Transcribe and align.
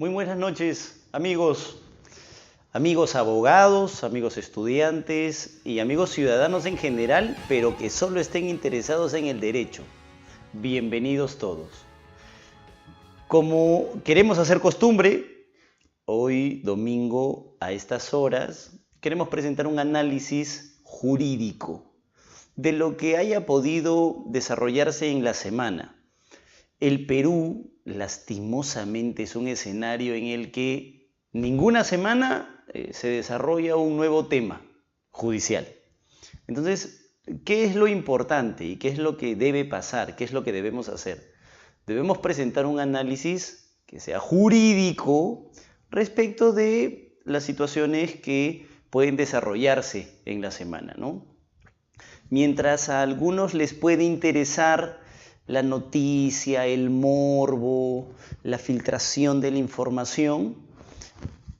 Muy 0.00 0.10
buenas 0.10 0.38
noches, 0.38 1.00
amigos, 1.10 1.76
amigos 2.72 3.16
abogados, 3.16 4.04
amigos 4.04 4.38
estudiantes 4.38 5.60
y 5.64 5.80
amigos 5.80 6.10
ciudadanos 6.10 6.66
en 6.66 6.78
general, 6.78 7.36
pero 7.48 7.76
que 7.76 7.90
solo 7.90 8.20
estén 8.20 8.48
interesados 8.48 9.12
en 9.14 9.26
el 9.26 9.40
derecho. 9.40 9.82
Bienvenidos 10.52 11.38
todos. 11.38 11.66
Como 13.26 14.00
queremos 14.04 14.38
hacer 14.38 14.60
costumbre, 14.60 15.48
hoy 16.04 16.62
domingo 16.62 17.56
a 17.58 17.72
estas 17.72 18.14
horas, 18.14 18.78
queremos 19.00 19.26
presentar 19.26 19.66
un 19.66 19.80
análisis 19.80 20.78
jurídico 20.84 21.90
de 22.54 22.70
lo 22.70 22.96
que 22.96 23.16
haya 23.16 23.46
podido 23.46 24.22
desarrollarse 24.26 25.10
en 25.10 25.24
la 25.24 25.34
semana. 25.34 25.97
El 26.80 27.06
Perú 27.06 27.72
lastimosamente 27.84 29.24
es 29.24 29.36
un 29.36 29.48
escenario 29.48 30.14
en 30.14 30.26
el 30.26 30.50
que 30.52 31.10
ninguna 31.32 31.84
semana 31.84 32.64
eh, 32.72 32.90
se 32.92 33.08
desarrolla 33.08 33.76
un 33.76 33.96
nuevo 33.96 34.26
tema 34.26 34.62
judicial. 35.10 35.66
Entonces, 36.46 37.14
¿qué 37.44 37.64
es 37.64 37.74
lo 37.74 37.88
importante 37.88 38.64
y 38.64 38.76
qué 38.76 38.88
es 38.88 38.98
lo 38.98 39.16
que 39.16 39.34
debe 39.34 39.64
pasar? 39.64 40.16
¿Qué 40.16 40.24
es 40.24 40.32
lo 40.32 40.44
que 40.44 40.52
debemos 40.52 40.88
hacer? 40.88 41.32
Debemos 41.86 42.18
presentar 42.18 42.66
un 42.66 42.80
análisis 42.80 43.76
que 43.86 44.00
sea 44.00 44.20
jurídico 44.20 45.50
respecto 45.90 46.52
de 46.52 47.18
las 47.24 47.44
situaciones 47.44 48.16
que 48.16 48.66
pueden 48.90 49.16
desarrollarse 49.16 50.20
en 50.24 50.40
la 50.40 50.50
semana, 50.50 50.94
¿no? 50.98 51.26
Mientras 52.30 52.90
a 52.90 53.02
algunos 53.02 53.54
les 53.54 53.72
puede 53.72 54.04
interesar 54.04 55.00
la 55.48 55.62
noticia, 55.62 56.66
el 56.66 56.90
morbo, 56.90 58.08
la 58.44 58.58
filtración 58.58 59.40
de 59.40 59.50
la 59.50 59.58
información, 59.58 60.56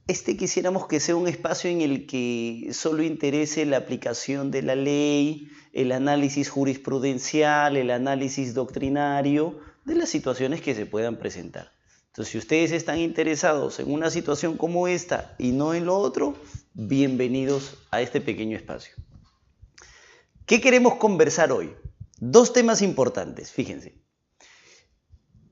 este 0.07 0.37
quisiéramos 0.37 0.87
que 0.87 1.01
sea 1.01 1.17
un 1.17 1.29
espacio 1.29 1.69
en 1.71 1.81
el 1.81 2.07
que 2.07 2.71
solo 2.73 3.03
interese 3.03 3.67
la 3.67 3.79
aplicación 3.79 4.51
de 4.51 4.63
la 4.63 4.75
ley, 4.75 5.49
el 5.73 5.93
análisis 5.93 6.49
jurisprudencial, 6.49 7.77
el 7.77 7.91
análisis 7.91 8.55
doctrinario 8.55 9.59
de 9.85 9.95
las 9.95 10.09
situaciones 10.09 10.63
que 10.63 10.75
se 10.75 10.87
puedan 10.87 11.17
presentar. 11.17 11.73
Entonces, 12.09 12.33
si 12.33 12.39
ustedes 12.39 12.73
están 12.73 12.99
interesados 12.99 13.81
en 13.81 13.93
una 13.93 14.11
situación 14.11 14.57
como 14.57 14.89
esta 14.89 15.35
y 15.39 15.53
no 15.53 15.75
en 15.75 15.85
lo 15.87 15.99
otro, 15.99 16.35
bienvenidos 16.73 17.77
a 17.91 18.01
este 18.01 18.21
pequeño 18.21 18.57
espacio. 18.57 18.95
¿Qué 20.47 20.61
queremos 20.61 20.95
conversar 20.95 21.53
hoy? 21.53 21.71
Dos 22.21 22.53
temas 22.53 22.83
importantes, 22.83 23.53
fíjense. 23.53 23.95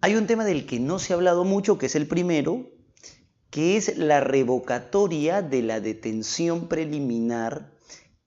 Hay 0.00 0.14
un 0.14 0.26
tema 0.26 0.44
del 0.44 0.66
que 0.66 0.80
no 0.80 0.98
se 0.98 1.12
ha 1.12 1.16
hablado 1.16 1.44
mucho, 1.44 1.78
que 1.78 1.86
es 1.86 1.94
el 1.94 2.06
primero, 2.06 2.70
que 3.50 3.76
es 3.76 3.96
la 3.96 4.20
revocatoria 4.20 5.42
de 5.42 5.62
la 5.62 5.80
detención 5.80 6.68
preliminar 6.68 7.72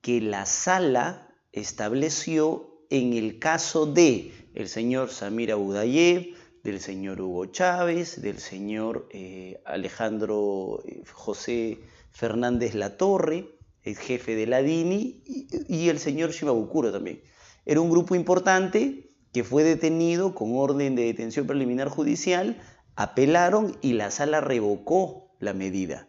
que 0.00 0.20
la 0.20 0.46
sala 0.46 1.34
estableció 1.52 2.84
en 2.90 3.12
el 3.12 3.38
caso 3.38 3.86
de 3.86 4.32
el 4.54 4.68
señor 4.68 5.10
Samir 5.10 5.52
Abudayev, 5.52 6.34
del 6.62 6.80
señor 6.80 7.20
Hugo 7.20 7.46
Chávez, 7.46 8.20
del 8.20 8.38
señor 8.38 9.08
eh, 9.12 9.62
Alejandro 9.64 10.82
eh, 10.84 11.02
José 11.12 11.78
Fernández 12.10 12.74
Latorre, 12.74 13.58
el 13.82 13.96
jefe 13.96 14.34
de 14.34 14.46
la 14.46 14.62
DINI, 14.62 15.22
y, 15.68 15.88
el 15.88 15.98
señor 15.98 16.32
Shibabukuro 16.32 16.92
también. 16.92 17.22
Era 17.66 17.80
un 17.80 17.90
grupo 17.90 18.14
importante 18.14 19.10
que 19.32 19.44
fue 19.44 19.62
detenido 19.62 20.34
con 20.34 20.56
orden 20.56 20.96
de 20.96 21.04
detención 21.04 21.46
preliminar 21.46 21.88
judicial, 21.88 22.60
apelaron 22.96 23.76
y 23.80 23.92
la 23.92 24.10
sala 24.10 24.40
revocó 24.40 25.34
la 25.38 25.54
medida. 25.54 26.08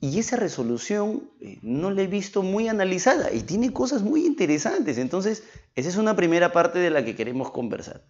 Y 0.00 0.18
esa 0.18 0.36
resolución 0.36 1.30
eh, 1.40 1.58
no 1.62 1.90
la 1.90 2.02
he 2.02 2.06
visto 2.06 2.42
muy 2.42 2.68
analizada 2.68 3.32
y 3.32 3.40
tiene 3.40 3.72
cosas 3.72 4.02
muy 4.02 4.24
interesantes. 4.24 4.96
Entonces, 4.96 5.42
esa 5.74 5.88
es 5.88 5.96
una 5.96 6.14
primera 6.14 6.52
parte 6.52 6.78
de 6.78 6.90
la 6.90 7.04
que 7.04 7.16
queremos 7.16 7.50
conversar. 7.50 8.04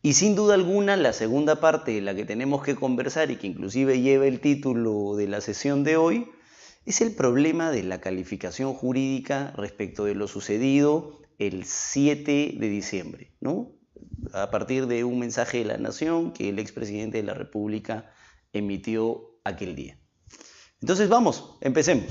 Y 0.00 0.14
sin 0.14 0.34
duda 0.34 0.54
alguna, 0.54 0.96
la 0.96 1.12
segunda 1.12 1.60
parte 1.60 1.92
de 1.92 2.00
la 2.00 2.14
que 2.14 2.24
tenemos 2.24 2.62
que 2.62 2.76
conversar 2.76 3.30
y 3.30 3.36
que 3.36 3.48
inclusive 3.48 4.00
lleva 4.00 4.26
el 4.26 4.40
título 4.40 5.16
de 5.16 5.26
la 5.26 5.40
sesión 5.40 5.84
de 5.84 5.96
hoy, 5.96 6.30
es 6.86 7.00
el 7.02 7.12
problema 7.12 7.70
de 7.70 7.82
la 7.82 8.00
calificación 8.00 8.72
jurídica 8.72 9.52
respecto 9.56 10.04
de 10.04 10.14
lo 10.14 10.26
sucedido 10.26 11.18
el 11.38 11.64
7 11.64 12.56
de 12.58 12.68
diciembre, 12.68 13.32
¿no? 13.40 13.78
a 14.32 14.50
partir 14.50 14.86
de 14.86 15.04
un 15.04 15.18
mensaje 15.18 15.58
de 15.58 15.64
la 15.64 15.78
Nación 15.78 16.32
que 16.32 16.48
el 16.48 16.58
expresidente 16.58 17.18
de 17.18 17.24
la 17.24 17.34
República 17.34 18.10
emitió 18.52 19.38
aquel 19.44 19.74
día. 19.74 19.98
Entonces 20.80 21.08
vamos, 21.08 21.56
empecemos. 21.60 22.06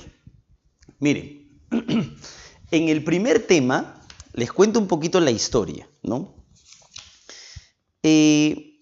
Miren, 1.00 1.62
en 2.72 2.90
el 2.90 3.04
primer 3.04 3.46
tema 3.46 4.02
les 4.34 4.52
cuento 4.52 4.80
un 4.80 4.88
poquito 4.88 5.20
la 5.20 5.32
historia, 5.32 5.90
¿no? 6.04 6.46
Eh, 8.04 8.80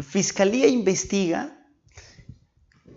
Fiscalía 0.00 0.68
investiga 0.68 1.66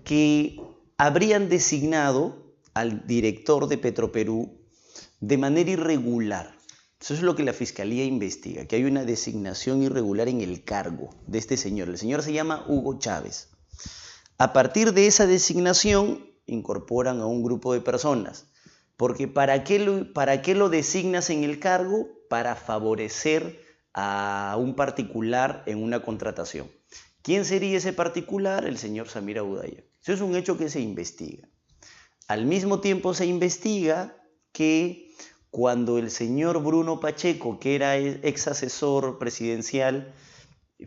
que 0.03 0.57
habrían 0.97 1.49
designado 1.49 2.55
al 2.73 3.05
director 3.07 3.67
de 3.67 3.77
Petroperú 3.77 4.60
de 5.21 5.37
manera 5.37 5.71
irregular. 5.71 6.53
Eso 6.99 7.13
es 7.13 7.21
lo 7.21 7.35
que 7.35 7.43
la 7.43 7.53
fiscalía 7.53 8.03
investiga, 8.03 8.65
que 8.65 8.75
hay 8.75 8.83
una 8.83 9.05
designación 9.05 9.81
irregular 9.81 10.27
en 10.27 10.41
el 10.41 10.63
cargo 10.63 11.09
de 11.25 11.39
este 11.39 11.57
señor. 11.57 11.89
El 11.89 11.97
señor 11.97 12.21
se 12.21 12.33
llama 12.33 12.65
Hugo 12.67 12.99
Chávez. 12.99 13.49
A 14.37 14.53
partir 14.53 14.93
de 14.93 15.07
esa 15.07 15.25
designación 15.25 16.25
incorporan 16.45 17.21
a 17.21 17.25
un 17.25 17.43
grupo 17.43 17.73
de 17.73 17.81
personas. 17.81 18.47
Porque 18.97 19.27
¿para 19.27 19.63
qué 19.63 19.79
lo, 19.79 20.13
para 20.13 20.41
qué 20.41 20.53
lo 20.53 20.69
designas 20.69 21.29
en 21.29 21.43
el 21.43 21.59
cargo? 21.59 22.07
Para 22.29 22.55
favorecer 22.55 23.63
a 23.93 24.55
un 24.59 24.75
particular 24.75 25.63
en 25.65 25.81
una 25.81 26.03
contratación. 26.03 26.69
¿Quién 27.23 27.45
sería 27.45 27.77
ese 27.77 27.93
particular? 27.93 28.65
El 28.65 28.77
señor 28.77 29.09
Samir 29.09 29.39
Abudaya. 29.39 29.83
Eso 30.01 30.13
es 30.13 30.21
un 30.21 30.35
hecho 30.35 30.57
que 30.57 30.69
se 30.69 30.81
investiga. 30.81 31.47
Al 32.27 32.45
mismo 32.45 32.79
tiempo 32.79 33.13
se 33.13 33.25
investiga 33.25 34.15
que 34.51 35.10
cuando 35.51 35.97
el 35.97 36.09
señor 36.09 36.63
Bruno 36.63 37.01
Pacheco, 37.01 37.59
que 37.59 37.75
era 37.75 37.97
ex 37.97 38.47
asesor 38.47 39.19
presidencial, 39.19 40.13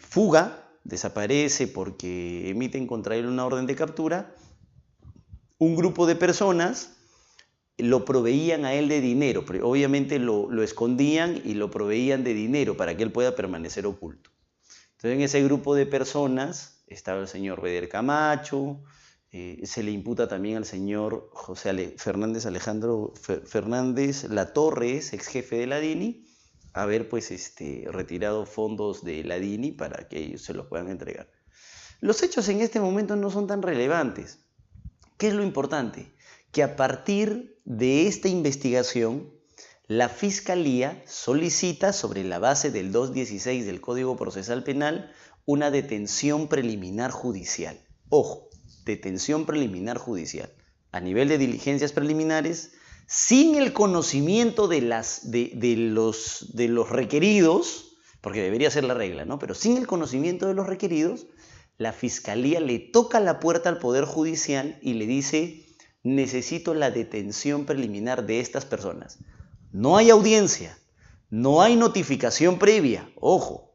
fuga, 0.00 0.68
desaparece 0.84 1.68
porque 1.68 2.50
emiten 2.50 2.86
contra 2.86 3.14
él 3.16 3.26
una 3.26 3.44
orden 3.44 3.66
de 3.66 3.76
captura, 3.76 4.34
un 5.58 5.76
grupo 5.76 6.06
de 6.06 6.16
personas 6.16 6.96
lo 7.76 8.04
proveían 8.04 8.64
a 8.64 8.74
él 8.74 8.88
de 8.88 9.00
dinero, 9.00 9.44
obviamente 9.62 10.18
lo, 10.18 10.50
lo, 10.50 10.62
escondían 10.62 11.42
y 11.44 11.54
lo 11.54 11.70
proveían 11.70 12.24
de 12.24 12.32
dinero 12.32 12.76
para 12.76 12.96
que 12.96 13.02
él 13.02 13.12
pueda 13.12 13.34
permanecer 13.34 13.86
oculto. 13.86 14.30
Entonces 14.92 15.18
en 15.18 15.20
ese 15.22 15.42
grupo 15.42 15.74
de 15.74 15.84
personas 15.84 16.82
estaba 16.86 17.20
el 17.20 17.28
señor 17.28 17.60
Beder 17.60 17.88
Camacho, 17.88 18.80
eh, 19.36 19.66
se 19.66 19.82
le 19.82 19.90
imputa 19.90 20.28
también 20.28 20.58
al 20.58 20.64
señor 20.64 21.28
José 21.32 21.96
Fernández 21.98 22.46
Alejandro 22.46 23.12
Fernández 23.16 24.30
Latorres, 24.30 25.12
ex 25.12 25.26
jefe 25.26 25.56
de 25.56 25.66
la 25.66 25.80
DINI, 25.80 26.24
haber 26.72 27.08
pues 27.08 27.32
este, 27.32 27.84
retirado 27.90 28.46
fondos 28.46 29.02
de 29.02 29.24
la 29.24 29.40
DINI 29.40 29.72
para 29.72 30.06
que 30.06 30.20
ellos 30.20 30.42
se 30.42 30.54
los 30.54 30.68
puedan 30.68 30.88
entregar. 30.88 31.28
Los 32.00 32.22
hechos 32.22 32.48
en 32.48 32.60
este 32.60 32.78
momento 32.78 33.16
no 33.16 33.28
son 33.28 33.48
tan 33.48 33.60
relevantes. 33.62 34.38
¿Qué 35.18 35.26
es 35.26 35.34
lo 35.34 35.42
importante? 35.42 36.14
Que 36.52 36.62
a 36.62 36.76
partir 36.76 37.58
de 37.64 38.06
esta 38.06 38.28
investigación, 38.28 39.34
la 39.88 40.08
Fiscalía 40.08 41.02
solicita, 41.08 41.92
sobre 41.92 42.22
la 42.22 42.38
base 42.38 42.70
del 42.70 42.92
216 42.92 43.66
del 43.66 43.80
Código 43.80 44.14
Procesal 44.16 44.62
Penal, 44.62 45.12
una 45.44 45.72
detención 45.72 46.46
preliminar 46.46 47.10
judicial. 47.10 47.80
Ojo, 48.10 48.48
detención 48.84 49.46
preliminar 49.46 49.98
judicial. 49.98 50.52
A 50.92 51.00
nivel 51.00 51.28
de 51.28 51.38
diligencias 51.38 51.92
preliminares, 51.92 52.72
sin 53.06 53.56
el 53.56 53.72
conocimiento 53.72 54.68
de, 54.68 54.80
las, 54.80 55.30
de, 55.30 55.74
los, 55.76 56.54
de 56.54 56.68
los 56.68 56.90
requeridos, 56.90 57.96
porque 58.20 58.42
debería 58.42 58.70
ser 58.70 58.84
la 58.84 58.94
regla, 58.94 59.24
¿no? 59.24 59.38
Pero 59.38 59.54
sin 59.54 59.76
el 59.76 59.86
conocimiento 59.86 60.46
de 60.46 60.54
los 60.54 60.66
requeridos, 60.66 61.26
la 61.76 61.92
fiscalía 61.92 62.60
le 62.60 62.78
toca 62.78 63.20
la 63.20 63.40
puerta 63.40 63.68
al 63.68 63.78
Poder 63.78 64.04
Judicial 64.04 64.78
y 64.80 64.94
le 64.94 65.06
dice, 65.06 65.66
necesito 66.02 66.72
la 66.74 66.90
detención 66.90 67.66
preliminar 67.66 68.26
de 68.26 68.40
estas 68.40 68.64
personas. 68.64 69.18
No 69.72 69.96
hay 69.96 70.10
audiencia, 70.10 70.78
no 71.30 71.60
hay 71.60 71.76
notificación 71.76 72.58
previa, 72.58 73.10
ojo, 73.16 73.73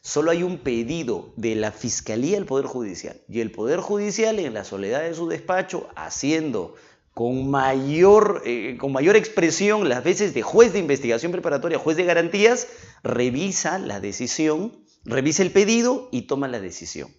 solo 0.00 0.30
hay 0.30 0.42
un 0.42 0.58
pedido 0.58 1.32
de 1.36 1.54
la 1.54 1.72
Fiscalía 1.72 2.38
al 2.38 2.46
Poder 2.46 2.66
Judicial. 2.66 3.20
Y 3.28 3.40
el 3.40 3.52
Poder 3.52 3.80
Judicial, 3.80 4.38
en 4.38 4.54
la 4.54 4.64
soledad 4.64 5.02
de 5.02 5.14
su 5.14 5.28
despacho, 5.28 5.88
haciendo 5.96 6.74
con 7.12 7.50
mayor, 7.50 8.42
eh, 8.46 8.76
con 8.78 8.92
mayor 8.92 9.16
expresión 9.16 9.88
las 9.88 10.04
veces 10.04 10.32
de 10.32 10.42
juez 10.42 10.72
de 10.72 10.78
investigación 10.78 11.32
preparatoria, 11.32 11.78
juez 11.78 11.96
de 11.96 12.04
garantías, 12.04 12.68
revisa 13.02 13.78
la 13.78 14.00
decisión, 14.00 14.84
revisa 15.04 15.42
el 15.42 15.50
pedido 15.50 16.08
y 16.12 16.22
toma 16.22 16.48
la 16.48 16.60
decisión. 16.60 17.10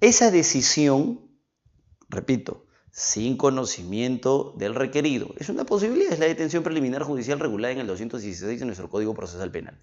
Esa 0.00 0.30
decisión, 0.30 1.30
repito, 2.08 2.66
sin 2.90 3.36
conocimiento 3.36 4.54
del 4.58 4.74
requerido, 4.74 5.34
es 5.38 5.48
una 5.48 5.64
posibilidad, 5.64 6.12
es 6.12 6.18
la 6.18 6.26
detención 6.26 6.62
preliminar 6.62 7.02
judicial 7.02 7.40
regulada 7.40 7.72
en 7.72 7.80
el 7.80 7.86
216 7.86 8.60
de 8.60 8.66
nuestro 8.66 8.90
Código 8.90 9.14
Procesal 9.14 9.50
Penal. 9.50 9.78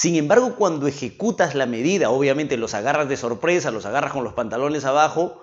Sin 0.00 0.16
embargo, 0.16 0.56
cuando 0.56 0.86
ejecutas 0.86 1.54
la 1.54 1.66
medida, 1.66 2.08
obviamente 2.08 2.56
los 2.56 2.72
agarras 2.72 3.06
de 3.10 3.18
sorpresa, 3.18 3.70
los 3.70 3.84
agarras 3.84 4.14
con 4.14 4.24
los 4.24 4.32
pantalones 4.32 4.86
abajo 4.86 5.42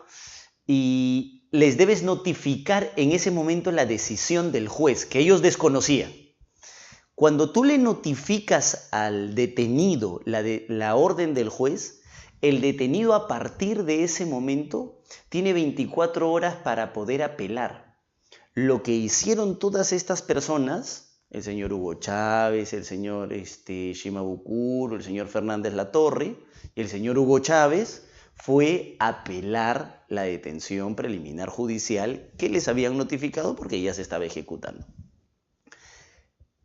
y 0.65 1.47
les 1.51 1.77
debes 1.77 2.01
notificar 2.01 2.91
en 2.95 3.11
ese 3.11 3.29
momento 3.29 3.71
la 3.71 3.85
decisión 3.85 4.51
del 4.51 4.67
juez, 4.67 5.05
que 5.05 5.19
ellos 5.19 5.43
desconocían. 5.43 6.11
Cuando 7.13 7.51
tú 7.51 7.65
le 7.65 7.77
notificas 7.77 8.87
al 8.89 9.35
detenido 9.35 10.21
la, 10.25 10.41
de, 10.41 10.65
la 10.69 10.95
orden 10.95 11.35
del 11.35 11.49
juez, 11.49 12.01
el 12.41 12.59
detenido 12.59 13.13
a 13.13 13.27
partir 13.27 13.83
de 13.83 14.03
ese 14.03 14.25
momento 14.25 15.03
tiene 15.29 15.53
24 15.53 16.31
horas 16.31 16.55
para 16.55 16.93
poder 16.93 17.21
apelar. 17.21 17.99
Lo 18.55 18.81
que 18.81 18.93
hicieron 18.93 19.59
todas 19.59 19.93
estas 19.93 20.23
personas, 20.23 21.06
el 21.29 21.43
señor 21.43 21.73
Hugo 21.73 21.95
Chávez, 21.95 22.73
el 22.73 22.85
señor 22.85 23.33
este, 23.33 23.93
Shima 23.93 24.21
el 24.21 25.03
señor 25.03 25.27
Fernández 25.27 25.73
Latorre, 25.73 26.37
el 26.75 26.87
señor 26.87 27.17
Hugo 27.17 27.39
Chávez, 27.39 28.07
fue 28.35 28.95
apelar 28.99 30.05
la 30.09 30.23
detención 30.23 30.95
preliminar 30.95 31.49
judicial 31.49 32.31
que 32.37 32.49
les 32.49 32.67
habían 32.67 32.97
notificado 32.97 33.55
porque 33.55 33.81
ya 33.81 33.93
se 33.93 34.01
estaba 34.01 34.25
ejecutando. 34.25 34.85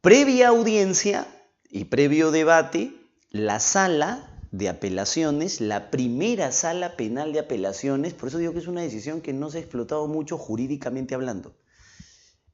Previa 0.00 0.48
audiencia 0.48 1.26
y 1.70 1.84
previo 1.84 2.30
debate, 2.30 2.92
la 3.30 3.60
sala 3.60 4.28
de 4.50 4.68
apelaciones, 4.68 5.60
la 5.60 5.90
primera 5.90 6.52
sala 6.52 6.96
penal 6.96 7.32
de 7.32 7.38
apelaciones, 7.38 8.12
por 8.12 8.28
eso 8.28 8.38
digo 8.38 8.52
que 8.52 8.58
es 8.58 8.66
una 8.66 8.82
decisión 8.82 9.22
que 9.22 9.32
no 9.32 9.50
se 9.50 9.58
ha 9.58 9.60
explotado 9.62 10.06
mucho 10.08 10.36
jurídicamente 10.36 11.14
hablando. 11.14 11.56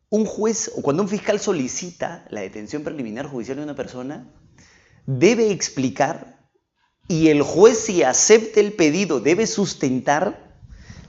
un 0.10 0.26
juez 0.26 0.72
o 0.76 0.82
cuando 0.82 1.04
un 1.04 1.10
fiscal 1.10 1.40
solicita 1.40 2.26
la 2.32 2.42
detención 2.42 2.84
preliminar 2.84 3.28
judicial 3.28 3.58
de 3.58 3.64
una 3.64 3.76
persona, 3.76 4.28
debe 5.06 5.52
explicar 5.52 6.50
y 7.08 7.28
el 7.28 7.44
juez 7.44 7.78
si 7.78 8.02
acepta 8.02 8.60
el 8.60 8.74
pedido 8.74 9.20
debe 9.20 9.46
sustentar 9.46 10.58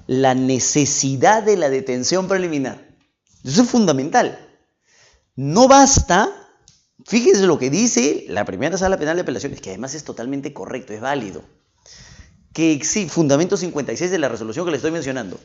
la 0.06 0.34
necesidad 0.34 1.42
de 1.42 1.56
la 1.56 1.70
detención 1.70 2.28
preliminar. 2.28 2.94
Eso 3.42 3.62
es 3.62 3.68
fundamental. 3.70 4.38
No 5.34 5.66
basta 5.66 6.40
Fíjense 7.06 7.46
lo 7.46 7.58
que 7.58 7.70
dice 7.70 8.26
la 8.28 8.44
primera 8.44 8.76
sala 8.76 8.98
penal 8.98 9.16
de 9.16 9.22
apelaciones, 9.22 9.60
que 9.60 9.70
además 9.70 9.94
es 9.94 10.04
totalmente 10.04 10.52
correcto, 10.52 10.92
es 10.92 11.00
válido. 11.00 11.42
Que 12.52 12.72
existe, 12.72 13.12
fundamento 13.12 13.56
56 13.56 14.10
de 14.10 14.18
la 14.18 14.28
resolución 14.28 14.64
que 14.64 14.72
le 14.72 14.76
estoy 14.76 14.90
mencionando, 14.90 15.40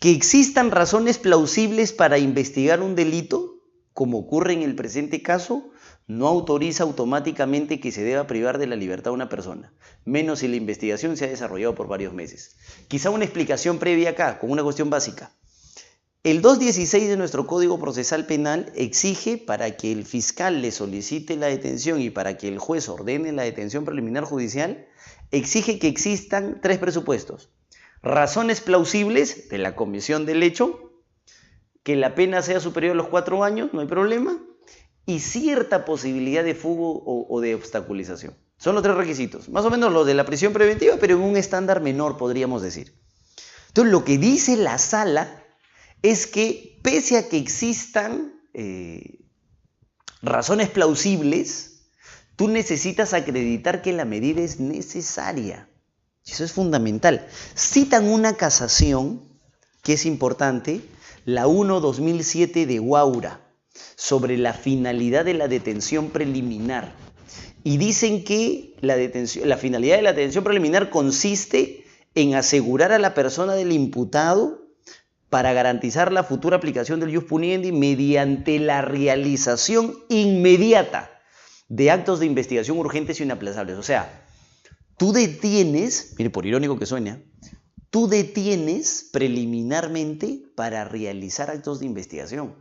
que 0.00 0.12
existan 0.12 0.70
razones 0.70 1.18
plausibles 1.18 1.92
para 1.92 2.16
investigar 2.16 2.80
un 2.80 2.94
delito, 2.94 3.60
como 3.92 4.18
ocurre 4.18 4.54
en 4.54 4.62
el 4.62 4.74
presente 4.74 5.20
caso, 5.22 5.70
no 6.06 6.26
autoriza 6.26 6.84
automáticamente 6.84 7.80
que 7.80 7.92
se 7.92 8.02
deba 8.02 8.26
privar 8.26 8.56
de 8.56 8.66
la 8.66 8.76
libertad 8.76 9.10
a 9.10 9.14
una 9.14 9.28
persona, 9.28 9.74
menos 10.06 10.38
si 10.38 10.48
la 10.48 10.56
investigación 10.56 11.18
se 11.18 11.26
ha 11.26 11.28
desarrollado 11.28 11.74
por 11.74 11.86
varios 11.86 12.14
meses. 12.14 12.56
Quizá 12.88 13.10
una 13.10 13.26
explicación 13.26 13.78
previa 13.78 14.10
acá, 14.10 14.38
con 14.38 14.50
una 14.50 14.62
cuestión 14.62 14.88
básica. 14.88 15.32
El 16.24 16.40
216 16.40 17.06
de 17.10 17.18
nuestro 17.18 17.46
Código 17.46 17.78
Procesal 17.78 18.24
Penal 18.24 18.72
exige 18.76 19.36
para 19.36 19.76
que 19.76 19.92
el 19.92 20.06
fiscal 20.06 20.62
le 20.62 20.72
solicite 20.72 21.36
la 21.36 21.48
detención 21.48 22.00
y 22.00 22.08
para 22.08 22.38
que 22.38 22.48
el 22.48 22.58
juez 22.58 22.88
ordene 22.88 23.32
la 23.32 23.42
detención 23.42 23.84
preliminar 23.84 24.24
judicial, 24.24 24.86
exige 25.30 25.78
que 25.78 25.88
existan 25.88 26.60
tres 26.62 26.78
presupuestos. 26.78 27.50
Razones 28.02 28.60
plausibles 28.60 29.48
de 29.48 29.58
la 29.58 29.76
comisión 29.76 30.26
del 30.26 30.42
hecho, 30.42 30.92
que 31.82 31.96
la 31.96 32.14
pena 32.14 32.42
sea 32.42 32.60
superior 32.60 32.92
a 32.92 32.96
los 32.96 33.08
cuatro 33.08 33.44
años, 33.44 33.70
no 33.72 33.80
hay 33.80 33.86
problema, 33.86 34.38
y 35.06 35.20
cierta 35.20 35.84
posibilidad 35.84 36.44
de 36.44 36.54
fugo 36.54 37.02
o, 37.04 37.40
de 37.40 37.54
obstaculización. 37.54 38.34
Son 38.58 38.74
los 38.74 38.82
tres 38.82 38.96
requisitos, 38.96 39.48
más 39.48 39.64
o 39.64 39.70
menos 39.70 39.92
los 39.92 40.06
de 40.06 40.14
la 40.14 40.26
prisión 40.26 40.52
preventiva, 40.52 40.96
pero 41.00 41.16
en 41.16 41.22
un 41.22 41.36
estándar 41.36 41.80
menor, 41.80 42.16
podríamos 42.16 42.62
decir. 42.62 42.94
Entonces, 43.68 43.92
lo 43.92 44.04
que 44.04 44.18
dice 44.18 44.56
la 44.56 44.78
sala 44.78 45.44
es 46.02 46.26
que 46.26 46.78
pese 46.82 47.16
a 47.16 47.28
que 47.28 47.38
existan 47.38 48.34
eh, 48.52 49.20
razones 50.22 50.68
plausibles, 50.68 51.86
tú 52.36 52.48
necesitas 52.48 53.14
acreditar 53.14 53.82
que 53.82 53.92
la 53.92 54.04
medida 54.04 54.42
es 54.42 54.60
necesaria. 54.60 55.69
Eso 56.30 56.44
es 56.44 56.52
fundamental. 56.52 57.26
Citan 57.54 58.08
una 58.08 58.34
casación 58.34 59.22
que 59.82 59.94
es 59.94 60.06
importante, 60.06 60.80
la 61.24 61.46
1-2007 61.46 62.66
de 62.66 62.78
Guaura, 62.78 63.40
sobre 63.96 64.36
la 64.36 64.52
finalidad 64.52 65.24
de 65.24 65.34
la 65.34 65.48
detención 65.48 66.10
preliminar. 66.10 66.94
Y 67.62 67.76
dicen 67.76 68.24
que 68.24 68.74
la, 68.80 68.96
detención, 68.96 69.48
la 69.48 69.56
finalidad 69.56 69.96
de 69.96 70.02
la 70.02 70.12
detención 70.12 70.44
preliminar 70.44 70.90
consiste 70.90 71.84
en 72.14 72.34
asegurar 72.34 72.92
a 72.92 72.98
la 72.98 73.14
persona 73.14 73.54
del 73.54 73.72
imputado 73.72 74.66
para 75.28 75.52
garantizar 75.52 76.12
la 76.12 76.24
futura 76.24 76.56
aplicación 76.56 76.98
del 76.98 77.14
jus 77.14 77.24
puniendi 77.24 77.70
mediante 77.70 78.58
la 78.58 78.82
realización 78.82 79.94
inmediata 80.08 81.10
de 81.68 81.90
actos 81.90 82.18
de 82.18 82.26
investigación 82.26 82.78
urgentes 82.78 83.20
y 83.20 83.22
inaplazables. 83.22 83.78
O 83.78 83.82
sea, 83.82 84.26
tú 85.00 85.14
detienes, 85.14 86.12
mire, 86.18 86.28
por 86.28 86.44
irónico 86.44 86.78
que 86.78 86.84
suene, 86.84 87.24
tú 87.88 88.06
detienes 88.06 89.08
preliminarmente 89.10 90.42
para 90.54 90.84
realizar 90.84 91.50
actos 91.50 91.80
de 91.80 91.86
investigación 91.86 92.54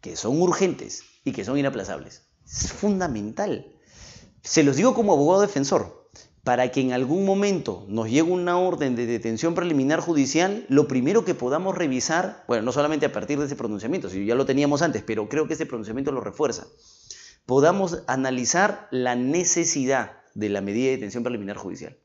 que 0.00 0.16
son 0.16 0.40
urgentes 0.40 1.02
y 1.22 1.32
que 1.32 1.44
son 1.44 1.58
inaplazables. 1.58 2.22
Es 2.46 2.72
fundamental. 2.72 3.76
Se 4.42 4.62
los 4.62 4.76
digo 4.76 4.94
como 4.94 5.12
abogado 5.12 5.42
defensor. 5.42 6.08
Para 6.44 6.72
que 6.72 6.80
en 6.80 6.94
algún 6.94 7.26
momento 7.26 7.84
nos 7.88 8.08
llegue 8.08 8.22
una 8.22 8.58
orden 8.58 8.96
de 8.96 9.04
detención 9.04 9.54
preliminar 9.54 10.00
judicial, 10.00 10.64
lo 10.70 10.88
primero 10.88 11.26
que 11.26 11.34
podamos 11.34 11.76
revisar, 11.76 12.42
bueno, 12.48 12.64
no 12.64 12.72
solamente 12.72 13.04
a 13.04 13.12
partir 13.12 13.38
de 13.38 13.44
ese 13.44 13.54
pronunciamiento, 13.54 14.08
si 14.08 14.24
ya 14.24 14.34
lo 14.34 14.46
teníamos 14.46 14.80
antes, 14.80 15.02
pero 15.02 15.28
creo 15.28 15.46
que 15.46 15.54
ese 15.54 15.66
pronunciamiento 15.66 16.10
lo 16.10 16.22
refuerza, 16.22 16.66
podamos 17.46 18.02
analizar 18.08 18.88
la 18.90 19.14
necesidad 19.14 20.21
de 20.34 20.48
la 20.48 20.60
medida 20.60 20.86
de 20.86 20.96
detención 20.96 21.22
preliminar 21.22 21.56
judicial. 21.56 21.98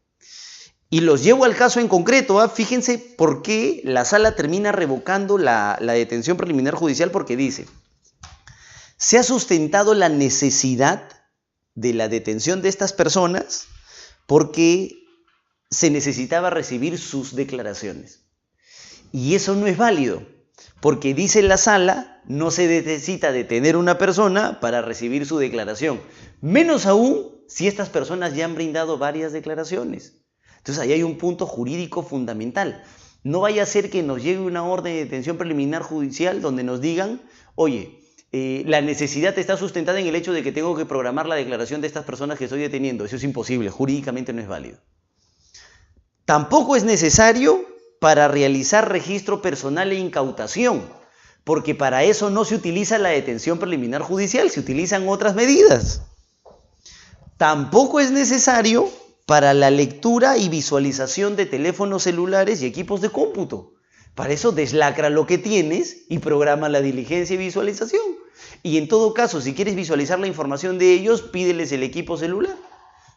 Y 0.89 1.01
los 1.01 1.23
llevo 1.23 1.43
al 1.43 1.55
caso 1.55 1.79
en 1.79 1.87
concreto. 1.87 2.39
¿ah? 2.39 2.49
Fíjense 2.49 2.97
por 2.97 3.41
qué 3.41 3.81
la 3.83 4.05
sala 4.05 4.35
termina 4.35 4.71
revocando 4.71 5.37
la, 5.37 5.77
la 5.81 5.93
detención 5.93 6.37
preliminar 6.37 6.75
judicial, 6.75 7.11
porque 7.11 7.35
dice, 7.35 7.65
se 8.97 9.17
ha 9.17 9.23
sustentado 9.23 9.93
la 9.93 10.09
necesidad 10.09 11.09
de 11.75 11.93
la 11.93 12.07
detención 12.07 12.61
de 12.61 12.69
estas 12.69 12.93
personas 12.93 13.67
porque 14.25 15.05
se 15.69 15.89
necesitaba 15.89 16.49
recibir 16.49 16.97
sus 16.97 17.35
declaraciones. 17.35 18.23
Y 19.11 19.35
eso 19.35 19.55
no 19.55 19.67
es 19.67 19.77
válido, 19.77 20.23
porque 20.81 21.13
dice 21.13 21.41
la 21.41 21.57
sala, 21.57 22.21
no 22.25 22.51
se 22.51 22.67
necesita 22.67 23.31
detener 23.31 23.77
una 23.77 23.97
persona 23.97 24.59
para 24.59 24.81
recibir 24.81 25.25
su 25.25 25.37
declaración, 25.37 26.01
menos 26.41 26.85
aún 26.85 27.36
si 27.47 27.67
estas 27.67 27.89
personas 27.89 28.35
ya 28.35 28.45
han 28.45 28.55
brindado 28.55 28.97
varias 28.97 29.31
declaraciones. 29.33 30.13
Entonces 30.57 30.83
ahí 30.83 30.91
hay 30.91 31.03
un 31.03 31.17
punto 31.17 31.45
jurídico 31.45 32.03
fundamental. 32.03 32.83
No 33.23 33.41
vaya 33.41 33.63
a 33.63 33.65
ser 33.65 33.89
que 33.89 34.03
nos 34.03 34.21
llegue 34.21 34.39
una 34.39 34.63
orden 34.63 34.93
de 34.93 35.03
detención 35.05 35.37
preliminar 35.37 35.81
judicial 35.81 36.41
donde 36.41 36.63
nos 36.63 36.81
digan, 36.81 37.21
oye, 37.55 38.01
eh, 38.33 38.63
la 38.67 38.81
necesidad 38.81 39.37
está 39.39 39.55
sustentada 39.55 39.99
en 39.99 40.07
el 40.07 40.15
hecho 40.15 40.33
de 40.33 40.43
que 40.43 40.51
tengo 40.51 40.75
que 40.75 40.85
programar 40.85 41.27
la 41.27 41.35
declaración 41.35 41.81
de 41.81 41.87
estas 41.87 42.05
personas 42.05 42.37
que 42.37 42.45
estoy 42.45 42.59
deteniendo. 42.59 43.05
Eso 43.05 43.15
es 43.15 43.23
imposible, 43.23 43.69
jurídicamente 43.69 44.33
no 44.33 44.41
es 44.41 44.47
válido. 44.47 44.77
Tampoco 46.25 46.75
es 46.75 46.83
necesario 46.83 47.65
para 48.01 48.27
realizar 48.27 48.91
registro 48.91 49.41
personal 49.41 49.91
e 49.91 49.95
incautación, 49.95 50.83
porque 51.45 51.73
para 51.73 52.03
eso 52.03 52.29
no 52.29 52.43
se 52.43 52.55
utiliza 52.55 52.97
la 52.97 53.09
detención 53.09 53.59
preliminar 53.59 54.01
judicial, 54.01 54.49
se 54.49 54.59
utilizan 54.59 55.07
otras 55.07 55.35
medidas. 55.35 56.01
Tampoco 57.37 57.99
es 57.99 58.11
necesario 58.11 58.89
para 59.27 59.53
la 59.53 59.69
lectura 59.69 60.37
y 60.37 60.49
visualización 60.49 61.35
de 61.35 61.45
teléfonos 61.45 62.03
celulares 62.03 62.61
y 62.61 62.65
equipos 62.65 63.01
de 63.01 63.09
cómputo. 63.09 63.73
Para 64.15 64.33
eso 64.33 64.51
deslacra 64.51 65.11
lo 65.11 65.27
que 65.27 65.37
tienes 65.37 66.05
y 66.09 66.17
programa 66.17 66.69
la 66.69 66.81
diligencia 66.81 67.35
y 67.35 67.37
visualización. 67.37 68.01
Y 68.63 68.79
en 68.79 68.87
todo 68.87 69.13
caso, 69.13 69.41
si 69.41 69.53
quieres 69.53 69.75
visualizar 69.75 70.17
la 70.17 70.25
información 70.25 70.79
de 70.79 70.93
ellos, 70.93 71.21
pídeles 71.21 71.71
el 71.71 71.83
equipo 71.83 72.17
celular. 72.17 72.55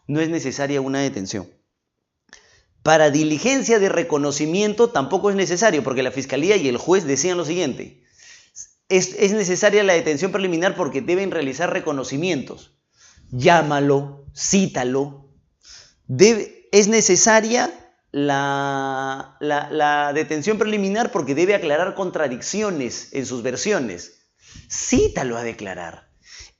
No 0.06 0.20
es 0.20 0.28
necesaria 0.28 0.82
una 0.82 1.00
detención. 1.00 1.48
Para 2.82 3.10
diligencia 3.10 3.78
de 3.78 3.88
reconocimiento 3.88 4.90
tampoco 4.90 5.30
es 5.30 5.36
necesario, 5.36 5.82
porque 5.82 6.02
la 6.02 6.10
fiscalía 6.10 6.56
y 6.56 6.68
el 6.68 6.76
juez 6.76 7.04
decían 7.04 7.38
lo 7.38 7.46
siguiente. 7.46 8.02
Es, 8.90 9.14
es 9.18 9.32
necesaria 9.32 9.82
la 9.84 9.94
detención 9.94 10.32
preliminar 10.32 10.76
porque 10.76 11.00
deben 11.00 11.30
realizar 11.30 11.72
reconocimientos. 11.72 12.74
Llámalo, 13.30 14.26
cítalo. 14.34 15.28
Es 16.72 16.88
necesaria 16.88 17.72
la, 18.12 19.36
la, 19.40 20.12
detención 20.12 20.58
preliminar 20.58 21.12
porque 21.12 21.34
debe 21.34 21.54
aclarar 21.54 21.94
contradicciones 21.94 23.10
en 23.12 23.26
sus 23.26 23.42
versiones. 23.42 24.30
Cítalo 24.68 25.36
a 25.36 25.42
declarar. 25.42 26.10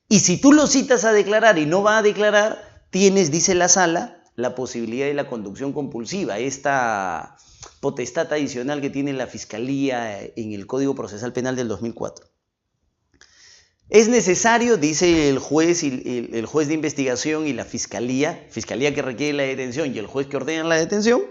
Y 0.09 0.21
si 0.21 0.41
tú 0.41 0.53
lo 0.53 0.67
citas 0.67 1.05
a 1.05 1.13
declarar 1.13 1.59
y 1.59 1.67
no 1.67 1.83
va 1.83 1.99
a 1.99 2.03
declarar, 2.03 2.85
tienes, 2.91 3.31
dice 3.31 3.55
la 3.55 3.69
sala, 3.69 4.23
la 4.37 4.55
posibilidad 4.55 5.07
de 5.07 5.15
la 5.15 5.29
conducción 5.29 5.73
compulsiva, 5.73 6.39
esta 6.39 7.37
potestad 7.81 8.33
adicional 8.33 8.81
que 8.81 8.91
tiene 8.91 9.13
la 9.13 9.27
Fiscalía 9.27 10.21
en 10.23 10.53
el 10.53 10.67
Código 10.67 10.95
Procesal 10.95 11.33
Penal 11.33 11.57
del 11.57 11.69
2004. 11.69 12.30
Es 13.91 14.09
necesario, 14.09 14.77
dice 14.77 15.29
el 15.29 15.41
juez, 15.41 15.83
y 15.83 16.29
el, 16.33 16.47
juez 16.47 16.69
de 16.69 16.75
investigación 16.75 17.49
y 17.49 17.53
la 17.53 17.65
fiscalía, 17.65 18.47
fiscalía 18.49 18.95
que 18.95 19.03
requiere 19.03 19.33
la 19.33 19.43
detención 19.43 19.93
y 19.93 19.99
el 19.99 20.07
juez 20.07 20.29
que 20.29 20.37
ordena 20.37 20.63
la 20.63 20.77
detención, 20.77 21.23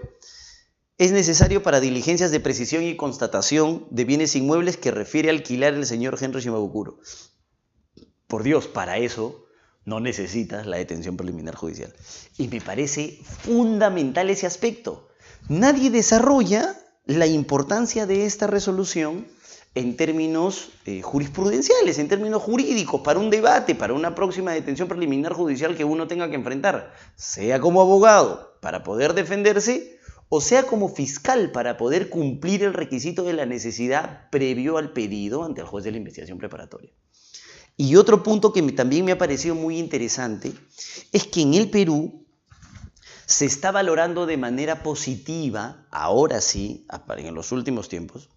es 0.98 1.10
necesario 1.12 1.62
para 1.62 1.80
diligencias 1.80 2.30
de 2.30 2.38
precisión 2.38 2.82
y 2.82 2.96
constatación 2.96 3.86
de 3.90 4.04
bienes 4.04 4.36
inmuebles 4.36 4.76
que 4.76 4.90
refiere 4.90 5.30
alquilar 5.30 5.72
el 5.72 5.86
señor 5.86 6.18
Henry 6.20 6.42
Shimabukuro. 6.42 6.98
Por 8.26 8.42
Dios, 8.42 8.66
para 8.66 8.98
eso 8.98 9.46
no 9.86 9.98
necesitas 10.00 10.66
la 10.66 10.76
detención 10.76 11.16
preliminar 11.16 11.54
judicial. 11.54 11.94
Y 12.36 12.48
me 12.48 12.60
parece 12.60 13.20
fundamental 13.24 14.28
ese 14.28 14.46
aspecto. 14.46 15.08
Nadie 15.48 15.88
desarrolla 15.88 16.78
la 17.06 17.26
importancia 17.26 18.04
de 18.04 18.26
esta 18.26 18.46
resolución 18.46 19.26
en 19.74 19.96
términos 19.96 20.70
eh, 20.84 21.00
jurisprudenciales, 21.02 21.98
en 21.98 22.08
términos 22.08 22.42
jurídicos, 22.42 23.02
para 23.02 23.20
un 23.20 23.30
debate, 23.30 23.74
para 23.74 23.94
una 23.94 24.14
próxima 24.14 24.52
detención 24.52 24.88
preliminar 24.88 25.32
judicial 25.32 25.76
que 25.76 25.84
uno 25.84 26.08
tenga 26.08 26.28
que 26.28 26.34
enfrentar, 26.34 26.92
sea 27.14 27.60
como 27.60 27.80
abogado 27.80 28.58
para 28.60 28.82
poder 28.82 29.14
defenderse, 29.14 29.98
o 30.28 30.40
sea 30.40 30.64
como 30.64 30.88
fiscal 30.88 31.52
para 31.52 31.76
poder 31.76 32.08
cumplir 32.08 32.62
el 32.62 32.74
requisito 32.74 33.22
de 33.24 33.32
la 33.32 33.46
necesidad 33.46 34.28
previo 34.30 34.76
al 34.76 34.92
pedido 34.92 35.44
ante 35.44 35.60
el 35.60 35.66
juez 35.66 35.84
de 35.84 35.92
la 35.92 35.98
investigación 35.98 36.38
preparatoria. 36.38 36.92
Y 37.76 37.96
otro 37.96 38.22
punto 38.22 38.52
que 38.52 38.62
también 38.72 39.04
me 39.04 39.12
ha 39.12 39.18
parecido 39.18 39.54
muy 39.54 39.78
interesante 39.78 40.52
es 41.12 41.26
que 41.26 41.42
en 41.42 41.54
el 41.54 41.70
Perú 41.70 42.26
se 43.26 43.46
está 43.46 43.70
valorando 43.70 44.26
de 44.26 44.36
manera 44.36 44.82
positiva, 44.82 45.86
ahora 45.90 46.40
sí, 46.40 46.86
en 47.16 47.34
los 47.34 47.52
últimos 47.52 47.88
tiempos, 47.88 48.28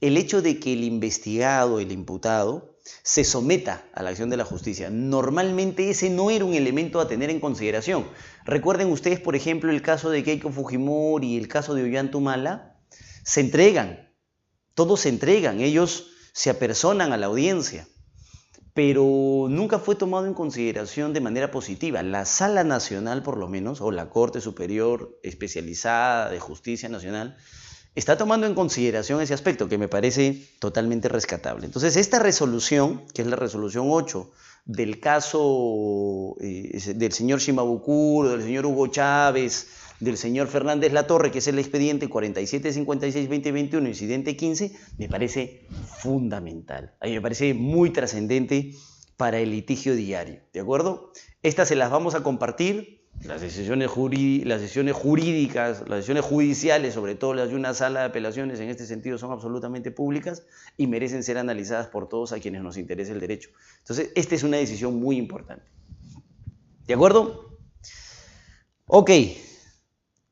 el 0.00 0.16
hecho 0.16 0.42
de 0.42 0.58
que 0.58 0.72
el 0.72 0.84
investigado, 0.84 1.80
el 1.80 1.92
imputado, 1.92 2.76
se 3.02 3.24
someta 3.24 3.84
a 3.94 4.02
la 4.02 4.10
acción 4.10 4.30
de 4.30 4.36
la 4.36 4.44
justicia. 4.44 4.90
Normalmente 4.90 5.90
ese 5.90 6.10
no 6.10 6.30
era 6.30 6.44
un 6.44 6.54
elemento 6.54 7.00
a 7.00 7.08
tener 7.08 7.30
en 7.30 7.40
consideración. 7.40 8.06
Recuerden 8.44 8.90
ustedes, 8.90 9.20
por 9.20 9.36
ejemplo, 9.36 9.70
el 9.70 9.82
caso 9.82 10.10
de 10.10 10.24
Keiko 10.24 10.50
Fujimori 10.50 11.34
y 11.34 11.36
el 11.36 11.48
caso 11.48 11.74
de 11.74 11.84
Ollantumala, 11.84 12.78
se 13.22 13.40
entregan, 13.40 14.12
todos 14.74 15.00
se 15.00 15.08
entregan, 15.08 15.60
ellos 15.60 16.08
se 16.32 16.50
apersonan 16.50 17.12
a 17.12 17.16
la 17.16 17.26
audiencia 17.26 17.86
pero 18.74 19.46
nunca 19.48 19.78
fue 19.78 19.94
tomado 19.94 20.26
en 20.26 20.34
consideración 20.34 21.12
de 21.12 21.20
manera 21.20 21.50
positiva. 21.50 22.02
La 22.02 22.24
Sala 22.24 22.64
Nacional, 22.64 23.22
por 23.22 23.36
lo 23.36 23.48
menos, 23.48 23.80
o 23.80 23.90
la 23.90 24.10
Corte 24.10 24.40
Superior 24.40 25.18
Especializada 25.22 26.30
de 26.30 26.40
Justicia 26.40 26.88
Nacional, 26.88 27.36
está 27.94 28.16
tomando 28.16 28.46
en 28.46 28.54
consideración 28.54 29.20
ese 29.20 29.34
aspecto 29.34 29.68
que 29.68 29.78
me 29.78 29.88
parece 29.88 30.48
totalmente 30.58 31.08
rescatable. 31.08 31.66
Entonces, 31.66 31.96
esta 31.96 32.18
resolución, 32.18 33.02
que 33.14 33.22
es 33.22 33.28
la 33.28 33.36
resolución 33.36 33.86
8 33.88 34.30
del 34.64 35.00
caso 35.00 36.36
eh, 36.40 36.78
del 36.94 37.12
señor 37.12 37.40
Shimabukuro, 37.40 38.30
del 38.30 38.42
señor 38.42 38.66
Hugo 38.66 38.86
Chávez, 38.88 39.68
del 40.00 40.16
señor 40.16 40.48
Fernández 40.48 40.92
Latorre, 40.92 41.30
que 41.30 41.38
es 41.38 41.48
el 41.48 41.58
expediente 41.58 42.08
4756-2021, 42.08 43.86
incidente 43.86 44.36
15, 44.36 44.72
me 44.98 45.08
parece 45.08 45.66
fundamental. 45.98 46.94
Me 47.02 47.20
parece 47.20 47.54
muy 47.54 47.90
trascendente 47.90 48.72
para 49.16 49.38
el 49.38 49.50
litigio 49.50 49.94
diario. 49.94 50.40
¿De 50.52 50.60
acuerdo? 50.60 51.12
Estas 51.42 51.68
se 51.68 51.76
las 51.76 51.90
vamos 51.90 52.14
a 52.14 52.22
compartir 52.22 52.99
Las 53.24 53.42
decisiones, 53.42 53.90
jurídicas, 53.90 55.80
las 55.88 55.98
decisiones 55.98 56.24
judiciales, 56.24 56.94
sobre 56.94 57.14
todo 57.14 57.34
las 57.34 57.50
de 57.50 57.54
una 57.54 57.74
sala 57.74 58.00
de 58.00 58.06
apelaciones, 58.06 58.60
en 58.60 58.70
este 58.70 58.86
sentido 58.86 59.18
son 59.18 59.30
absolutamente 59.30 59.90
públicas 59.90 60.44
y 60.78 60.86
merecen 60.86 61.22
ser 61.22 61.36
analizadas 61.36 61.88
por 61.88 62.08
todos 62.08 62.32
a 62.32 62.40
quienes 62.40 62.62
nos 62.62 62.78
interese 62.78 63.12
el 63.12 63.20
derecho. 63.20 63.50
Entonces, 63.80 64.10
esta 64.14 64.34
es 64.34 64.42
una 64.42 64.56
decisión 64.56 64.98
muy 64.98 65.16
importante. 65.16 65.66
¿De 66.86 66.94
acuerdo? 66.94 67.58
Ok. 68.86 69.10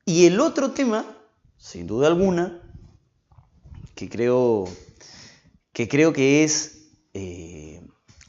Y 0.07 0.27
el 0.27 0.41
otro 0.41 0.71
tema, 0.71 1.05
sin 1.59 1.87
duda 1.87 2.07
alguna, 2.07 2.63
que 3.95 4.09
creo 4.09 4.67
que, 5.75 5.89
creo 5.89 6.15
que 6.15 6.43
es 6.43 6.89
eh, 7.13 7.87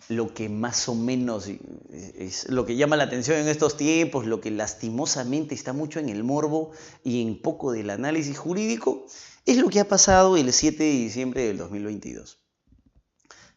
lo 0.09 0.33
que 0.33 0.49
más 0.49 0.89
o 0.89 0.95
menos 0.95 1.47
es 1.47 2.49
lo 2.49 2.65
que 2.65 2.75
llama 2.75 2.97
la 2.97 3.03
atención 3.03 3.37
en 3.37 3.47
estos 3.47 3.77
tiempos, 3.77 4.25
lo 4.25 4.41
que 4.41 4.49
lastimosamente 4.49 5.53
está 5.53 5.71
mucho 5.71 5.99
en 5.99 6.09
el 6.09 6.23
morbo 6.23 6.71
y 7.03 7.21
en 7.21 7.39
poco 7.39 7.71
del 7.71 7.91
análisis 7.91 8.37
jurídico, 8.37 9.05
es 9.45 9.57
lo 9.57 9.69
que 9.69 9.79
ha 9.79 9.87
pasado 9.87 10.35
el 10.35 10.51
7 10.51 10.83
de 10.83 10.89
diciembre 10.89 11.45
del 11.45 11.57
2022. 11.57 12.39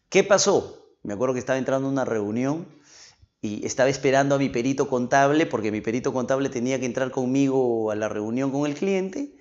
¿Qué 0.09 0.23
pasó? 0.23 0.95
Me 1.01 1.13
acuerdo 1.13 1.33
que 1.33 1.39
estaba 1.39 1.57
entrando 1.57 1.87
a 1.87 1.91
una 1.91 2.05
reunión 2.05 2.67
y 3.41 3.65
estaba 3.65 3.89
esperando 3.89 4.35
a 4.35 4.37
mi 4.37 4.49
perito 4.49 4.87
contable 4.87 5.47
porque 5.47 5.71
mi 5.71 5.81
perito 5.81 6.13
contable 6.13 6.49
tenía 6.49 6.79
que 6.79 6.85
entrar 6.85 7.09
conmigo 7.09 7.89
a 7.89 7.95
la 7.95 8.09
reunión 8.09 8.51
con 8.51 8.67
el 8.67 8.75
cliente 8.75 9.35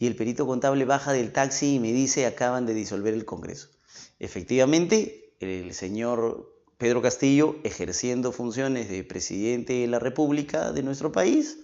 y 0.00 0.08
el 0.08 0.16
perito 0.16 0.48
contable 0.48 0.84
baja 0.84 1.12
del 1.12 1.32
taxi 1.32 1.76
y 1.76 1.78
me 1.78 1.92
dice 1.92 2.26
acaban 2.26 2.66
de 2.66 2.74
disolver 2.74 3.14
el 3.14 3.24
Congreso. 3.24 3.68
Efectivamente, 4.18 5.32
el 5.38 5.72
señor 5.72 6.55
Pedro 6.78 7.00
Castillo, 7.00 7.56
ejerciendo 7.64 8.32
funciones 8.32 8.90
de 8.90 9.02
presidente 9.02 9.72
de 9.72 9.86
la 9.86 9.98
República 9.98 10.72
de 10.72 10.82
nuestro 10.82 11.10
país, 11.10 11.58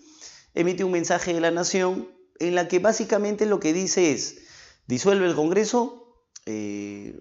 emite 0.55 0.85
un 0.85 0.93
mensaje 0.93 1.35
de 1.35 1.41
la 1.41 1.51
Nación 1.51 2.09
en 2.39 2.55
la 2.55 2.67
que 2.67 2.79
básicamente 2.79 3.45
lo 3.45 3.61
que 3.61 3.73
dice 3.73 4.13
es, 4.13 4.39
disuelve 4.87 5.27
el 5.27 5.35
Congreso, 5.35 6.25
eh, 6.47 7.21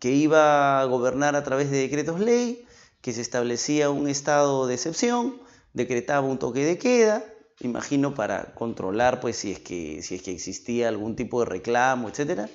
que 0.00 0.12
iba 0.12 0.80
a 0.80 0.84
gobernar 0.86 1.36
a 1.36 1.44
través 1.44 1.70
de 1.70 1.78
decretos 1.78 2.20
ley, 2.20 2.64
que 3.00 3.12
se 3.12 3.20
establecía 3.20 3.90
un 3.90 4.08
estado 4.08 4.66
de 4.66 4.74
excepción, 4.74 5.40
decretaba 5.74 6.26
un 6.26 6.38
toque 6.38 6.64
de 6.64 6.78
queda, 6.78 7.24
imagino 7.60 8.14
para 8.14 8.54
controlar 8.54 9.20
pues 9.20 9.36
si 9.36 9.52
es 9.52 9.60
que, 9.60 10.02
si 10.02 10.16
es 10.16 10.22
que 10.22 10.32
existía 10.32 10.88
algún 10.88 11.16
tipo 11.16 11.40
de 11.40 11.46
reclamo, 11.46 12.08
etc. 12.08 12.48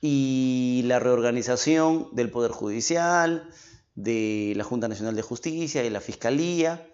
Y 0.00 0.82
la 0.86 0.98
reorganización 0.98 2.08
del 2.12 2.30
Poder 2.30 2.50
Judicial, 2.50 3.48
de 3.96 4.52
la 4.56 4.64
Junta 4.64 4.88
Nacional 4.88 5.16
de 5.16 5.22
Justicia, 5.22 5.82
de 5.82 5.90
la 5.90 6.00
Fiscalía, 6.00 6.86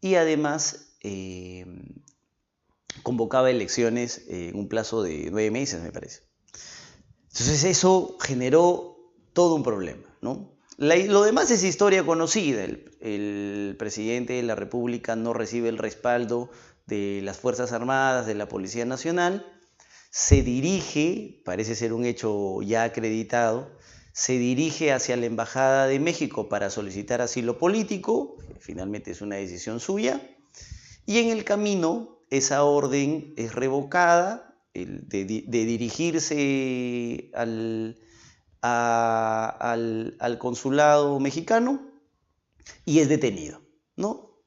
y 0.00 0.14
además 0.14 0.96
eh, 1.02 1.66
convocaba 3.02 3.50
elecciones 3.50 4.24
en 4.28 4.56
un 4.56 4.68
plazo 4.68 5.02
de 5.02 5.28
nueve 5.30 5.50
meses, 5.50 5.82
me 5.82 5.92
parece. 5.92 6.22
Entonces 7.24 7.64
eso 7.64 8.16
generó 8.20 8.96
todo 9.32 9.56
un 9.56 9.64
problema, 9.64 10.06
¿no? 10.22 10.54
lo 10.76 11.22
demás 11.22 11.50
es 11.50 11.62
historia 11.62 12.04
conocida. 12.04 12.64
el, 12.64 13.76
presidente 13.78 14.34
de 14.34 14.42
la 14.42 14.54
República 14.54 15.14
no 15.16 15.32
recibe 15.32 15.68
el 15.68 15.78
respaldo 15.78 16.50
de 16.86 17.20
las 17.22 17.38
Fuerzas 17.38 17.72
Armadas, 17.72 18.26
de 18.26 18.34
la 18.34 18.48
Policía 18.48 18.84
Nacional, 18.84 19.46
se 20.10 20.42
dirige, 20.42 21.42
parece 21.44 21.74
ser 21.74 21.92
un 21.92 22.04
hecho 22.04 22.62
ya 22.62 22.84
acreditado, 22.84 23.76
se 24.14 24.38
dirige 24.38 24.92
hacia 24.92 25.16
la 25.16 25.26
Embajada 25.26 25.86
de 25.86 26.00
México 26.00 26.48
para 26.48 26.70
solicitar 26.70 27.20
asilo 27.20 27.58
político, 27.58 28.36
finalmente 28.60 29.10
es 29.10 29.20
una 29.20 29.36
decisión 29.36 29.80
suya, 29.80 30.22
y 31.04 31.18
en 31.18 31.28
el 31.28 31.44
camino 31.44 32.20
esa 32.30 32.64
orden 32.64 33.34
es 33.36 33.54
revocada 33.54 34.56
de, 34.72 35.44
dirigirse 35.50 37.30
al, 37.34 37.98
al, 38.62 40.38
consulado 40.38 41.20
mexicano 41.20 41.90
y 42.86 43.00
es 43.00 43.10
detenido, 43.10 43.60
¿no? 43.96 44.40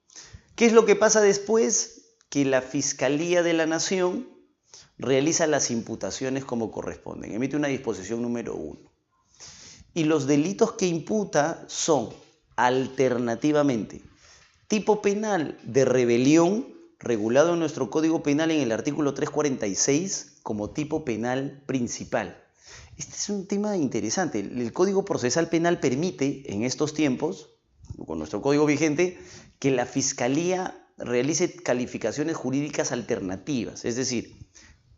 ¿Qué 0.56 0.66
es 0.66 0.74
lo 0.74 0.86
que 0.86 0.96
pasa 0.96 1.22
después? 1.22 1.98
que 2.30 2.46
la 2.46 2.62
Fiscalía 2.62 3.42
de 3.44 3.54
la 3.54 3.66
Nación 3.66 4.30
realiza 4.98 5.48
las 5.48 5.72
imputaciones 5.72 6.44
como 6.44 6.72
corresponden, 6.72 7.34
emite 7.34 7.56
una 7.56 7.68
disposición 7.68 8.22
número 8.22 8.56
uno. 8.56 8.87
Y 9.94 10.04
los 10.04 10.28
delitos 10.28 10.74
que 10.74 10.88
imputa 10.88 11.64
son 11.68 12.10
alternativamente 12.56 14.02
tipo 14.68 15.02
penal 15.02 15.58
de 15.64 15.86
rebelión, 15.86 16.68
regulado 17.00 17.54
en 17.54 17.60
nuestro 17.60 17.90
Código 17.90 18.24
Penal 18.24 18.52
en 18.52 18.62
el 18.62 18.72
artículo 18.72 19.14
346 19.14 20.40
como 20.44 20.72
tipo 20.72 21.06
penal 21.06 21.64
principal. 21.66 22.44
Este 22.98 23.16
es 23.16 23.30
un 23.30 23.48
tema 23.48 23.78
interesante. 23.78 24.40
El 24.40 24.74
Código 24.74 25.06
Procesal 25.06 25.50
Penal 25.50 25.80
permite 25.80 26.52
en 26.52 26.64
estos 26.64 26.94
tiempos, 26.94 27.50
con 28.06 28.18
nuestro 28.18 28.42
código 28.42 28.66
vigente, 28.66 29.20
que 29.60 29.72
la 29.72 29.86
Fiscalía 29.86 30.88
realice 30.98 31.56
calificaciones 31.56 32.36
jurídicas 32.36 32.92
alternativas. 32.92 33.86
Es 33.86 33.96
decir, 33.96 34.36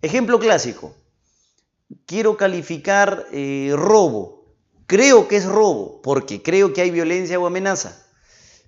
ejemplo 0.01 0.39
clásico, 0.39 0.95
quiero 2.05 2.37
calificar 2.37 3.27
eh, 3.31 3.73
robo. 3.75 4.38
Creo 4.89 5.27
que 5.27 5.35
es 5.35 5.45
robo 5.45 6.01
porque 6.01 6.41
creo 6.41 6.73
que 6.73 6.81
hay 6.81 6.89
violencia 6.89 7.39
o 7.39 7.45
amenaza. 7.45 8.07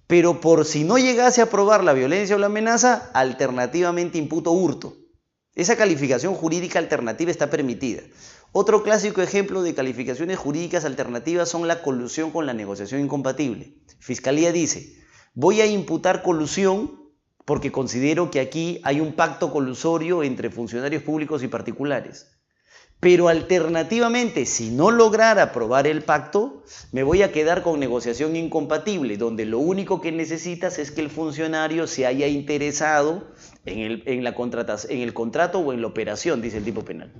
Pero 0.05 0.39
por 0.39 0.65
si 0.65 0.84
no 0.84 0.99
llegase 0.99 1.41
a 1.41 1.49
probar 1.49 1.84
la 1.84 1.93
violencia 1.93 2.36
o 2.36 2.39
la 2.39 2.45
amenaza, 2.45 3.10
alternativamente 3.15 4.19
imputo 4.19 4.51
hurto. 4.51 4.97
Esa 5.55 5.77
calificación 5.77 6.36
jurídica 6.36 6.77
alternativa 6.77 7.31
está 7.31 7.49
permitida. 7.49 8.03
Otro 8.51 8.84
clásico 8.84 9.23
ejemplo 9.23 9.63
de 9.63 9.73
calificaciones 9.73 10.38
jurídicas 10.38 10.86
alternativas 10.86 11.49
son 11.49 11.67
la 11.67 11.81
colusión 11.81 12.29
con 12.29 12.45
la 12.45 12.53
negociación 12.53 13.01
incompatible. 13.01 13.79
Fiscalía 13.97 14.51
dice, 14.51 15.01
voy 15.34 15.62
a 15.62 15.65
imputar 15.65 16.21
colusión 16.21 17.01
porque 17.45 17.71
considero 17.71 18.29
que 18.29 18.41
aquí 18.41 18.79
hay 18.84 18.99
un 18.99 19.13
pacto 19.13 19.51
colusorio 19.51 20.21
entre 20.21 20.51
funcionarios 20.51 21.01
públicos 21.01 21.41
y 21.41 21.47
particulares. 21.47 22.40
Pero 23.01 23.29
alternativamente, 23.29 24.45
si 24.45 24.69
no 24.69 24.91
lograra 24.91 25.41
aprobar 25.41 25.87
el 25.87 26.03
pacto, 26.03 26.63
me 26.91 27.01
voy 27.01 27.23
a 27.23 27.31
quedar 27.31 27.63
con 27.63 27.79
negociación 27.79 28.35
incompatible, 28.35 29.17
donde 29.17 29.45
lo 29.47 29.57
único 29.57 30.01
que 30.01 30.11
necesitas 30.11 30.77
es 30.77 30.91
que 30.91 31.01
el 31.01 31.09
funcionario 31.09 31.87
se 31.87 32.05
haya 32.05 32.27
interesado 32.27 33.33
en 33.65 33.79
el, 33.79 34.03
en 34.05 34.23
la 34.23 34.35
en 34.87 35.01
el 35.01 35.13
contrato 35.15 35.57
o 35.57 35.73
en 35.73 35.81
la 35.81 35.87
operación, 35.87 36.43
dice 36.43 36.57
el 36.57 36.63
tipo 36.63 36.85
penal. 36.85 37.11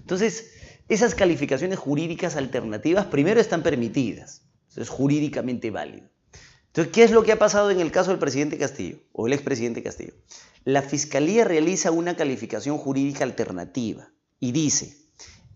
Entonces, 0.00 0.50
esas 0.88 1.14
calificaciones 1.14 1.78
jurídicas 1.78 2.34
alternativas 2.34 3.06
primero 3.06 3.40
están 3.40 3.62
permitidas, 3.62 4.48
es 4.76 4.88
jurídicamente 4.88 5.70
válido. 5.70 6.10
Entonces, 6.66 6.92
¿qué 6.92 7.04
es 7.04 7.12
lo 7.12 7.22
que 7.22 7.30
ha 7.30 7.38
pasado 7.38 7.70
en 7.70 7.78
el 7.78 7.92
caso 7.92 8.10
del 8.10 8.18
presidente 8.18 8.58
Castillo 8.58 8.98
o 9.12 9.28
el 9.28 9.32
expresidente 9.32 9.84
Castillo? 9.84 10.14
La 10.64 10.82
Fiscalía 10.82 11.44
realiza 11.44 11.92
una 11.92 12.16
calificación 12.16 12.78
jurídica 12.78 13.22
alternativa 13.22 14.12
y 14.42 14.50
dice, 14.50 14.98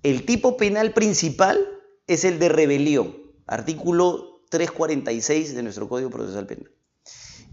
el 0.04 0.24
tipo 0.24 0.56
penal 0.56 0.92
principal 0.92 1.58
es 2.06 2.24
el 2.24 2.38
de 2.38 2.48
rebelión, 2.48 3.16
artículo 3.48 4.44
346 4.48 5.56
de 5.56 5.62
nuestro 5.64 5.88
Código 5.88 6.08
Procesal 6.08 6.46
Penal. 6.46 6.70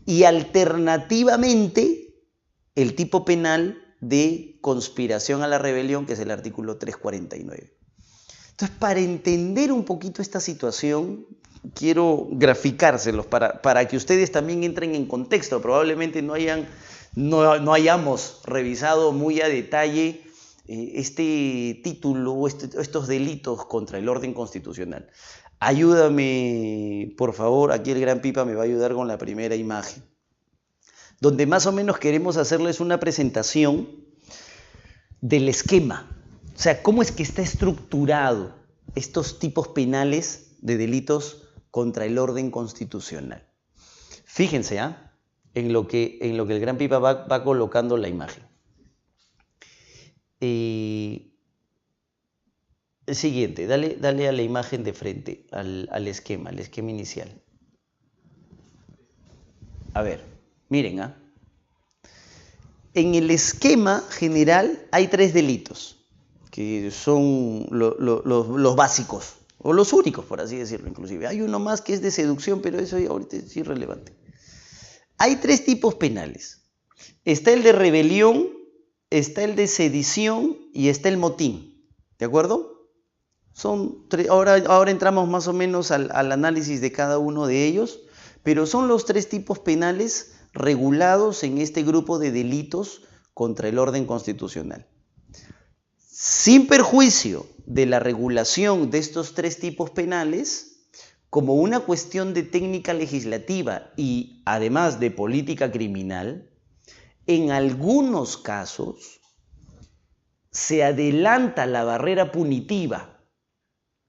Y 0.05 0.25
alternativamente, 0.25 2.13
el 2.75 2.93
tipo 2.93 3.25
penal 3.25 3.81
de 3.99 4.59
conspiración 4.61 5.41
a 5.41 5.47
la 5.47 5.57
rebelión, 5.57 6.05
que 6.05 6.13
es 6.13 6.19
el 6.19 6.29
artículo 6.29 6.77
349. 6.77 7.73
Entonces, 8.51 8.77
para 8.77 8.99
entender 8.99 9.71
un 9.71 9.85
poquito 9.85 10.21
esta 10.21 10.39
situación, 10.39 11.25
quiero 11.73 12.27
graficárselos 12.29 13.25
para, 13.25 13.59
para 13.63 13.87
que 13.87 13.97
ustedes 13.97 14.31
también 14.31 14.63
entren 14.63 14.93
en 14.93 15.07
contexto. 15.07 15.63
Probablemente 15.63 16.21
no, 16.21 16.35
hayan, 16.35 16.67
no, 17.15 17.73
hayamos 17.73 18.41
revisado 18.45 19.13
muy 19.13 19.41
a 19.41 19.47
detalle 19.47 20.22
este 20.65 21.81
título 21.83 22.47
este, 22.47 22.69
estos 22.79 23.07
delitos 23.07 23.65
contra 23.65 23.97
el 23.97 24.07
orden 24.07 24.33
constitucional. 24.33 25.09
Ayúdame, 25.59 27.13
por 27.17 27.33
favor, 27.33 27.71
aquí 27.71 27.91
el 27.91 27.99
gran 27.99 28.21
Pipa 28.21 28.45
me 28.45 28.53
va 28.53 28.61
a 28.61 28.65
ayudar 28.65 28.93
con 28.93 29.07
la 29.07 29.17
primera 29.17 29.55
imagen, 29.55 30.03
donde 31.21 31.45
más 31.45 31.65
o 31.65 31.71
menos 31.71 31.99
queremos 31.99 32.37
hacerles 32.37 32.79
una 32.79 32.99
presentación 32.99 33.89
del 35.21 35.47
esquema, 35.47 36.09
o 36.53 36.59
sea, 36.59 36.83
cómo 36.83 37.01
es 37.01 37.11
que 37.11 37.23
está 37.23 37.41
estructurado 37.41 38.55
estos 38.95 39.39
tipos 39.39 39.69
penales 39.69 40.57
de 40.61 40.77
delitos 40.77 41.49
contra 41.71 42.05
el 42.05 42.17
orden 42.17 42.51
constitucional. 42.51 43.47
Fíjense 44.25 44.79
¿ah? 44.79 45.13
en, 45.53 45.73
lo 45.73 45.87
que, 45.87 46.19
en 46.21 46.37
lo 46.37 46.45
que 46.45 46.53
el 46.55 46.59
gran 46.59 46.77
Pipa 46.77 46.99
va, 46.99 47.43
colocando 47.43 47.97
la 47.97 48.07
imagen. 48.07 48.43
El 50.43 51.31
siguiente, 53.15 53.67
dale, 53.67 53.97
dale, 53.99 54.27
a 54.27 54.31
la 54.31 54.41
imagen 54.41 54.83
de 54.83 54.93
frente, 54.93 55.45
al, 55.51 55.87
al, 55.91 56.07
esquema, 56.07 56.49
al 56.49 56.59
esquema 56.59 56.91
inicial. 56.91 57.41
A 59.93 60.01
ver, 60.01 60.23
miren, 60.69 61.01
¿ah? 61.01 61.17
en 62.93 63.15
el 63.15 63.31
esquema 63.31 64.03
general 64.09 64.85
hay 64.91 65.07
tres 65.07 65.33
delitos, 65.33 66.05
que 66.51 66.91
son 66.91 67.67
los 67.71 68.75
básicos, 68.75 69.35
o 69.57 69.73
los 69.73 69.93
únicos, 69.93 70.25
por 70.25 70.41
así 70.41 70.57
decirlo, 70.57 70.89
inclusive. 70.89 71.27
Hay 71.27 71.41
uno 71.41 71.59
más 71.59 71.81
que 71.81 71.93
es 71.93 72.01
de 72.01 72.11
seducción, 72.11 72.61
pero 72.61 72.79
eso 72.79 72.97
ahorita 72.97 73.37
es 73.37 73.57
irrelevante. 73.57 74.13
Hay 75.17 75.37
tres 75.37 75.65
tipos 75.65 75.95
penales. 75.95 76.63
Está 77.25 77.53
el 77.53 77.63
de 77.63 77.71
rebelión, 77.71 78.49
está 79.19 79.43
el 79.43 79.55
de 79.55 79.67
sedición 79.67 80.57
y 80.73 80.89
está 80.89 81.07
el 81.07 81.17
motín. 81.17 81.85
¿De 82.17 82.25
acuerdo? 82.25 82.89
Son 83.53 84.07
ahora, 84.29 84.55
ahora 84.67 84.89
entramos 84.89 85.29
más 85.29 85.47
o 85.47 85.53
menos 85.53 85.91
al 85.91 86.31
análisis 86.31 86.81
de 86.81 86.91
cada 86.91 87.19
uno 87.19 87.45
de 87.45 87.65
ellos, 87.65 87.99
pero 88.41 88.65
son 88.65 88.87
los 88.87 89.05
tres 89.05 89.29
tipos 89.29 89.59
penales 89.59 90.33
regulados 90.51 91.43
en 91.43 91.59
este 91.59 91.83
grupo 91.83 92.17
de 92.17 92.31
delitos 92.31 93.03
contra 93.35 93.67
el 93.67 93.77
orden 93.77 94.05
constitucional. 94.05 94.87
Sin 95.99 96.65
perjuicio 96.65 97.45
de 97.67 97.85
la 97.85 97.99
regulación 97.99 98.89
de 98.89 98.97
estos 98.97 99.35
tres 99.35 99.59
tipos 99.59 99.91
penales, 99.91 100.87
como 101.29 101.53
una 101.53 101.81
cuestión 101.81 102.33
de 102.33 102.41
técnica 102.41 102.93
legislativa 102.93 103.91
y 103.95 104.41
además 104.45 104.99
de 104.99 105.11
política 105.11 105.71
criminal, 105.71 106.49
en 107.27 107.51
algunos 107.51 108.37
casos 108.37 109.21
se 110.51 110.83
adelanta 110.83 111.65
la 111.65 111.83
barrera 111.83 112.31
punitiva. 112.31 113.19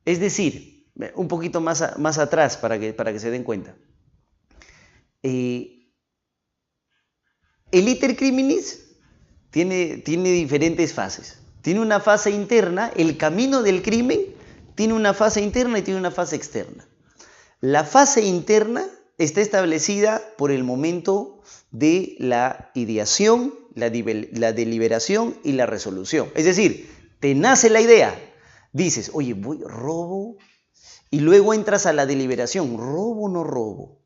Es 0.05 0.21
decir, 0.21 0.87
un 1.15 1.29
poquito 1.29 1.61
más, 1.61 1.99
más 1.99 2.19
atrás 2.19 2.57
para 2.57 2.79
que, 2.79 2.93
para 2.93 3.13
que 3.13 3.21
se 3.21 3.31
den 3.31 3.45
cuenta. 3.45 3.77
Eh, 5.23 5.91
el 7.73 7.89
iter 7.89 8.17
criminis 8.17 8.99
tiene, 9.51 9.99
tiene 9.99 10.31
diferentes 10.31 10.93
fases. 10.93 11.41
Tiene 11.63 11.81
una 11.81 11.99
fase 11.99 12.31
interna, 12.31 12.93
el 12.95 13.17
camino 13.17 13.63
del 13.63 13.83
crimen 13.83 14.21
tiene 14.75 14.93
una 14.93 15.15
fase 15.15 15.41
interna 15.41 15.79
y 15.79 15.83
tiene 15.83 15.99
una 15.99 16.11
fase 16.11 16.37
externa. 16.37 16.87
La 17.61 17.85
fase 17.85 18.23
interna 18.23 18.87
está 19.19 19.41
establecida 19.41 20.23
por 20.37 20.51
el 20.51 20.65
momento 20.65 21.43
de 21.71 22.17
la 22.19 22.71
ideación, 22.75 23.55
la, 23.75 23.91
deliberación 23.91 25.37
y 25.45 25.53
la 25.53 25.67
resolución. 25.67 26.31
Es 26.35 26.45
decir, 26.45 26.91
te 27.21 27.35
nace 27.35 27.71
la 27.71 27.81
idea, 27.81 28.15
dices, 28.73 29.11
oye, 29.15 29.35
voy, 29.35 29.61
robo, 29.65 30.37
y 31.11 31.21
luego 31.21 31.55
entras 31.55 31.87
a 31.87 31.93
la 31.93 32.07
deliberación, 32.07 32.77
robo 32.77 33.29
no 33.29 33.45
robo, 33.45 34.03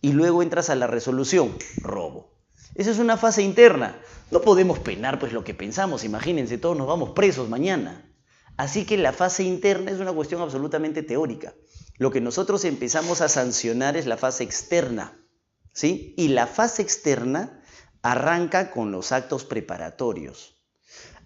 y 0.00 0.12
luego 0.12 0.42
entras 0.42 0.70
a 0.70 0.74
la 0.74 0.86
resolución, 0.86 1.56
robo. 1.78 2.32
Esa 2.74 2.90
es 2.90 2.98
una 2.98 3.16
fase 3.16 3.42
interna. 3.42 4.00
No 4.30 4.40
podemos 4.40 4.78
penar 4.78 5.18
pues 5.18 5.32
lo 5.32 5.44
que 5.44 5.54
pensamos, 5.54 6.04
imagínense, 6.04 6.56
todos 6.58 6.76
nos 6.76 6.86
vamos 6.86 7.10
presos 7.10 7.48
mañana. 7.48 8.08
Así 8.56 8.84
que 8.84 8.96
la 8.96 9.12
fase 9.12 9.44
interna 9.44 9.90
es 9.90 9.98
una 9.98 10.12
cuestión 10.12 10.40
absolutamente 10.40 11.02
teórica. 11.02 11.54
Lo 11.96 12.10
que 12.10 12.20
nosotros 12.20 12.64
empezamos 12.64 13.20
a 13.20 13.28
sancionar 13.28 13.96
es 13.96 14.06
la 14.06 14.16
fase 14.16 14.44
externa, 14.44 15.18
¿sí? 15.72 16.14
Y 16.16 16.28
la 16.28 16.46
fase 16.46 16.82
externa 16.82 17.62
arranca 18.02 18.70
con 18.70 18.90
los 18.92 19.12
actos 19.12 19.44
preparatorios. 19.44 20.56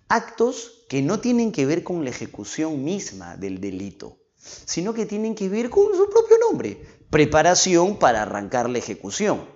Actos 0.09 0.85
que 0.89 1.03
no 1.03 1.21
tienen 1.21 1.53
que 1.53 1.67
ver 1.67 1.83
con 1.83 2.05
la 2.05 2.11
ejecución 2.11 2.85
misma 2.85 3.37
del 3.37 3.61
delito, 3.61 4.19
sino 4.37 4.95
que 4.95 5.07
tienen 5.07 5.35
que 5.35 5.49
ver 5.49 5.71
con 5.71 5.95
su 5.97 6.09
propio 6.09 6.39
nombre, 6.39 6.81
preparación 7.11 7.99
para 7.99 8.23
arrancar 8.23 8.69
la 8.69 8.79
ejecución. 8.79 9.49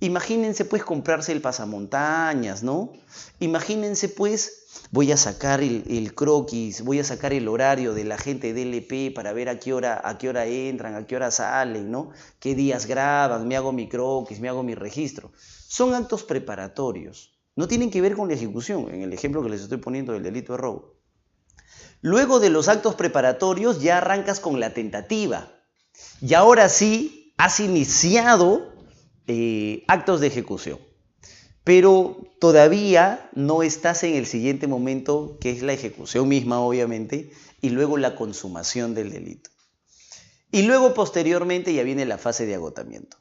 Imagínense 0.00 0.64
pues 0.64 0.84
comprarse 0.84 1.32
el 1.32 1.40
pasamontañas, 1.40 2.62
¿no? 2.62 2.92
Imagínense 3.38 4.08
pues, 4.08 4.65
voy 4.90 5.12
a 5.12 5.16
sacar 5.16 5.60
el, 5.60 6.14
croquis, 6.14 6.82
voy 6.82 7.00
a 7.00 7.04
sacar 7.04 7.32
el 7.32 7.48
horario 7.48 7.94
de 7.94 8.04
la 8.04 8.18
gente 8.18 8.52
de 8.52 8.62
LP 8.62 9.12
para 9.14 9.32
ver 9.32 9.48
a 9.48 9.58
qué, 9.58 9.72
hora, 9.72 10.00
a 10.02 10.18
qué 10.18 10.28
hora 10.28 10.46
entran, 10.46 10.94
a 10.94 11.06
qué 11.06 11.16
hora 11.16 11.30
salen, 11.30 11.90
¿no? 11.90 12.10
¿Qué 12.38 12.54
días 12.54 12.86
graban? 12.86 13.46
Me 13.48 13.56
hago 13.56 13.72
mi 13.72 13.88
croquis, 13.88 14.40
me 14.40 14.48
hago 14.48 14.62
mi 14.62 14.74
registro. 14.74 15.32
Son 15.36 15.94
actos 15.94 16.24
preparatorios. 16.24 17.38
No 17.56 17.68
tienen 17.68 17.90
que 17.90 18.00
ver 18.00 18.16
con 18.16 18.28
la 18.28 18.34
ejecución, 18.34 18.88
en 18.92 19.02
el 19.02 19.12
ejemplo 19.12 19.42
que 19.42 19.48
les 19.48 19.62
estoy 19.62 19.78
poniendo 19.78 20.12
del 20.12 20.22
delito 20.22 20.52
de 20.52 20.58
robo. 20.58 20.96
Luego 22.02 22.40
de 22.40 22.50
los 22.50 22.68
actos 22.68 22.94
preparatorios 22.94 23.80
ya 23.80 23.98
arrancas 23.98 24.40
con 24.40 24.60
la 24.60 24.74
tentativa. 24.74 25.50
Y 26.20 26.34
ahora 26.34 26.68
sí 26.68 27.34
has 27.38 27.60
iniciado 27.60 28.72
eh, 29.26 29.84
actos 29.88 30.20
de 30.20 30.26
ejecución. 30.26 30.78
Pero 31.66 32.22
todavía 32.38 33.28
no 33.34 33.64
estás 33.64 34.04
en 34.04 34.14
el 34.14 34.26
siguiente 34.26 34.68
momento, 34.68 35.36
que 35.40 35.50
es 35.50 35.62
la 35.62 35.72
ejecución 35.72 36.28
misma, 36.28 36.60
obviamente, 36.60 37.32
y 37.60 37.70
luego 37.70 37.96
la 37.96 38.14
consumación 38.14 38.94
del 38.94 39.10
delito. 39.10 39.50
Y 40.52 40.62
luego, 40.62 40.94
posteriormente, 40.94 41.74
ya 41.74 41.82
viene 41.82 42.06
la 42.06 42.18
fase 42.18 42.46
de 42.46 42.54
agotamiento. 42.54 43.16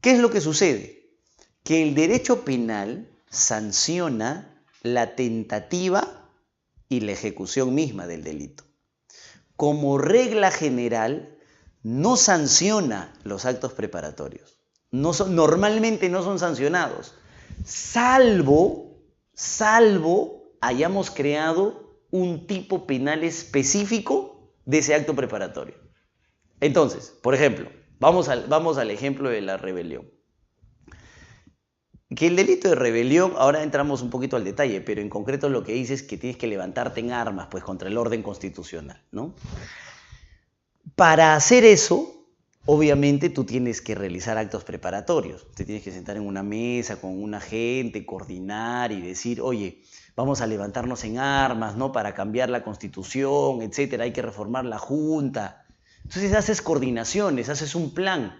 ¿Qué 0.00 0.12
es 0.12 0.20
lo 0.20 0.30
que 0.30 0.40
sucede? 0.40 1.10
Que 1.64 1.82
el 1.82 1.96
derecho 1.96 2.44
penal 2.44 3.10
sanciona 3.28 4.62
la 4.82 5.16
tentativa 5.16 6.30
y 6.88 7.00
la 7.00 7.10
ejecución 7.10 7.74
misma 7.74 8.06
del 8.06 8.22
delito. 8.22 8.62
Como 9.56 9.98
regla 9.98 10.52
general, 10.52 11.36
no 11.82 12.16
sanciona 12.16 13.12
los 13.24 13.46
actos 13.46 13.72
preparatorios 13.72 14.58
normalmente 14.90 16.08
no 16.08 16.22
son 16.22 16.38
sancionados, 16.38 17.14
salvo, 17.64 19.02
salvo 19.34 20.38
hayamos 20.60 21.10
creado 21.10 21.98
un 22.10 22.46
tipo 22.46 22.86
penal 22.86 23.24
específico 23.24 24.52
de 24.64 24.78
ese 24.78 24.94
acto 24.94 25.14
preparatorio. 25.14 25.74
Entonces, 26.60 27.16
por 27.22 27.34
ejemplo, 27.34 27.70
vamos 28.00 28.28
al, 28.28 28.46
vamos 28.48 28.78
al 28.78 28.90
ejemplo 28.90 29.28
de 29.30 29.40
la 29.40 29.56
rebelión. 29.56 30.10
Que 32.14 32.26
el 32.26 32.36
delito 32.36 32.68
de 32.68 32.74
rebelión, 32.74 33.34
ahora 33.36 33.62
entramos 33.62 34.00
un 34.00 34.08
poquito 34.08 34.36
al 34.36 34.44
detalle, 34.44 34.80
pero 34.80 35.02
en 35.02 35.10
concreto 35.10 35.50
lo 35.50 35.62
que 35.62 35.72
dice 35.72 35.94
es 35.94 36.02
que 36.02 36.16
tienes 36.16 36.38
que 36.38 36.46
levantarte 36.46 37.00
en 37.00 37.12
armas, 37.12 37.48
pues 37.50 37.62
contra 37.62 37.88
el 37.88 37.98
orden 37.98 38.22
constitucional, 38.22 39.04
¿no? 39.12 39.34
Para 40.96 41.34
hacer 41.34 41.64
eso, 41.64 42.17
Obviamente 42.70 43.30
tú 43.30 43.44
tienes 43.44 43.80
que 43.80 43.94
realizar 43.94 44.36
actos 44.36 44.62
preparatorios, 44.62 45.46
te 45.54 45.64
tienes 45.64 45.82
que 45.82 45.90
sentar 45.90 46.18
en 46.18 46.26
una 46.26 46.42
mesa 46.42 47.00
con 47.00 47.22
una 47.22 47.40
gente, 47.40 48.04
coordinar 48.04 48.92
y 48.92 49.00
decir, 49.00 49.40
oye, 49.40 49.80
vamos 50.14 50.42
a 50.42 50.46
levantarnos 50.46 51.02
en 51.04 51.16
armas, 51.18 51.76
¿no? 51.78 51.92
Para 51.92 52.12
cambiar 52.12 52.50
la 52.50 52.62
constitución, 52.62 53.62
etcétera, 53.62 54.04
hay 54.04 54.12
que 54.12 54.20
reformar 54.20 54.66
la 54.66 54.76
junta. 54.76 55.64
Entonces 56.04 56.34
haces 56.34 56.60
coordinaciones, 56.60 57.48
haces 57.48 57.74
un 57.74 57.94
plan. 57.94 58.34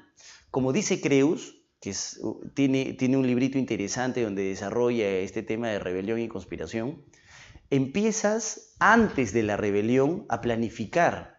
Como 0.51 0.75
dice 0.75 1.01
Creus, 1.01 1.63
que 1.81 1.95
tiene, 2.53 2.93
tiene 2.93 3.17
un 3.17 3.27
librito 3.27 3.57
interesante 3.57 4.25
donde 4.25 4.43
desarrolla 4.43 5.09
este 5.09 5.43
tema 5.43 5.69
de 5.69 5.79
rebelión 5.79 6.19
y 6.19 6.29
conspiración, 6.29 7.03
empiezas 7.71 8.75
antes 8.79 9.33
de 9.33 9.45
la 9.45 9.57
rebelión 9.57 10.27
a 10.29 10.43
planificar 10.43 11.38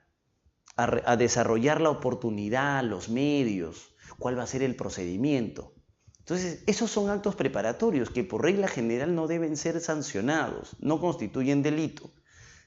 a, 0.80 1.18
desarrollar 1.18 1.82
la 1.82 1.90
oportunidad, 1.90 2.84
los 2.84 3.10
medios, 3.10 3.96
cuál 4.18 4.38
va 4.38 4.44
a 4.44 4.48
ser 4.48 4.64
el 4.64 4.76
procedimiento. 4.76 5.74
Entonces, 6.20 6.64
esos 6.68 6.92
son 6.92 7.10
actos 7.10 7.36
preparatorios 7.36 8.10
que 8.10 8.24
por 8.24 8.44
regla 8.44 8.68
general 8.68 9.16
no 9.16 9.28
deben 9.28 9.58
ser 9.58 9.80
sancionados, 9.82 10.76
no 10.80 11.02
constituyen 11.02 11.64
delito, 11.64 12.12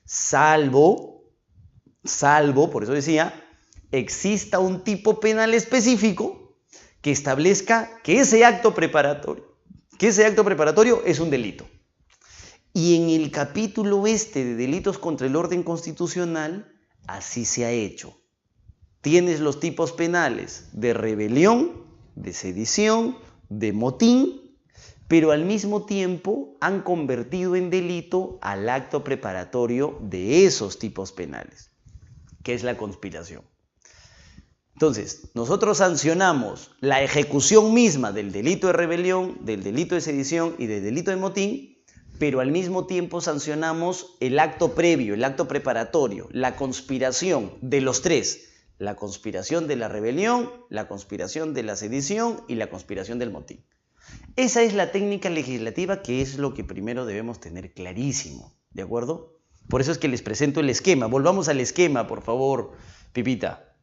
salvo, 0.05 1.25
salvo, 2.05 2.71
por 2.71 2.83
eso 2.83 2.93
decía, 2.93 3.33
exista 3.93 4.59
un 4.59 4.83
tipo 4.83 5.21
penal 5.21 5.55
específico 5.55 6.57
que 7.01 7.13
establezca 7.13 8.01
que 8.03 8.21
ese 8.21 8.45
acto 8.45 8.75
preparatorio, 8.75 9.57
que 9.99 10.09
ese 10.09 10.27
acto 10.27 10.45
preparatorio 10.45 11.03
es 11.05 11.21
un 11.21 11.31
delito. 11.31 11.69
Y 12.75 12.97
en 12.97 13.11
el 13.11 13.31
capítulo 13.31 14.07
este 14.07 14.45
de 14.45 14.55
delitos 14.57 14.99
contra 14.99 15.27
el 15.27 15.37
orden 15.37 15.63
constitucional 15.63 16.72
Así 17.07 17.45
se 17.45 17.65
ha 17.65 17.71
hecho. 17.71 18.17
Tienes 19.01 19.41
los 19.41 19.61
tipos 19.61 19.93
penales 19.93 20.69
de 20.73 20.95
rebelión, 20.95 21.85
de 22.15 22.33
sedición, 22.33 23.17
de 23.49 23.73
motín, 23.73 24.57
pero 25.09 25.33
al 25.33 25.45
mismo 25.45 25.85
tiempo 25.85 26.57
han 26.61 26.83
convertido 26.83 27.57
en 27.57 27.69
delito 27.69 28.39
al 28.41 28.69
acto 28.69 29.05
preparatorio 29.05 29.99
de 30.01 30.47
esos 30.47 30.79
tipos 30.79 31.13
penales, 31.13 31.71
que 32.43 32.55
es 32.55 32.63
la 32.63 32.77
conspiración. 32.77 33.43
Entonces, 34.75 35.31
nosotros 35.35 35.79
sancionamos 35.79 36.71
la 36.81 37.03
ejecución 37.03 37.75
misma 37.75 38.13
del 38.13 38.33
delito 38.33 38.69
de 38.69 38.73
rebelión, 38.73 39.39
del 39.45 39.63
delito 39.63 39.95
de 39.95 40.01
sedición 40.01 40.55
y 40.59 40.67
del 40.67 40.83
delito 40.83 41.11
de 41.11 41.17
motín 41.19 41.72
pero 42.23 42.39
al 42.39 42.53
mismo 42.53 42.87
tiempo 42.87 43.21
sancionamos 43.21 44.15
el 44.21 44.39
acto 44.39 44.77
previo, 44.77 45.15
el 45.15 45.25
acto 45.25 45.49
preparatorio, 45.49 46.29
la 46.31 46.55
conspiración 46.55 47.55
de 47.63 47.81
los 47.81 48.01
tres. 48.01 48.49
La 48.79 48.95
conspiración 48.95 49.67
de 49.67 49.75
la 49.75 49.89
rebelión, 49.89 50.49
la 50.69 50.87
conspiración 50.87 51.53
de 51.53 51.65
la 51.65 51.75
sedición 51.75 52.45
y 52.47 52.55
la 52.55 52.71
conspiración 52.71 53.19
del 53.19 53.33
motín. 53.33 53.65
Esa 54.37 54.63
es 54.63 54.73
la 54.73 54.93
técnica 54.93 55.31
legislativa 55.31 56.01
que 56.01 56.23
es 56.23 56.39
lo 56.39 56.55
que 56.55 56.63
primero 56.63 57.07
debemos 57.07 57.41
tener 57.41 57.75
clarísimo, 57.75 58.57
¿de 58.71 58.83
acuerdo? 58.83 59.41
Por 59.69 59.81
eso 59.81 59.91
es 59.91 59.99
que 59.99 60.07
les 60.07 60.23
presento 60.23 60.61
el 60.61 60.71
esquema. 60.71 61.07
Volvamos 61.07 61.49
al 61.49 61.59
esquema, 61.59 62.07
por 62.07 62.23
favor, 62.23 62.71
Pipita. 63.13 63.75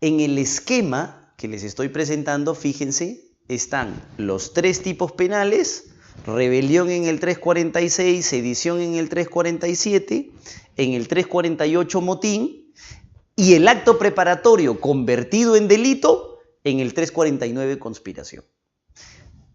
En 0.00 0.18
el 0.18 0.38
esquema 0.38 1.32
que 1.36 1.46
les 1.46 1.62
estoy 1.62 1.88
presentando, 1.88 2.56
fíjense, 2.56 3.30
están 3.46 3.94
los 4.16 4.54
tres 4.54 4.82
tipos 4.82 5.12
penales, 5.12 5.94
rebelión 6.26 6.90
en 6.90 7.04
el 7.04 7.20
346, 7.20 8.24
sedición 8.24 8.80
en 8.80 8.94
el 8.94 9.08
347, 9.08 10.30
en 10.76 10.92
el 10.92 11.08
348 11.08 12.00
motín 12.00 12.72
y 13.36 13.54
el 13.54 13.68
acto 13.68 13.98
preparatorio 13.98 14.80
convertido 14.80 15.56
en 15.56 15.68
delito 15.68 16.38
en 16.64 16.80
el 16.80 16.94
349 16.94 17.78
conspiración. 17.78 18.44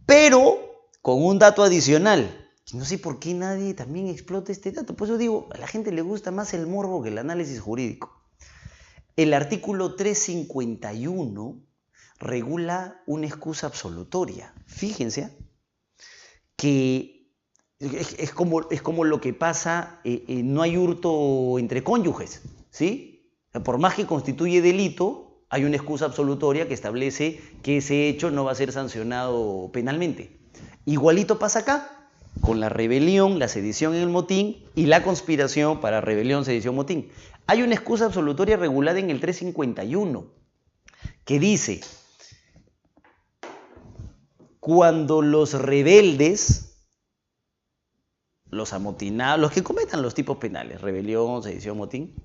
Pero 0.05 0.87
con 1.01 1.23
un 1.23 1.39
dato 1.39 1.63
adicional, 1.63 2.49
no 2.73 2.85
sé 2.85 2.97
por 2.97 3.19
qué 3.19 3.33
nadie 3.33 3.73
también 3.73 4.07
explota 4.07 4.51
este 4.51 4.71
dato. 4.71 4.95
Por 4.95 5.07
eso 5.07 5.17
digo, 5.17 5.49
a 5.53 5.57
la 5.57 5.67
gente 5.67 5.91
le 5.91 6.01
gusta 6.01 6.31
más 6.31 6.53
el 6.53 6.65
morbo 6.65 7.03
que 7.03 7.09
el 7.09 7.17
análisis 7.17 7.59
jurídico. 7.59 8.21
El 9.15 9.33
artículo 9.33 9.95
351 9.95 11.61
regula 12.19 13.01
una 13.05 13.27
excusa 13.27 13.67
absolutoria. 13.67 14.53
Fíjense 14.65 15.37
que 16.55 17.29
es, 17.79 18.31
como, 18.31 18.69
es 18.69 18.81
como, 18.81 19.03
lo 19.03 19.19
que 19.19 19.33
pasa, 19.33 19.99
eh, 20.03 20.23
eh, 20.27 20.41
no 20.43 20.61
hay 20.61 20.77
hurto 20.77 21.59
entre 21.59 21.83
cónyuges, 21.83 22.41
¿sí? 22.69 23.31
Por 23.63 23.77
más 23.77 23.95
que 23.95 24.05
constituye 24.05 24.61
delito, 24.61 25.41
hay 25.49 25.65
una 25.65 25.75
excusa 25.75 26.05
absolutoria 26.05 26.67
que 26.67 26.73
establece 26.73 27.39
que 27.61 27.77
ese 27.77 28.07
hecho 28.07 28.31
no 28.31 28.45
va 28.45 28.53
a 28.53 28.55
ser 28.55 28.71
sancionado 28.71 29.69
penalmente. 29.71 30.39
Igualito 30.85 31.37
pasa 31.37 31.59
acá 31.59 32.09
con 32.41 32.59
la 32.59 32.69
rebelión, 32.69 33.39
la 33.39 33.47
sedición 33.47 33.93
en 33.93 34.01
el 34.01 34.09
motín 34.09 34.63
y 34.75 34.87
la 34.87 35.03
conspiración 35.03 35.79
para 35.79 36.01
rebelión, 36.01 36.45
sedición, 36.45 36.75
motín. 36.75 37.09
Hay 37.45 37.61
una 37.61 37.75
excusa 37.75 38.05
absolutoria 38.05 38.57
regulada 38.57 38.99
en 38.99 39.09
el 39.09 39.19
351 39.19 40.25
que 41.25 41.39
dice, 41.39 41.81
cuando 44.63 45.21
los 45.21 45.55
rebeldes, 45.55 46.77
los 48.49 48.71
amotinados, 48.71 49.37
los 49.37 49.51
que 49.51 49.61
cometan 49.61 50.01
los 50.01 50.13
tipos 50.13 50.37
penales, 50.37 50.79
rebelión, 50.79 51.43
sedición, 51.43 51.75
motín, 51.75 52.15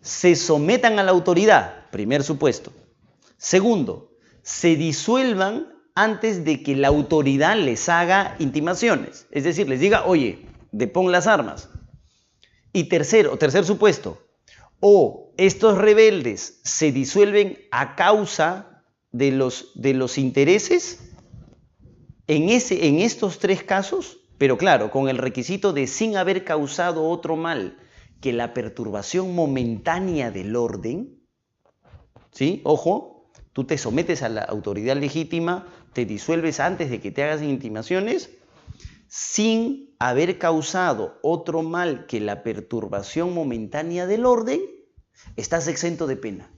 se 0.00 0.36
sometan 0.36 1.00
a 1.00 1.02
la 1.02 1.10
autoridad, 1.10 1.90
primer 1.90 2.22
supuesto. 2.22 2.72
Segundo, 3.38 4.12
se 4.42 4.76
disuelvan 4.76 5.66
antes 5.96 6.44
de 6.44 6.62
que 6.62 6.76
la 6.76 6.86
autoridad 6.86 7.56
les 7.56 7.88
haga 7.88 8.36
intimaciones. 8.38 9.26
Es 9.32 9.42
decir, 9.42 9.68
les 9.68 9.80
diga, 9.80 10.04
oye, 10.04 10.46
depón 10.70 11.10
las 11.10 11.26
armas. 11.26 11.70
Y 12.72 12.84
tercero, 12.84 13.36
tercer 13.36 13.64
supuesto, 13.64 14.24
o 14.78 15.32
estos 15.38 15.76
rebeldes 15.76 16.60
se 16.62 16.92
disuelven 16.92 17.58
a 17.72 17.96
causa 17.96 18.84
de 19.10 19.32
los, 19.32 19.72
de 19.74 19.94
los 19.94 20.18
intereses 20.18 21.10
en, 22.26 22.48
ese, 22.48 22.86
en 22.86 22.98
estos 22.98 23.38
tres 23.38 23.62
casos, 23.62 24.18
pero 24.38 24.56
claro, 24.58 24.90
con 24.90 25.08
el 25.08 25.18
requisito 25.18 25.72
de 25.72 25.86
sin 25.86 26.16
haber 26.16 26.44
causado 26.44 27.08
otro 27.08 27.36
mal 27.36 27.78
que 28.20 28.32
la 28.32 28.54
perturbación 28.54 29.34
momentánea 29.34 30.30
del 30.30 30.56
orden, 30.56 31.20
¿sí? 32.32 32.60
Ojo, 32.64 33.30
tú 33.52 33.64
te 33.64 33.78
sometes 33.78 34.22
a 34.22 34.28
la 34.28 34.42
autoridad 34.42 34.96
legítima 34.96 35.66
te 35.94 36.04
disuelves 36.04 36.60
antes 36.60 36.90
de 36.90 37.00
que 37.00 37.10
te 37.10 37.22
hagas 37.22 37.40
intimaciones 37.40 38.30
sin 39.06 39.94
haber 40.00 40.38
causado 40.38 41.18
otro 41.22 41.62
mal 41.62 42.06
que 42.06 42.20
la 42.20 42.42
perturbación 42.42 43.32
momentánea 43.32 44.06
del 44.06 44.26
orden, 44.26 44.60
estás 45.36 45.68
exento 45.68 46.06
de 46.06 46.16
pena. 46.16 46.50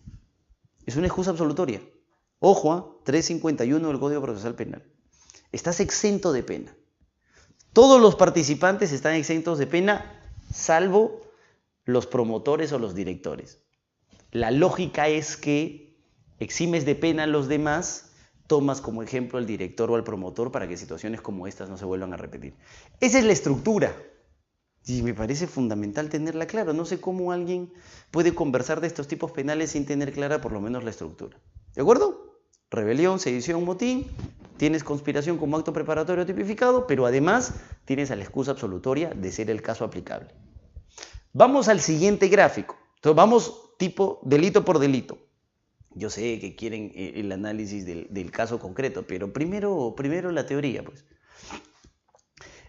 Es 0.86 0.96
una 0.96 1.06
excusa 1.06 1.30
absolutoria. 1.30 1.82
Ojo, 2.38 3.02
351 3.04 3.86
del 3.86 4.00
Código 4.00 4.22
Procesal 4.22 4.54
Penal. 4.54 4.82
Estás 5.56 5.80
exento 5.80 6.34
de 6.34 6.42
pena. 6.42 6.76
Todos 7.72 7.98
los 7.98 8.14
participantes 8.14 8.92
están 8.92 9.14
exentos 9.14 9.56
de 9.58 9.66
pena, 9.66 10.20
salvo 10.52 11.22
los 11.86 12.06
promotores 12.06 12.72
o 12.72 12.78
los 12.78 12.94
directores. 12.94 13.58
La 14.32 14.50
lógica 14.50 15.08
es 15.08 15.38
que 15.38 15.96
eximes 16.40 16.84
de 16.84 16.94
pena 16.94 17.22
a 17.22 17.26
los 17.26 17.48
demás 17.48 18.10
tomas 18.46 18.82
como 18.82 19.02
ejemplo 19.02 19.38
al 19.38 19.46
director 19.46 19.90
o 19.90 19.94
al 19.94 20.04
promotor 20.04 20.52
para 20.52 20.68
que 20.68 20.76
situaciones 20.76 21.22
como 21.22 21.46
estas 21.46 21.70
no 21.70 21.78
se 21.78 21.86
vuelvan 21.86 22.12
a 22.12 22.18
repetir. 22.18 22.52
Esa 23.00 23.18
es 23.18 23.24
la 23.24 23.32
estructura. 23.32 23.96
Y 24.84 25.00
me 25.00 25.14
parece 25.14 25.46
fundamental 25.46 26.10
tenerla 26.10 26.46
clara. 26.46 26.74
No 26.74 26.84
sé 26.84 27.00
cómo 27.00 27.32
alguien 27.32 27.72
puede 28.10 28.34
conversar 28.34 28.82
de 28.82 28.88
estos 28.88 29.08
tipos 29.08 29.32
penales 29.32 29.70
sin 29.70 29.86
tener 29.86 30.12
clara 30.12 30.42
por 30.42 30.52
lo 30.52 30.60
menos 30.60 30.84
la 30.84 30.90
estructura. 30.90 31.40
¿De 31.74 31.80
acuerdo? 31.80 32.42
Rebelión, 32.68 33.18
sedición, 33.20 33.64
motín. 33.64 34.06
Tienes 34.56 34.84
conspiración 34.84 35.38
como 35.38 35.56
acto 35.56 35.72
preparatorio 35.72 36.24
tipificado, 36.24 36.86
pero 36.86 37.06
además 37.06 37.54
tienes 37.84 38.10
a 38.10 38.16
la 38.16 38.22
excusa 38.22 38.52
absolutoria 38.52 39.10
de 39.10 39.30
ser 39.32 39.50
el 39.50 39.62
caso 39.62 39.84
aplicable. 39.84 40.28
Vamos 41.32 41.68
al 41.68 41.80
siguiente 41.80 42.28
gráfico. 42.28 42.76
Entonces 42.96 43.16
vamos 43.16 43.76
tipo 43.78 44.20
delito 44.22 44.64
por 44.64 44.78
delito. 44.78 45.18
Yo 45.94 46.10
sé 46.10 46.38
que 46.40 46.54
quieren 46.56 46.92
eh, 46.94 47.14
el 47.16 47.32
análisis 47.32 47.86
del, 47.86 48.30
caso 48.30 48.58
concreto, 48.58 49.06
pero 49.06 49.32
primero, 49.32 49.94
primero 49.96 50.30
la 50.30 50.46
teoría, 50.46 50.82
pues. 50.84 51.04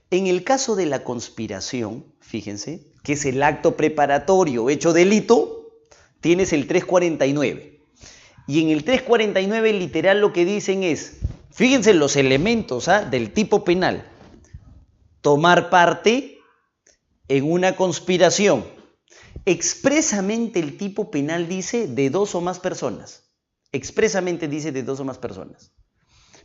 En 0.10 0.28
el 0.28 0.45
caso 0.45 0.78
de 0.78 0.86
la 0.86 1.04
conspiración, 1.04 2.06
fíjense, 2.21 2.93
que 3.04 3.13
es 3.13 3.26
el 3.26 3.43
acto 3.43 3.76
preparatorio 3.76 4.69
hecho 4.69 4.93
delito, 4.93 5.73
tienes 6.21 6.54
el 6.54 6.67
349. 6.67 7.82
Y 8.47 8.62
en 8.62 8.69
el 8.69 8.86
349 8.86 9.73
literal 9.73 10.21
lo 10.21 10.32
que 10.32 10.45
dicen 10.45 10.84
es, 10.84 11.19
fíjense 11.52 11.94
los 11.94 12.16
elementos 12.16 12.88
¿ah? 12.88 13.04
del 13.04 13.34
tipo 13.34 13.64
penal. 13.64 14.10
Tomar 15.22 15.70
parte 15.70 16.40
en 17.28 17.52
una 17.52 17.76
conspiración 17.76 18.78
Expresamente 19.48 20.60
el 20.60 20.78
tipo 20.78 21.10
penal 21.10 21.48
dice 21.48 21.88
de 21.88 22.10
dos 22.10 22.36
o 22.36 22.42
más 22.42 22.60
personas. 22.60 23.24
Expresamente 23.72 24.50
dice 24.50 24.74
de 24.74 24.84
dos 24.84 25.00
o 25.00 25.06
más 25.06 25.18
personas. 25.18 25.72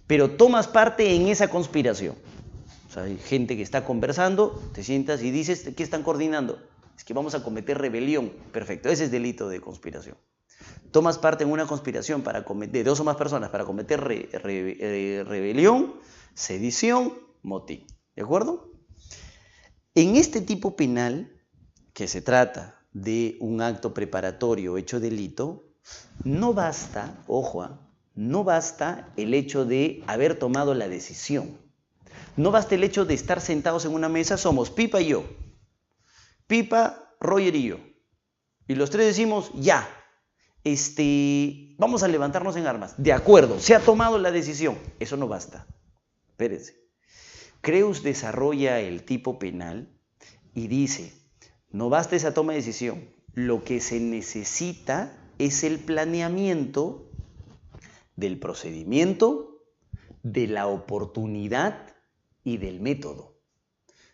Pero 0.07 0.31
tomas 0.31 0.69
parte 0.69 1.17
en 1.17 1.27
esa 1.27 1.49
conspiración. 1.49 2.15
Hay 2.95 3.19
gente 3.19 3.57
que 3.57 3.63
está 3.63 3.85
conversando, 3.85 4.63
te 4.73 4.85
sientas 4.85 5.21
y 5.23 5.33
dices, 5.33 5.69
¿qué 5.77 5.83
están 5.83 6.05
coordinando? 6.05 6.63
Es 6.97 7.03
que 7.03 7.13
vamos 7.13 7.35
a 7.35 7.43
cometer 7.43 7.77
rebelión. 7.77 8.31
Perfecto, 8.53 8.89
ese 8.89 9.07
es 9.07 9.11
delito 9.11 9.49
de 9.49 9.61
conspiración. 9.61 10.17
Tomas 10.91 11.19
parte 11.19 11.45
en 11.45 11.51
una 11.51 11.67
conspiración 11.67 12.23
para 12.23 12.43
de 12.43 12.85
dos 12.85 13.01
o 13.01 13.05
más 13.05 13.17
personas 13.17 13.51
para 13.51 13.65
cometer 13.65 14.07
eh, 14.11 15.25
rebelión, 15.27 15.95
sedición, 16.35 17.15
motín. 17.43 17.87
¿De 18.15 18.23
acuerdo? 18.23 18.73
En 19.95 20.17
este 20.17 20.41
tipo 20.41 20.77
penal 20.77 21.33
que 21.95 22.09
se 22.09 22.21
trata 22.21 22.83
de 22.93 23.37
un 23.41 23.63
acto 23.63 23.95
preparatorio 23.95 24.77
hecho 24.77 25.01
delito, 25.01 25.73
no 26.25 26.53
basta, 26.53 27.23
ojo, 27.27 27.63
¿ah? 27.63 27.81
no 28.15 28.45
basta 28.45 29.13
el 29.17 29.35
hecho 29.35 29.65
de 29.65 30.03
haber 30.07 30.39
tomado 30.39 30.75
la 30.75 30.89
decisión. 30.89 31.59
No 32.37 32.51
basta 32.51 32.75
el 32.75 32.85
hecho 32.85 33.05
de 33.05 33.15
estar 33.15 33.41
sentados 33.41 33.85
en 33.85 33.95
una 33.95 34.09
mesa, 34.09 34.37
somos 34.37 34.71
Pipa 34.71 35.01
y 35.01 35.09
yo. 35.09 35.25
Pipa, 36.47 37.15
Roger 37.21 37.57
y 37.57 37.69
yo. 37.69 37.79
Y 38.69 38.75
los 38.75 38.91
tres 38.91 39.07
decimos, 39.07 39.51
ya, 39.55 39.89
este, 40.65 41.75
vamos 41.79 42.03
a 42.03 42.09
levantarnos 42.09 42.57
en 42.57 42.67
armas. 42.67 42.95
De 42.97 43.13
acuerdo, 43.13 43.59
se 43.61 43.75
ha 43.75 43.81
tomado 43.81 44.19
la 44.19 44.31
decisión. 44.31 44.79
Eso 45.01 45.17
no 45.17 45.29
basta. 45.29 45.67
Espérense. 46.31 46.83
Creus 47.61 48.03
desarrolla 48.03 48.81
el 48.81 49.05
tipo 49.05 49.39
penal 49.39 49.89
y 50.55 50.69
dice, 50.69 51.13
no 51.71 51.89
basta 51.89 52.17
esa 52.17 52.35
toma 52.35 52.53
de 52.53 52.59
decisión. 52.59 53.09
Lo 53.35 53.65
que 53.65 53.81
se 53.81 54.01
necesita 54.01 55.17
es 55.39 55.65
el 55.65 55.79
planeamiento 55.79 57.11
del 58.17 58.39
procedimiento, 58.39 59.65
de 60.23 60.47
la 60.47 60.67
oportunidad 60.67 61.95
y 62.45 62.59
del 62.59 62.81
método. 62.81 63.39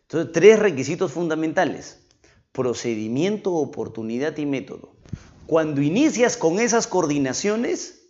Entonces, 0.03 0.33
tres 0.33 0.59
requisitos 0.59 1.13
fundamentales. 1.13 2.07
Procedimiento, 2.53 3.55
oportunidad 3.55 4.37
y 4.39 4.47
método. 4.47 4.98
Cuando 5.49 5.81
inicias 5.81 6.37
con 6.37 6.61
esas 6.61 6.87
coordinaciones, 6.87 8.03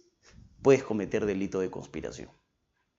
puedes 0.61 0.83
cometer 0.83 1.25
delito 1.25 1.61
de 1.61 1.71
conspiración. 1.71 2.31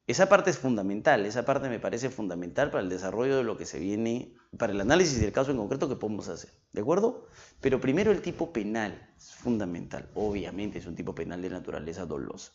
Esa 0.07 0.29
parte 0.29 0.49
es 0.49 0.57
fundamental, 0.57 1.25
esa 1.25 1.43
parte 1.43 1.67
me 1.67 1.77
parece 1.77 2.09
fundamental 2.09 2.71
para 2.71 2.81
el 2.81 2.87
desarrollo 2.87 3.35
de 3.35 3.43
lo 3.43 3.57
que 3.57 3.65
se 3.65 3.79
viene, 3.79 4.33
para 4.57 4.71
el 4.71 4.79
análisis 4.79 5.19
del 5.19 5.33
caso 5.33 5.51
en 5.51 5.57
concreto 5.57 5.89
que 5.89 5.97
podemos 5.97 6.29
hacer, 6.29 6.51
¿de 6.71 6.79
acuerdo? 6.79 7.27
Pero 7.59 7.81
primero 7.81 8.13
el 8.13 8.21
tipo 8.21 8.53
penal 8.53 9.13
es 9.17 9.35
fundamental, 9.35 10.09
obviamente 10.15 10.79
es 10.79 10.85
un 10.85 10.95
tipo 10.95 11.13
penal 11.13 11.41
de 11.41 11.49
naturaleza 11.49 12.05
dolosa. 12.05 12.53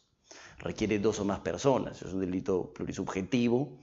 requiere 0.60 0.98
dos 0.98 1.20
o 1.20 1.26
más 1.26 1.40
personas, 1.40 2.00
es 2.00 2.14
un 2.14 2.20
delito 2.20 2.72
plurisubjetivo 2.72 3.78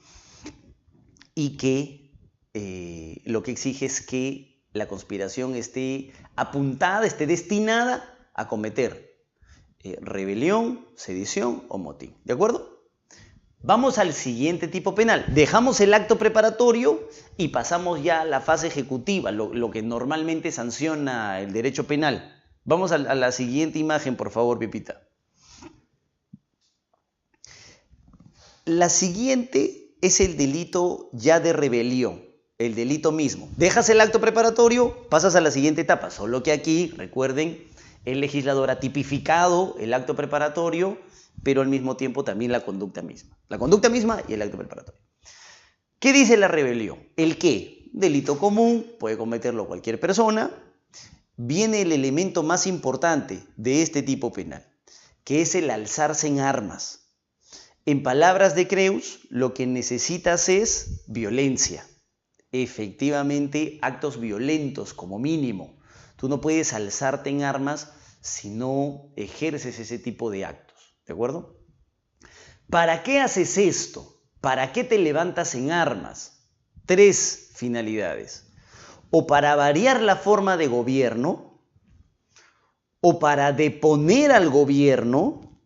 y 1.35 1.55
que 1.55 2.15
eh, 2.55 3.21
lo 3.25 3.43
que 3.43 3.51
exige 3.51 3.85
es 3.85 4.01
que 4.01 4.50
la 4.73 4.88
conspiración 4.88 5.55
esté 5.55 6.13
apuntada, 6.36 7.05
esté 7.05 7.27
destinada 7.27 8.17
a 8.34 8.47
cometer 8.47 9.12
eh, 9.84 9.97
rebelión, 10.01 10.88
sedición 10.95 11.63
o 11.67 11.77
motín. 11.77 12.15
¿De 12.23 12.34
acuerdo? 12.34 12.71
Vamos 13.63 13.97
al 13.97 14.13
siguiente 14.13 14.67
tipo 14.67 14.95
penal. 14.95 15.25
Dejamos 15.34 15.81
el 15.81 15.93
acto 15.93 16.17
preparatorio 16.17 17.07
y 17.38 17.49
pasamos 17.49 18.01
ya 18.01 18.21
a 18.21 18.25
la 18.25 18.41
fase 18.41 18.67
ejecutiva, 18.67 19.31
lo, 19.31 19.71
que 19.71 19.84
normalmente 19.84 20.51
sanciona 20.51 21.39
el 21.41 21.53
derecho 21.53 21.86
penal. 21.86 22.41
Vamos 22.63 22.91
a, 22.91 22.95
a 22.95 23.15
la 23.15 23.31
siguiente 23.31 23.77
imagen, 23.77 24.15
por 24.15 24.31
favor, 24.31 24.57
Pipita. 24.57 25.01
La 28.65 28.89
siguiente 28.89 29.95
es 30.01 30.19
el 30.21 30.38
delito 30.38 31.10
ya 31.13 31.39
de 31.39 31.53
rebelión, 31.53 32.23
el 32.65 32.76
delito 32.76 33.12
mismo. 33.12 33.50
Dejas 33.58 33.89
el 33.89 34.02
acto 34.02 34.19
preparatorio, 34.19 35.08
pasas 35.10 35.36
a 35.36 35.41
la 35.41 35.52
siguiente 35.52 35.82
etapa, 35.82 36.12
solo 36.12 36.43
que 36.43 36.52
aquí, 36.52 36.93
recuerden, 36.97 37.63
el 38.06 38.21
legislador 38.21 38.71
ha 38.71 38.80
tipificado 38.80 39.76
el 39.80 39.93
acto 39.93 40.15
preparatorio 40.15 40.97
pero 41.43 41.62
al 41.62 41.67
mismo 41.67 41.97
tiempo 41.97 42.24
también 42.24 42.52
la 42.52 42.63
conducta 42.63 43.02
misma. 43.02 43.38
La 43.50 43.58
conducta 43.58 43.89
misma 43.89 44.21
y 44.28 44.34
el 44.34 44.41
acto 44.41 44.58
preparatorio. 44.58 45.02
¿Qué 46.00 46.13
dice 46.13 46.38
la 46.38 46.47
rebelión? 46.47 47.00
El 47.15 47.38
que, 47.38 47.89
delito 47.93 48.39
común, 48.39 48.86
puede 49.00 49.17
cometerlo 49.17 49.67
cualquier 49.67 50.00
persona, 50.00 50.52
viene 51.38 51.82
el 51.82 51.91
elemento 51.91 52.43
más 52.43 52.67
importante 52.67 53.43
de 53.56 53.82
este 53.82 54.02
tipo 54.02 54.32
penal, 54.32 54.65
que 55.24 55.41
es 55.41 55.56
el 55.56 55.69
alzarse 55.69 56.28
en 56.28 56.39
armas. 56.39 57.10
En 57.86 58.04
palabras 58.04 58.56
de 58.56 58.67
Creus, 58.67 59.19
lo 59.30 59.54
que 59.54 59.65
necesitas 59.65 60.50
es 60.50 61.04
violencia. 61.08 61.86
Efectivamente, 62.51 63.79
actos 63.81 64.19
violentos 64.19 64.93
como 64.93 65.19
mínimo. 65.19 65.79
Tú 66.17 66.27
no 66.27 66.41
puedes 66.41 66.73
alzarte 66.73 67.29
en 67.29 67.43
armas 67.43 67.93
si 68.19 68.49
no 68.49 69.11
ejerces 69.15 69.79
ese 69.79 69.99
tipo 69.99 70.29
de 70.29 70.45
actos. 70.45 70.95
¿De 71.05 71.13
acuerdo? 71.13 71.59
¿Para 72.69 73.03
qué 73.03 73.19
haces 73.19 73.57
esto? 73.57 74.21
¿Para 74.39 74.73
qué 74.73 74.83
te 74.83 74.97
levantas 74.97 75.55
en 75.55 75.71
armas? 75.71 76.49
Tres 76.85 77.51
finalidades. 77.55 78.51
O 79.09 79.27
para 79.27 79.55
variar 79.55 80.01
la 80.01 80.15
forma 80.15 80.57
de 80.57 80.67
gobierno, 80.67 81.61
o 83.01 83.19
para 83.19 83.51
deponer 83.51 84.31
al 84.31 84.49
gobierno, 84.49 85.59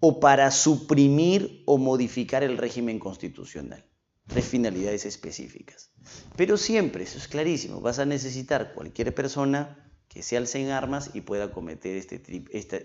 o 0.00 0.20
para 0.20 0.50
suprimir 0.50 1.62
o 1.66 1.78
modificar 1.78 2.42
el 2.42 2.58
régimen 2.58 2.98
constitucional. 2.98 3.84
Tres 4.32 4.46
finalidades 4.46 5.04
específicas. 5.04 5.90
Pero 6.36 6.56
siempre, 6.56 7.04
eso 7.04 7.18
es 7.18 7.28
clarísimo, 7.28 7.80
vas 7.80 7.98
a 7.98 8.06
necesitar 8.06 8.72
cualquier 8.72 9.14
persona 9.14 9.92
que 10.08 10.22
se 10.22 10.36
alce 10.36 10.58
en 10.60 10.70
armas 10.70 11.10
y 11.14 11.22
pueda 11.22 11.52
cometer 11.52 11.96
este, 11.96 12.22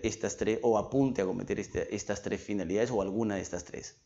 estas 0.02 0.36
tres, 0.36 0.58
o 0.62 0.78
apunte 0.78 1.22
a 1.22 1.26
cometer 1.26 1.58
este, 1.58 1.94
estas 1.94 2.22
tres 2.22 2.42
finalidades 2.42 2.90
o 2.90 3.02
alguna 3.02 3.36
de 3.36 3.42
estas 3.42 3.64
tres. 3.64 3.96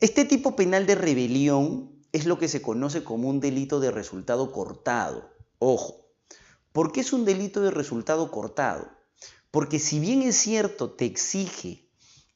Este 0.00 0.24
tipo 0.24 0.56
penal 0.56 0.86
de 0.86 0.96
rebelión 0.96 1.90
es 2.12 2.26
lo 2.26 2.38
que 2.38 2.48
se 2.48 2.62
conoce 2.62 3.02
como 3.04 3.28
un 3.28 3.40
delito 3.40 3.80
de 3.80 3.90
resultado 3.90 4.52
cortado. 4.52 5.30
Ojo, 5.58 6.08
¿por 6.72 6.92
qué 6.92 7.00
es 7.00 7.12
un 7.12 7.24
delito 7.24 7.60
de 7.60 7.70
resultado 7.70 8.30
cortado? 8.30 8.90
Porque 9.50 9.78
si 9.78 10.00
bien 10.00 10.22
es 10.22 10.36
cierto, 10.36 10.90
te 10.90 11.04
exige 11.04 11.83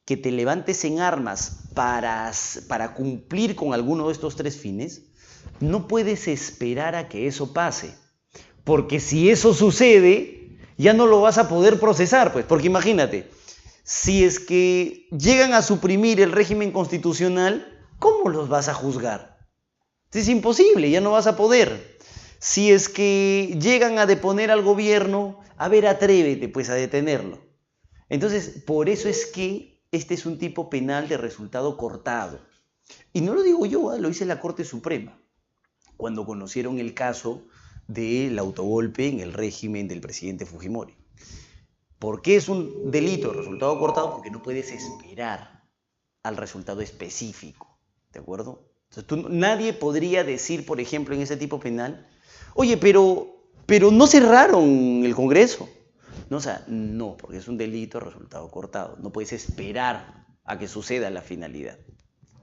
que 0.08 0.16
te 0.16 0.32
levantes 0.32 0.86
en 0.86 1.00
armas 1.00 1.64
para, 1.74 2.32
para 2.66 2.94
cumplir 2.94 3.54
con 3.54 3.74
alguno 3.74 4.06
de 4.06 4.14
estos 4.14 4.36
tres 4.36 4.56
fines, 4.56 5.02
no 5.60 5.86
puedes 5.86 6.28
esperar 6.28 6.94
a 6.94 7.10
que 7.10 7.26
eso 7.26 7.52
pase. 7.52 7.94
Porque 8.64 9.00
si 9.00 9.28
eso 9.28 9.52
sucede, 9.52 10.56
ya 10.78 10.94
no 10.94 11.06
lo 11.06 11.20
vas 11.20 11.36
a 11.36 11.50
poder 11.50 11.78
procesar, 11.78 12.32
pues, 12.32 12.46
porque 12.46 12.68
imagínate, 12.68 13.28
si 13.84 14.24
es 14.24 14.40
que 14.40 15.08
llegan 15.10 15.52
a 15.52 15.60
suprimir 15.60 16.22
el 16.22 16.32
régimen 16.32 16.72
constitucional, 16.72 17.78
¿cómo 17.98 18.30
los 18.30 18.48
vas 18.48 18.68
a 18.68 18.74
juzgar? 18.74 19.46
Es 20.10 20.30
imposible, 20.30 20.90
ya 20.90 21.02
no 21.02 21.10
vas 21.10 21.26
a 21.26 21.36
poder. 21.36 21.98
Si 22.38 22.72
es 22.72 22.88
que 22.88 23.58
llegan 23.60 23.98
a 23.98 24.06
deponer 24.06 24.50
al 24.50 24.62
gobierno, 24.62 25.40
a 25.58 25.68
ver, 25.68 25.86
atrévete 25.86 26.48
pues 26.48 26.70
a 26.70 26.74
detenerlo. 26.74 27.40
Entonces, 28.08 28.62
por 28.64 28.88
eso 28.88 29.10
es 29.10 29.26
que 29.26 29.77
este 29.90 30.14
es 30.14 30.26
un 30.26 30.38
tipo 30.38 30.68
penal 30.68 31.08
de 31.08 31.16
resultado 31.16 31.76
cortado. 31.76 32.40
Y 33.12 33.20
no 33.20 33.34
lo 33.34 33.42
digo 33.42 33.66
yo, 33.66 33.94
¿eh? 33.94 34.00
lo 34.00 34.08
dice 34.08 34.24
la 34.26 34.40
Corte 34.40 34.64
Suprema, 34.64 35.18
cuando 35.96 36.24
conocieron 36.24 36.78
el 36.78 36.94
caso 36.94 37.42
del 37.86 38.38
autogolpe 38.38 39.08
en 39.08 39.20
el 39.20 39.32
régimen 39.32 39.88
del 39.88 40.00
presidente 40.00 40.46
Fujimori. 40.46 40.94
¿Por 41.98 42.22
qué 42.22 42.36
es 42.36 42.48
un 42.48 42.90
delito 42.90 43.32
de 43.32 43.38
resultado 43.38 43.78
cortado? 43.78 44.12
Porque 44.12 44.30
no 44.30 44.42
puedes 44.42 44.70
esperar 44.70 45.64
al 46.22 46.36
resultado 46.36 46.80
específico, 46.80 47.78
¿de 48.12 48.20
acuerdo? 48.20 48.68
Nadie 49.28 49.72
podría 49.72 50.24
decir, 50.24 50.64
por 50.64 50.80
ejemplo, 50.80 51.14
en 51.14 51.22
ese 51.22 51.36
tipo 51.36 51.60
penal, 51.60 52.08
oye, 52.54 52.76
pero, 52.76 53.50
pero 53.66 53.90
no 53.90 54.06
cerraron 54.06 55.04
el 55.04 55.14
Congreso. 55.14 55.68
No, 56.30 56.38
o 56.38 56.40
sea, 56.40 56.64
no, 56.68 57.16
porque 57.16 57.38
es 57.38 57.48
un 57.48 57.56
delito 57.56 57.98
de 57.98 58.06
resultado 58.06 58.50
cortado. 58.50 58.96
No 59.00 59.10
puedes 59.10 59.32
esperar 59.32 60.26
a 60.44 60.58
que 60.58 60.68
suceda 60.68 61.10
la 61.10 61.22
finalidad. 61.22 61.78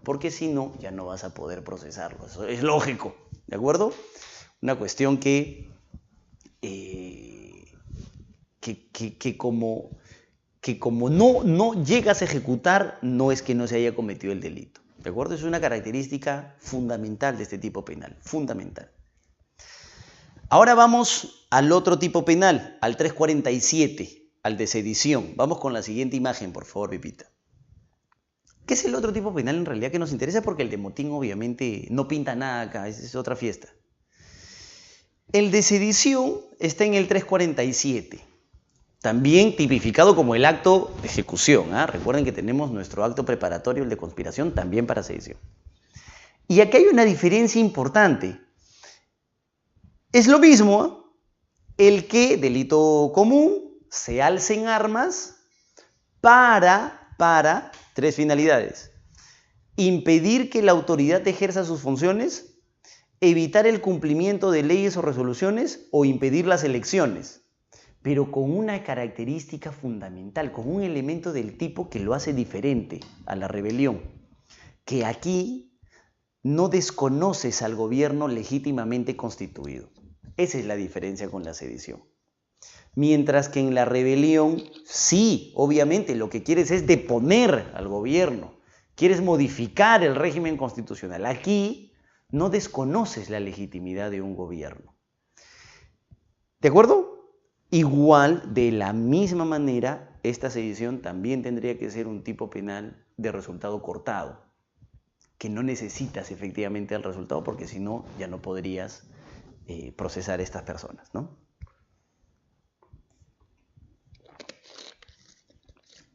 Porque 0.03 0.31
si 0.31 0.47
no, 0.47 0.73
ya 0.79 0.91
no 0.91 1.05
vas 1.05 1.23
a 1.23 1.33
poder 1.33 1.63
procesarlo. 1.63 2.25
Eso 2.27 2.47
es 2.47 2.63
lógico, 2.63 3.15
¿de 3.47 3.55
acuerdo? 3.55 3.93
Una 4.61 4.75
cuestión 4.75 5.17
que, 5.17 5.67
eh, 6.61 7.65
que, 8.59 9.37
como, 9.37 9.97
que 10.61 10.79
como 10.79 11.09
no, 11.09 11.43
no 11.43 11.83
llegas 11.83 12.21
a 12.21 12.25
ejecutar, 12.25 12.99
no 13.01 13.31
es 13.31 13.41
que 13.41 13.55
no 13.55 13.67
se 13.67 13.77
haya 13.77 13.95
cometido 13.95 14.33
el 14.33 14.41
delito. 14.41 14.81
¿De 14.97 15.09
acuerdo? 15.09 15.35
Es 15.35 15.43
una 15.43 15.61
característica 15.61 16.55
fundamental 16.59 17.37
de 17.37 17.43
este 17.43 17.57
tipo 17.59 17.85
penal, 17.85 18.17
fundamental. 18.21 18.91
Ahora 20.49 20.75
vamos 20.75 21.47
al 21.49 21.71
otro 21.71 21.97
tipo 21.97 22.23
penal, 22.23 22.77
al 22.81 22.97
347, 22.97 24.29
al 24.43 24.57
de 24.57 24.67
sedición. 24.67 25.33
Vamos 25.35 25.59
con 25.59 25.73
la 25.73 25.81
siguiente 25.81 26.15
imagen, 26.15 26.53
por 26.53 26.65
favor, 26.65 26.91
Pipita. 26.91 27.25
¿Qué 28.65 28.75
es 28.75 28.85
el 28.85 28.95
otro 28.95 29.11
tipo 29.11 29.33
penal 29.33 29.55
en 29.55 29.65
realidad 29.65 29.91
que 29.91 29.99
nos 29.99 30.11
interesa? 30.11 30.41
Porque 30.41 30.63
el 30.63 30.69
de 30.69 30.77
motín 30.77 31.11
obviamente 31.11 31.87
no 31.89 32.07
pinta 32.07 32.35
nada 32.35 32.61
acá, 32.61 32.87
es 32.87 33.15
otra 33.15 33.35
fiesta. 33.35 33.69
El 35.31 35.51
de 35.51 35.63
sedición 35.63 36.41
está 36.59 36.85
en 36.85 36.93
el 36.93 37.07
347, 37.07 38.21
también 39.01 39.55
tipificado 39.55 40.15
como 40.15 40.35
el 40.35 40.45
acto 40.45 40.95
de 41.01 41.07
ejecución. 41.07 41.73
¿ah? 41.73 41.87
Recuerden 41.87 42.23
que 42.23 42.31
tenemos 42.31 42.71
nuestro 42.71 43.03
acto 43.03 43.25
preparatorio, 43.25 43.83
el 43.83 43.89
de 43.89 43.97
conspiración, 43.97 44.53
también 44.53 44.85
para 44.85 45.03
sedición. 45.03 45.37
Y 46.47 46.61
aquí 46.61 46.77
hay 46.77 46.85
una 46.85 47.05
diferencia 47.05 47.59
importante. 47.59 48.39
Es 50.15 50.27
lo 50.27 50.39
mismo 50.39 51.13
el 51.77 52.07
que, 52.07 52.37
delito 52.37 53.11
común, 53.13 53.81
se 53.89 54.21
alce 54.21 54.53
en 54.53 54.67
armas 54.67 55.35
para, 56.21 57.13
para 57.17 57.73
tres 57.93 58.15
finalidades. 58.15 58.91
Impedir 59.75 60.49
que 60.49 60.61
la 60.61 60.71
autoridad 60.71 61.27
ejerza 61.27 61.65
sus 61.65 61.81
funciones, 61.81 62.61
evitar 63.19 63.67
el 63.67 63.81
cumplimiento 63.81 64.51
de 64.51 64.63
leyes 64.63 64.95
o 64.95 65.01
resoluciones 65.01 65.89
o 65.91 66.05
impedir 66.05 66.47
las 66.47 66.63
elecciones, 66.63 67.41
pero 68.01 68.31
con 68.31 68.57
una 68.57 68.85
característica 68.85 69.73
fundamental, 69.73 70.53
con 70.53 70.73
un 70.73 70.83
elemento 70.83 71.33
del 71.33 71.57
tipo 71.57 71.89
que 71.89 71.99
lo 71.99 72.13
hace 72.13 72.31
diferente 72.31 73.01
a 73.25 73.35
la 73.35 73.49
rebelión, 73.49 74.01
que 74.85 75.03
aquí 75.03 75.77
no 76.41 76.69
desconoces 76.69 77.61
al 77.61 77.75
gobierno 77.75 78.29
legítimamente 78.29 79.17
constituido. 79.17 79.89
Esa 80.37 80.57
es 80.57 80.65
la 80.65 80.75
diferencia 80.75 81.29
con 81.29 81.43
la 81.43 81.53
sedición. 81.53 82.03
Mientras 82.95 83.49
que 83.49 83.59
en 83.59 83.75
la 83.75 83.85
rebelión, 83.85 84.63
sí, 84.85 85.51
obviamente 85.55 86.15
lo 86.15 86.29
que 86.29 86.43
quieres 86.43 86.71
es 86.71 86.87
deponer 86.87 87.71
al 87.73 87.87
gobierno, 87.87 88.55
quieres 88.95 89.21
modificar 89.21 90.03
el 90.03 90.15
régimen 90.15 90.57
constitucional. 90.57 91.25
Aquí 91.25 91.93
no 92.29 92.49
desconoces 92.49 93.29
la 93.29 93.39
legitimidad 93.39 94.11
de 94.11 94.21
un 94.21 94.35
gobierno. 94.35 94.95
¿De 96.61 96.69
acuerdo? 96.69 97.15
Igual, 97.69 98.53
de 98.53 98.71
la 98.71 98.93
misma 98.93 99.45
manera, 99.45 100.17
esta 100.23 100.49
sedición 100.49 101.01
también 101.01 101.43
tendría 101.43 101.77
que 101.77 101.89
ser 101.91 102.07
un 102.07 102.23
tipo 102.23 102.49
penal 102.49 103.05
de 103.17 103.31
resultado 103.31 103.81
cortado, 103.81 104.45
que 105.37 105.49
no 105.49 105.63
necesitas 105.63 106.31
efectivamente 106.31 106.95
el 106.95 107.03
resultado 107.03 107.43
porque 107.43 107.67
si 107.67 107.79
no, 107.79 108.05
ya 108.17 108.27
no 108.27 108.41
podrías 108.41 109.03
eh, 109.67 109.91
procesar 109.93 110.41
estas 110.41 110.63
personas, 110.63 111.13
¿no? 111.13 111.37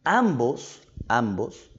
Ambos, 0.04 0.82
ambos 1.08 1.70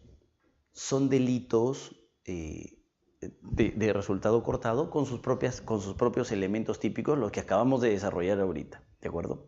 son 0.74 1.10
delitos 1.10 1.96
eh, 2.26 2.82
de, 3.22 3.94
resultado 3.94 4.44
cortado 4.44 4.90
con 4.90 5.06
sus, 5.06 5.20
propias, 5.20 5.62
con 5.62 5.82
sus 5.82 5.96
propios 5.96 6.32
elementos 6.32 6.80
típicos, 6.80 7.18
los 7.18 7.32
que 7.32 7.40
acabamos 7.40 7.82
de 7.82 7.90
desarrollar 7.90 8.40
ahorita, 8.40 8.84
¿de 9.00 9.08
acuerdo? 9.08 9.48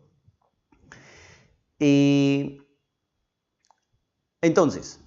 Eh, 1.80 2.58
entonces, 4.40 5.00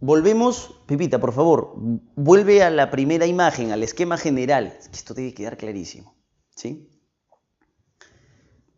volvemos, 0.00 0.80
Pipita, 0.86 1.18
por 1.18 1.32
favor, 1.32 1.74
vuelve 1.76 2.62
a 2.62 2.70
la 2.70 2.90
primera 2.90 3.26
imagen, 3.26 3.72
al 3.72 3.82
esquema 3.82 4.16
general, 4.16 4.78
esto 4.92 5.14
tiene 5.14 5.30
que 5.30 5.36
quedar 5.42 5.56
clarísimo, 5.56 6.15
¿sí? 6.56 6.90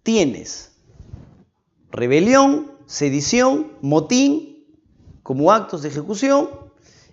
Tienes 0.03 0.73
rebelión, 1.91 2.73
sedición, 2.87 3.73
motín 3.81 4.67
como 5.23 5.53
actos 5.53 5.83
de 5.83 5.89
ejecución 5.89 6.49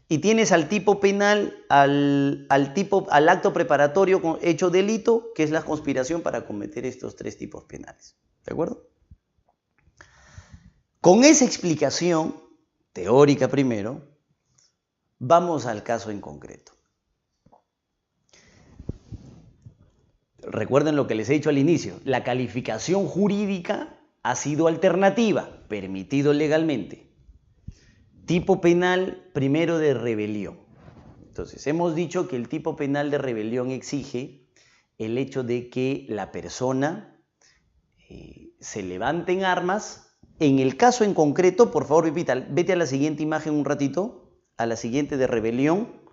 y 0.07 0.19
tienes 0.19 0.51
al 0.51 0.69
tipo 0.69 0.99
penal, 0.99 1.65
al, 1.69 2.73
tipo, 2.73 3.07
al 3.09 3.29
acto 3.29 3.53
preparatorio 3.53 4.39
hecho 4.41 4.69
delito, 4.69 5.31
que 5.33 5.43
es 5.43 5.51
la 5.51 5.63
conspiración 5.63 6.21
para 6.21 6.45
cometer 6.45 6.85
estos 6.85 7.15
tres 7.15 7.37
tipos 7.37 7.63
penales. 7.63 8.15
¿De 8.45 8.53
acuerdo? 8.53 8.87
Con 11.01 11.23
esa 11.23 11.45
explicación 11.45 12.35
teórica 12.93 13.47
primero, 13.47 14.01
vamos 15.19 15.65
al 15.65 15.83
caso 15.83 16.11
en 16.11 16.21
concreto. 16.21 16.74
Recuerden 20.47 20.95
lo 20.95 21.07
que 21.07 21.15
les 21.15 21.29
he 21.29 21.33
dicho 21.33 21.49
al 21.49 21.57
inicio, 21.57 21.99
la 22.03 22.23
calificación 22.23 23.07
jurídica 23.07 23.99
ha 24.23 24.35
sido 24.35 24.67
alternativa, 24.67 25.65
permitido 25.67 26.33
legalmente. 26.33 27.11
Tipo 28.25 28.61
penal 28.61 29.29
primero 29.33 29.77
de 29.77 29.93
rebelión. 29.93 30.59
Entonces, 31.27 31.67
hemos 31.67 31.95
dicho 31.95 32.27
que 32.27 32.35
el 32.35 32.47
tipo 32.47 32.75
penal 32.75 33.11
de 33.11 33.17
rebelión 33.17 33.71
exige 33.71 34.47
el 34.97 35.17
hecho 35.17 35.43
de 35.43 35.69
que 35.69 36.05
la 36.09 36.31
persona 36.31 37.21
eh, 38.09 38.53
se 38.59 38.83
levante 38.83 39.33
en 39.33 39.43
armas. 39.43 40.17
En 40.39 40.59
el 40.59 40.77
caso 40.77 41.03
en 41.03 41.13
concreto, 41.13 41.71
por 41.71 41.85
favor, 41.85 42.05
Vipita, 42.05 42.35
vete 42.49 42.73
a 42.73 42.77
la 42.77 42.85
siguiente 42.85 43.21
imagen 43.21 43.53
un 43.53 43.65
ratito, 43.65 44.39
a 44.57 44.65
la 44.65 44.75
siguiente 44.75 45.17
de 45.17 45.27
rebelión. 45.27 46.04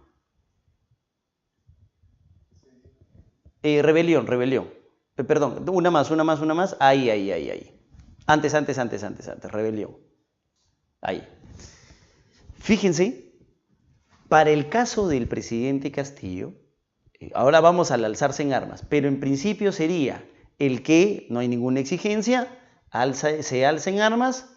Eh, 3.62 3.82
rebelión, 3.82 4.26
rebelión. 4.26 4.68
Eh, 5.16 5.24
perdón, 5.24 5.68
una 5.68 5.90
más, 5.90 6.10
una 6.10 6.24
más, 6.24 6.40
una 6.40 6.54
más. 6.54 6.76
Ahí, 6.80 7.10
ahí, 7.10 7.30
ahí, 7.30 7.50
ahí. 7.50 7.80
Antes, 8.26 8.54
antes, 8.54 8.78
antes, 8.78 9.02
antes, 9.02 9.28
antes, 9.28 9.50
rebelión. 9.50 9.96
Ahí. 11.00 11.26
Fíjense, 12.58 13.34
para 14.28 14.50
el 14.50 14.68
caso 14.68 15.08
del 15.08 15.28
presidente 15.28 15.90
Castillo, 15.90 16.54
eh, 17.20 17.30
ahora 17.34 17.60
vamos 17.60 17.90
al 17.90 18.04
alzarse 18.04 18.42
en 18.42 18.52
armas, 18.52 18.84
pero 18.88 19.08
en 19.08 19.20
principio 19.20 19.72
sería 19.72 20.24
el 20.58 20.82
que, 20.82 21.26
no 21.28 21.40
hay 21.40 21.48
ninguna 21.48 21.80
exigencia, 21.80 22.58
se 23.40 23.66
alza 23.66 23.90
en 23.90 24.00
armas 24.00 24.54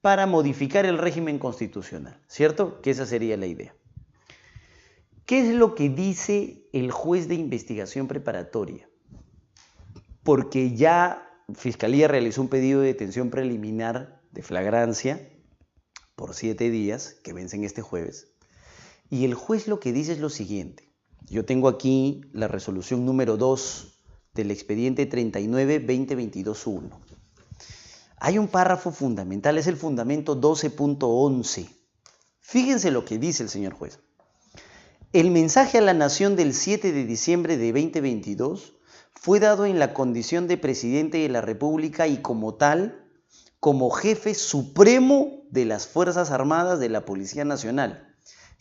para 0.00 0.26
modificar 0.26 0.86
el 0.86 0.98
régimen 0.98 1.38
constitucional, 1.38 2.20
¿cierto? 2.28 2.80
Que 2.80 2.90
esa 2.90 3.06
sería 3.06 3.36
la 3.36 3.46
idea. 3.46 3.74
¿Qué 5.28 5.46
es 5.46 5.54
lo 5.54 5.74
que 5.74 5.90
dice 5.90 6.66
el 6.72 6.90
juez 6.90 7.28
de 7.28 7.34
investigación 7.34 8.08
preparatoria? 8.08 8.88
Porque 10.22 10.74
ya 10.74 11.22
Fiscalía 11.54 12.08
realizó 12.08 12.40
un 12.40 12.48
pedido 12.48 12.80
de 12.80 12.86
detención 12.86 13.28
preliminar 13.28 14.22
de 14.30 14.40
flagrancia 14.40 15.28
por 16.16 16.32
siete 16.32 16.70
días, 16.70 17.14
que 17.22 17.34
vencen 17.34 17.62
este 17.64 17.82
jueves. 17.82 18.28
Y 19.10 19.26
el 19.26 19.34
juez 19.34 19.68
lo 19.68 19.80
que 19.80 19.92
dice 19.92 20.12
es 20.12 20.18
lo 20.18 20.30
siguiente. 20.30 20.94
Yo 21.28 21.44
tengo 21.44 21.68
aquí 21.68 22.22
la 22.32 22.48
resolución 22.48 23.04
número 23.04 23.36
2 23.36 23.98
del 24.32 24.50
expediente 24.50 25.10
39-2022-1. 25.10 26.88
Hay 28.16 28.38
un 28.38 28.48
párrafo 28.48 28.92
fundamental, 28.92 29.58
es 29.58 29.66
el 29.66 29.76
fundamento 29.76 30.40
12.11. 30.40 31.68
Fíjense 32.40 32.90
lo 32.90 33.04
que 33.04 33.18
dice 33.18 33.42
el 33.42 33.50
señor 33.50 33.74
juez. 33.74 34.00
El 35.14 35.30
mensaje 35.30 35.78
a 35.78 35.80
la 35.80 35.94
nación 35.94 36.36
del 36.36 36.52
7 36.52 36.92
de 36.92 37.06
diciembre 37.06 37.56
de 37.56 37.72
2022 37.72 38.74
fue 39.14 39.40
dado 39.40 39.64
en 39.64 39.78
la 39.78 39.94
condición 39.94 40.46
de 40.48 40.58
presidente 40.58 41.16
de 41.16 41.30
la 41.30 41.40
República 41.40 42.06
y 42.06 42.18
como 42.18 42.56
tal, 42.56 43.08
como 43.58 43.88
jefe 43.88 44.34
supremo 44.34 45.46
de 45.50 45.64
las 45.64 45.86
Fuerzas 45.86 46.30
Armadas 46.30 46.78
de 46.78 46.90
la 46.90 47.06
Policía 47.06 47.46
Nacional, 47.46 48.14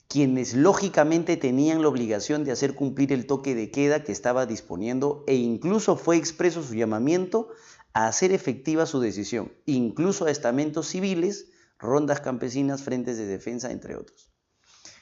quienes 0.07 0.53
lógicamente 0.53 1.35
tenían 1.35 1.81
la 1.81 1.89
obligación 1.89 2.45
de 2.45 2.53
hacer 2.53 2.75
cumplir 2.75 3.11
el 3.11 3.27
toque 3.27 3.53
de 3.53 3.69
queda 3.69 4.05
que 4.05 4.13
estaba 4.13 4.45
disponiendo 4.45 5.25
e 5.27 5.35
incluso 5.35 5.97
fue 5.97 6.15
expreso 6.15 6.63
su 6.63 6.75
llamamiento 6.75 7.49
a 7.91 8.07
hacer 8.07 8.31
efectiva 8.31 8.85
su 8.85 9.01
decisión, 9.01 9.51
incluso 9.65 10.27
a 10.27 10.31
estamentos 10.31 10.87
civiles, 10.87 11.49
rondas 11.77 12.21
campesinas, 12.21 12.83
frentes 12.83 13.17
de 13.17 13.25
defensa, 13.25 13.69
entre 13.69 13.97
otros. 13.97 14.31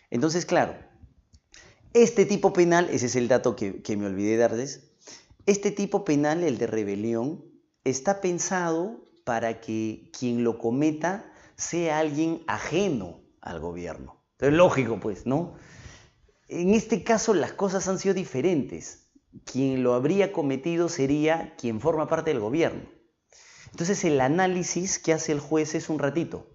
Entonces, 0.09 0.47
claro, 0.47 0.75
este 1.95 2.25
tipo 2.25 2.51
penal, 2.51 2.89
ese 2.91 3.05
es 3.05 3.15
el 3.15 3.29
dato 3.29 3.55
que, 3.55 3.81
me 3.97 4.05
olvidé 4.05 4.35
darles, 4.35 4.91
este 5.45 5.71
tipo 5.71 6.03
penal, 6.03 6.43
el 6.43 6.57
de 6.57 6.67
rebelión, 6.67 7.45
está 7.85 8.19
pensado 8.19 9.05
para 9.23 9.61
que 9.61 10.11
quien 10.17 10.43
lo 10.43 10.57
cometa 10.57 11.31
sea 11.55 11.99
alguien 11.99 12.43
ajeno 12.47 13.21
al 13.39 13.61
gobierno. 13.61 14.21
Es 14.39 14.51
lógico, 14.51 14.99
pues, 14.99 15.25
¿no? 15.25 15.55
En 16.49 16.73
este 16.73 17.03
caso 17.03 17.33
las 17.33 17.53
cosas 17.53 17.87
han 17.87 17.97
sido 17.97 18.13
diferentes. 18.13 19.07
Quien 19.45 19.81
lo 19.81 19.93
habría 19.93 20.33
cometido 20.33 20.89
sería 20.89 21.55
quien 21.57 21.79
forma 21.79 22.09
parte 22.09 22.31
del 22.31 22.41
gobierno. 22.41 22.89
Entonces 23.71 24.03
el 24.03 24.19
análisis 24.19 24.99
que 24.99 25.13
hace 25.13 25.31
el 25.31 25.39
juez 25.39 25.75
es 25.75 25.87
un 25.87 25.99
ratito. 25.99 26.49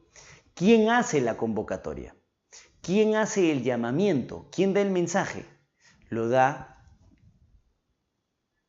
¿Quién 0.53 0.91
hace 0.91 1.22
la 1.22 1.38
convocatoria? 1.38 2.14
¿Quién 2.83 3.16
hace 3.16 3.53
el 3.53 3.62
llamamiento? 3.62 4.49
¿Quién 4.51 4.72
da 4.72 4.81
el 4.81 4.91
mensaje? 4.91 5.45
Lo 6.09 6.28
da 6.28 6.70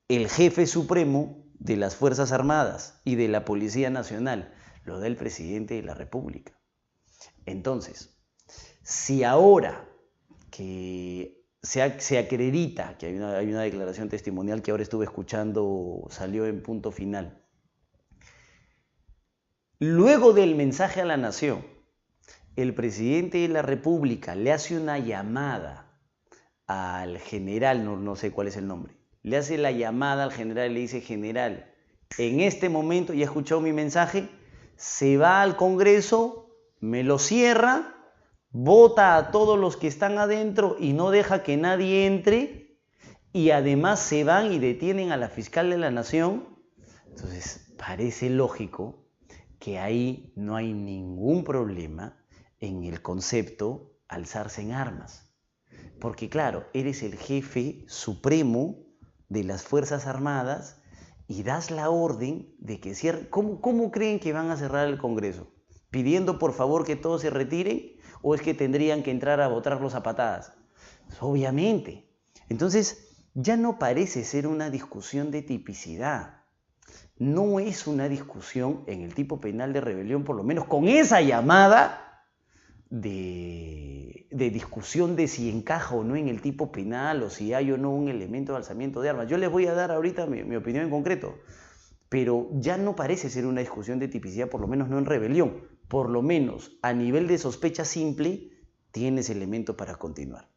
el 0.07 0.29
jefe 0.29 0.67
supremo 0.67 1.45
de 1.53 1.77
las 1.77 1.95
Fuerzas 1.95 2.31
Armadas 2.31 2.99
y 3.05 3.15
de 3.15 3.27
la 3.27 3.45
Policía 3.45 3.89
Nacional, 3.89 4.53
lo 4.83 4.99
da 4.99 5.07
el 5.07 5.15
presidente 5.15 5.75
de 5.75 5.83
la 5.83 5.93
República. 5.93 6.59
Entonces, 7.45 8.17
si 8.83 9.23
ahora 9.23 9.87
que 10.49 11.45
se, 11.61 11.81
acredita, 12.17 12.97
que 12.97 13.05
hay 13.05 13.15
una, 13.15 13.37
hay 13.37 13.47
una 13.47 13.61
declaración 13.61 14.09
testimonial 14.09 14.61
que 14.61 14.71
ahora 14.71 14.83
estuve 14.83 15.05
escuchando, 15.05 16.07
salió 16.09 16.45
en 16.45 16.61
punto 16.61 16.91
final, 16.91 17.45
luego 19.79 20.33
del 20.33 20.55
mensaje 20.55 21.01
a 21.01 21.05
la 21.05 21.17
nación, 21.17 21.63
el 22.55 22.73
presidente 22.73 23.39
de 23.39 23.47
la 23.47 23.61
República 23.61 24.35
le 24.35 24.51
hace 24.51 24.77
una 24.77 24.99
llamada 24.99 25.87
al 26.67 27.17
general, 27.19 27.85
no, 27.85 27.97
no 27.97 28.15
sé 28.15 28.31
cuál 28.31 28.47
es 28.47 28.57
el 28.57 28.67
nombre, 28.67 28.95
le 29.23 29.37
hace 29.37 29.57
la 29.57 29.71
llamada 29.71 30.23
al 30.23 30.31
general 30.31 30.71
y 30.71 30.73
le 30.73 30.79
dice, 30.81 31.01
general, 31.01 31.73
en 32.17 32.41
este 32.41 32.69
momento, 32.69 33.13
ya 33.13 33.25
escuchado 33.25 33.61
mi 33.61 33.73
mensaje, 33.73 34.29
se 34.75 35.17
va 35.17 35.41
al 35.41 35.55
Congreso, 35.55 36.49
me 36.79 37.03
lo 37.03 37.19
cierra, 37.19 37.95
vota 38.49 39.15
a 39.15 39.31
todos 39.31 39.57
los 39.57 39.77
que 39.77 39.87
están 39.87 40.17
adentro 40.17 40.75
y 40.79 40.93
no 40.93 41.11
deja 41.11 41.43
que 41.43 41.55
nadie 41.55 42.05
entre, 42.05 42.79
y 43.33 43.51
además 43.51 43.99
se 44.01 44.23
van 44.23 44.51
y 44.51 44.59
detienen 44.59 45.11
a 45.11 45.17
la 45.17 45.29
fiscal 45.29 45.69
de 45.69 45.77
la 45.77 45.91
nación. 45.91 46.49
Entonces, 47.07 47.73
parece 47.77 48.29
lógico 48.29 49.07
que 49.59 49.79
ahí 49.79 50.33
no 50.35 50.55
hay 50.55 50.73
ningún 50.73 51.43
problema 51.43 52.20
en 52.61 52.83
el 52.83 53.01
concepto 53.01 53.97
alzarse 54.07 54.61
en 54.61 54.71
armas. 54.71 55.29
Porque 55.99 56.29
claro, 56.29 56.65
eres 56.73 57.03
el 57.03 57.17
jefe 57.17 57.83
supremo 57.87 58.77
de 59.29 59.43
las 59.43 59.63
Fuerzas 59.63 60.07
Armadas 60.07 60.81
y 61.27 61.43
das 61.43 61.71
la 61.71 61.89
orden 61.89 62.55
de 62.59 62.79
que 62.79 62.95
cierren. 62.95 63.27
¿Cómo, 63.29 63.61
¿Cómo 63.61 63.91
creen 63.91 64.19
que 64.19 64.33
van 64.33 64.51
a 64.51 64.57
cerrar 64.57 64.87
el 64.87 64.97
Congreso? 64.97 65.51
¿Pidiendo 65.89 66.39
por 66.39 66.53
favor 66.53 66.85
que 66.85 66.95
todos 66.95 67.21
se 67.21 67.29
retiren? 67.29 67.97
¿O 68.21 68.35
es 68.35 68.41
que 68.41 68.53
tendrían 68.53 69.03
que 69.03 69.11
entrar 69.11 69.41
a 69.41 69.47
votarlos 69.47 69.95
a 69.95 70.03
patadas? 70.03 70.53
Obviamente. 71.19 72.09
Entonces, 72.49 73.25
ya 73.33 73.57
no 73.57 73.79
parece 73.79 74.23
ser 74.23 74.45
una 74.45 74.69
discusión 74.69 75.31
de 75.31 75.41
tipicidad. 75.41 76.41
No 77.17 77.59
es 77.59 77.87
una 77.87 78.09
discusión 78.09 78.83
en 78.87 79.01
el 79.01 79.13
tipo 79.13 79.39
penal 79.39 79.73
de 79.73 79.81
rebelión, 79.81 80.23
por 80.23 80.35
lo 80.35 80.43
menos 80.43 80.65
con 80.65 80.87
esa 80.87 81.21
llamada 81.21 82.10
de 82.91 84.21
de 84.31 84.49
discusión 84.49 85.15
de 85.17 85.27
si 85.27 85.49
encaja 85.49 85.93
o 85.93 86.03
no 86.03 86.15
en 86.15 86.29
el 86.29 86.41
tipo 86.41 86.71
penal 86.71 87.21
o 87.21 87.29
si 87.29 87.53
hay 87.53 87.71
o 87.71 87.77
no 87.77 87.91
un 87.91 88.07
elemento 88.07 88.53
de 88.53 88.59
alzamiento 88.59 89.01
de 89.01 89.09
armas. 89.09 89.27
Yo 89.27 89.37
les 89.37 89.51
voy 89.51 89.67
a 89.67 89.73
dar 89.73 89.91
ahorita 89.91 90.25
mi, 90.25 90.55
opinión 90.55 90.85
en 90.85 90.89
concreto, 90.89 91.37
pero 92.07 92.49
ya 92.53 92.77
no 92.77 92.95
parece 92.95 93.29
ser 93.29 93.45
una 93.45 93.59
discusión 93.59 93.99
de 93.99 94.07
tipicidad, 94.07 94.49
por 94.49 94.61
lo 94.61 94.67
menos 94.67 94.89
no 94.89 94.97
en 94.97 95.05
rebelión. 95.05 95.69
por 95.87 96.09
lo 96.09 96.21
menos 96.21 96.71
a 96.81 96.93
nivel 96.93 97.27
de 97.27 97.37
sospecha 97.37 97.83
simple, 97.83 98.49
tienes 98.91 99.29
elemento 99.29 99.75
para 99.75 99.95
continuar. 99.95 100.47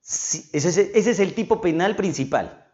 ese, 0.00 0.90
es, 0.94 1.20
el 1.20 1.34
tipo 1.34 1.60
penal 1.60 1.94
principal. 1.94 2.66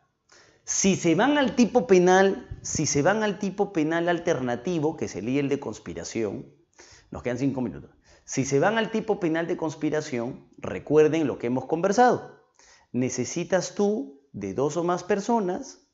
Si 0.62 0.94
se 0.94 1.16
van 1.16 1.36
al 1.36 1.56
tipo 1.56 1.88
penal, 1.88 2.48
si 2.62 2.86
se 2.86 3.02
van 3.02 3.24
al 3.24 3.40
tipo 3.40 3.72
penal 3.72 4.08
alternativo, 4.08 4.96
que 4.96 5.08
sería 5.08 5.40
el 5.40 5.48
de 5.48 5.58
conspiración, 5.58 6.46
nos 7.10 7.24
quedan 7.24 7.38
cinco 7.38 7.60
minutos. 7.60 7.90
Si 8.24 8.44
se 8.44 8.58
van 8.58 8.78
al 8.78 8.90
tipo 8.90 9.20
penal 9.20 9.46
de 9.46 9.56
conspiración, 9.56 10.48
recuerden 10.56 11.26
lo 11.26 11.38
que 11.38 11.48
hemos 11.48 11.66
conversado. 11.66 12.42
Necesitas 12.92 13.74
tú 13.74 14.22
de 14.32 14.54
dos 14.54 14.76
o 14.76 14.84
más 14.84 15.04
personas 15.04 15.86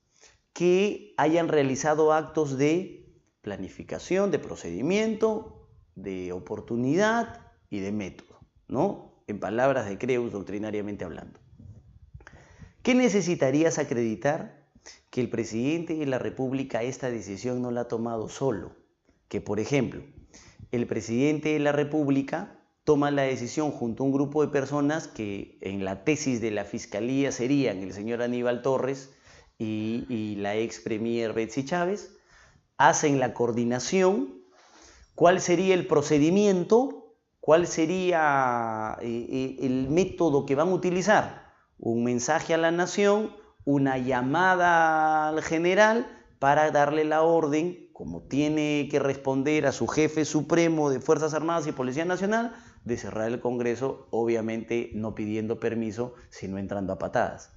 que 0.52 1.12
hayan 1.16 1.48
realizado 1.48 2.12
actos 2.12 2.56
de 2.56 3.00
planificación, 3.42 4.30
de 4.30 4.38
procedimiento, 4.38 5.68
de 5.94 6.32
oportunidad 6.32 7.46
y 7.68 7.80
de 7.80 7.92
método, 7.92 8.40
¿no? 8.68 9.24
En 9.26 9.40
palabras 9.40 9.88
de 9.88 9.98
Creus, 9.98 10.32
doctrinariamente 10.32 11.04
hablando. 11.04 11.40
¿Qué 12.82 12.94
necesitarías 12.94 13.78
acreditar? 13.78 14.68
Que 15.10 15.20
el 15.20 15.28
presidente 15.28 15.94
de 15.94 16.06
la 16.06 16.18
República 16.18 16.82
esta 16.82 17.10
decisión 17.10 17.60
no 17.60 17.70
la 17.70 17.82
ha 17.82 17.88
tomado 17.88 18.28
solo. 18.28 18.76
Que, 19.28 19.40
por 19.40 19.60
ejemplo, 19.60 20.02
el 20.72 20.86
presidente 20.86 21.50
de 21.50 21.58
la 21.58 21.72
República 21.72 22.60
toma 22.84 23.10
la 23.10 23.22
decisión 23.22 23.70
junto 23.70 24.02
a 24.02 24.06
un 24.06 24.12
grupo 24.12 24.42
de 24.42 24.52
personas 24.52 25.08
que 25.08 25.58
en 25.60 25.84
la 25.84 26.04
tesis 26.04 26.40
de 26.40 26.50
la 26.50 26.64
Fiscalía 26.64 27.32
serían 27.32 27.78
el 27.78 27.92
señor 27.92 28.22
Aníbal 28.22 28.62
Torres 28.62 29.10
y, 29.58 30.36
la 30.38 30.56
ex 30.56 30.80
premier 30.80 31.34
Betsy 31.34 31.64
Chávez, 31.64 32.16
hacen 32.78 33.20
la 33.20 33.34
coordinación, 33.34 34.42
cuál 35.14 35.40
sería 35.40 35.74
el 35.74 35.86
procedimiento, 35.86 37.14
cuál 37.40 37.66
sería 37.66 38.96
eh, 39.02 39.26
eh, 39.28 39.56
el 39.60 39.90
método 39.90 40.46
que 40.46 40.54
van 40.54 40.68
a 40.68 40.74
utilizar, 40.74 41.52
un 41.78 42.04
mensaje 42.04 42.54
a 42.54 42.58
la 42.58 42.70
nación, 42.70 43.36
una 43.64 43.98
llamada 43.98 45.28
al 45.28 45.42
general 45.42 46.10
para 46.38 46.70
darle 46.70 47.04
la 47.04 47.20
orden 47.22 47.89
como 48.01 48.22
tiene 48.22 48.88
que 48.90 48.98
responder 48.98 49.66
a 49.66 49.72
su 49.72 49.86
jefe 49.86 50.24
supremo 50.24 50.88
de 50.88 51.01
Fuerzas 51.01 51.34
Armadas 51.34 51.66
y 51.66 51.72
Policía 51.72 52.07
Nacional, 52.07 52.57
de 52.82 52.96
cerrar 52.96 53.30
el 53.30 53.40
Congreso, 53.40 54.09
obviamente 54.11 54.90
no 54.94 55.14
pidiendo 55.14 55.61
permiso, 55.61 56.14
sino 56.30 56.57
entrando 56.57 56.94
a 56.94 56.98
patadas, 56.98 57.53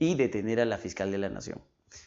y 0.00 0.16
detener 0.16 0.58
a 0.58 0.64
la 0.64 0.78
fiscal 0.78 1.12
de 1.12 1.18
la 1.18 1.28
Nación. 1.28 1.60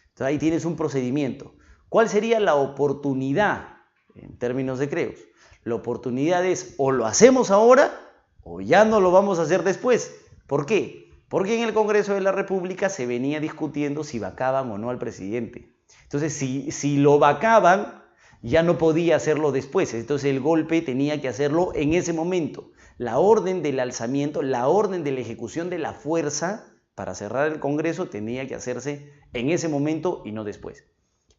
Entonces 0.10 0.28
ahí 0.28 0.38
tienes 0.38 0.66
un 0.66 0.76
procedimiento. 0.76 1.56
¿Cuál 1.88 2.10
sería 2.10 2.42
la 2.42 2.56
oportunidad 2.56 3.78
en 4.16 4.38
términos 4.38 4.80
de 4.80 4.90
creos? 4.90 5.20
La 5.64 5.76
oportunidad 5.76 6.46
es 6.46 6.76
o 6.78 6.92
lo 6.92 7.06
hacemos 7.06 7.52
ahora 7.52 7.98
o 8.44 8.60
ya 8.60 8.84
no 8.84 9.00
lo 9.00 9.12
vamos 9.12 9.40
a 9.40 9.44
hacer 9.44 9.64
después. 9.64 10.14
¿Por 10.46 10.66
qué? 10.66 11.10
Porque 11.30 11.56
en 11.56 11.66
el 11.66 11.74
Congreso 11.74 12.14
de 12.16 12.20
la 12.20 12.34
República 12.34 12.90
se 12.90 13.06
venía 13.06 13.40
discutiendo 13.40 14.04
si 14.04 14.20
vacaban 14.20 14.70
o 14.72 14.78
no 14.78 14.90
al 14.90 15.00
presidente. 15.00 15.77
Entonces, 16.04 16.34
si, 16.34 16.72
si 16.72 16.98
lo 16.98 17.20
vacaban, 17.20 18.04
ya 18.42 18.64
no 18.64 18.78
podía 18.78 19.16
hacerlo 19.16 19.52
después. 19.52 19.94
Entonces 19.94 20.30
el 20.30 20.40
golpe 20.40 20.82
tenía 20.82 21.22
que 21.22 21.28
hacerlo 21.28 21.72
en 21.76 21.94
ese 21.94 22.14
momento. 22.14 22.72
La 22.98 23.20
orden 23.20 23.62
del 23.62 23.80
alzamiento, 23.80 24.42
la 24.42 24.68
orden 24.68 25.04
de 25.04 25.12
la 25.12 25.20
ejecución 25.20 25.70
de 25.70 25.80
la 25.80 25.94
fuerza 25.94 26.66
para 26.96 27.14
cerrar 27.14 27.52
el 27.52 27.60
Congreso 27.60 28.08
tenía 28.08 28.48
que 28.48 28.56
hacerse 28.56 29.12
en 29.34 29.50
ese 29.50 29.68
momento 29.68 30.24
y 30.26 30.32
no 30.32 30.44
después. 30.44 30.86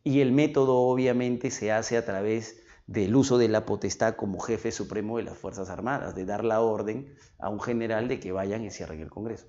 Y 0.05 0.21
el 0.21 0.33
método 0.33 0.77
obviamente 0.77 1.51
se 1.51 1.73
hace 1.73 1.97
a 1.97 2.05
través 2.05 2.63
del 2.87 3.15
uso 3.17 3.39
de 3.39 3.49
la 3.49 3.67
potestad 3.67 4.15
como 4.15 4.39
jefe 4.39 4.73
supremo 4.73 5.19
de 5.19 5.25
las 5.25 5.37
Fuerzas 5.37 5.69
Armadas, 5.69 6.15
de 6.15 6.25
dar 6.25 6.45
la 6.45 6.61
orden 6.61 7.15
a 7.39 7.51
un 7.51 7.61
general 7.61 8.09
de 8.09 8.21
que 8.21 8.33
vayan 8.33 8.65
y 8.65 8.71
cierren 8.71 9.01
el 9.01 9.11
Congreso. 9.11 9.47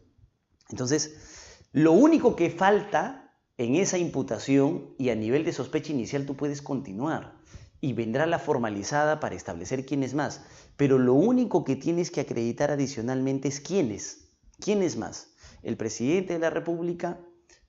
Entonces, 0.70 1.68
lo 1.72 1.92
único 1.92 2.36
que 2.36 2.50
falta 2.50 3.29
en 3.60 3.76
esa 3.76 3.98
imputación 3.98 4.96
y 4.98 5.10
a 5.10 5.16
nivel 5.16 5.44
de 5.44 5.52
sospecha 5.52 5.92
inicial 5.92 6.26
tú 6.26 6.38
puedes 6.38 6.62
continuar 6.62 7.36
y 7.82 7.92
vendrá 7.92 8.26
la 8.26 8.40
formalizada 8.40 9.20
para 9.20 9.36
establecer 9.36 9.86
quién 9.86 10.02
es 10.02 10.14
más. 10.14 10.46
Pero 10.78 10.98
lo 10.98 11.14
único 11.14 11.66
que 11.66 11.76
tienes 11.76 12.10
que 12.10 12.22
acreditar 12.22 12.72
adicionalmente 12.72 13.50
es 13.50 13.60
quién 13.60 13.92
es. 13.92 14.30
¿Quién 14.62 14.82
es 14.82 14.96
más? 14.96 15.34
El 15.62 15.76
presidente 15.76 16.32
de 16.32 16.40
la 16.40 16.50
República, 16.50 17.20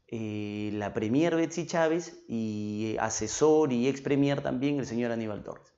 eh, 0.07 0.70
la 0.74 0.95
premier 0.95 1.34
Betsy 1.34 1.66
Chávez 1.66 2.22
y 2.28 2.95
asesor 3.01 3.72
y 3.72 3.88
ex 3.88 4.01
premier 4.01 4.45
también 4.45 4.78
el 4.78 4.86
señor 4.86 5.11
Aníbal 5.11 5.43
Torres. 5.43 5.74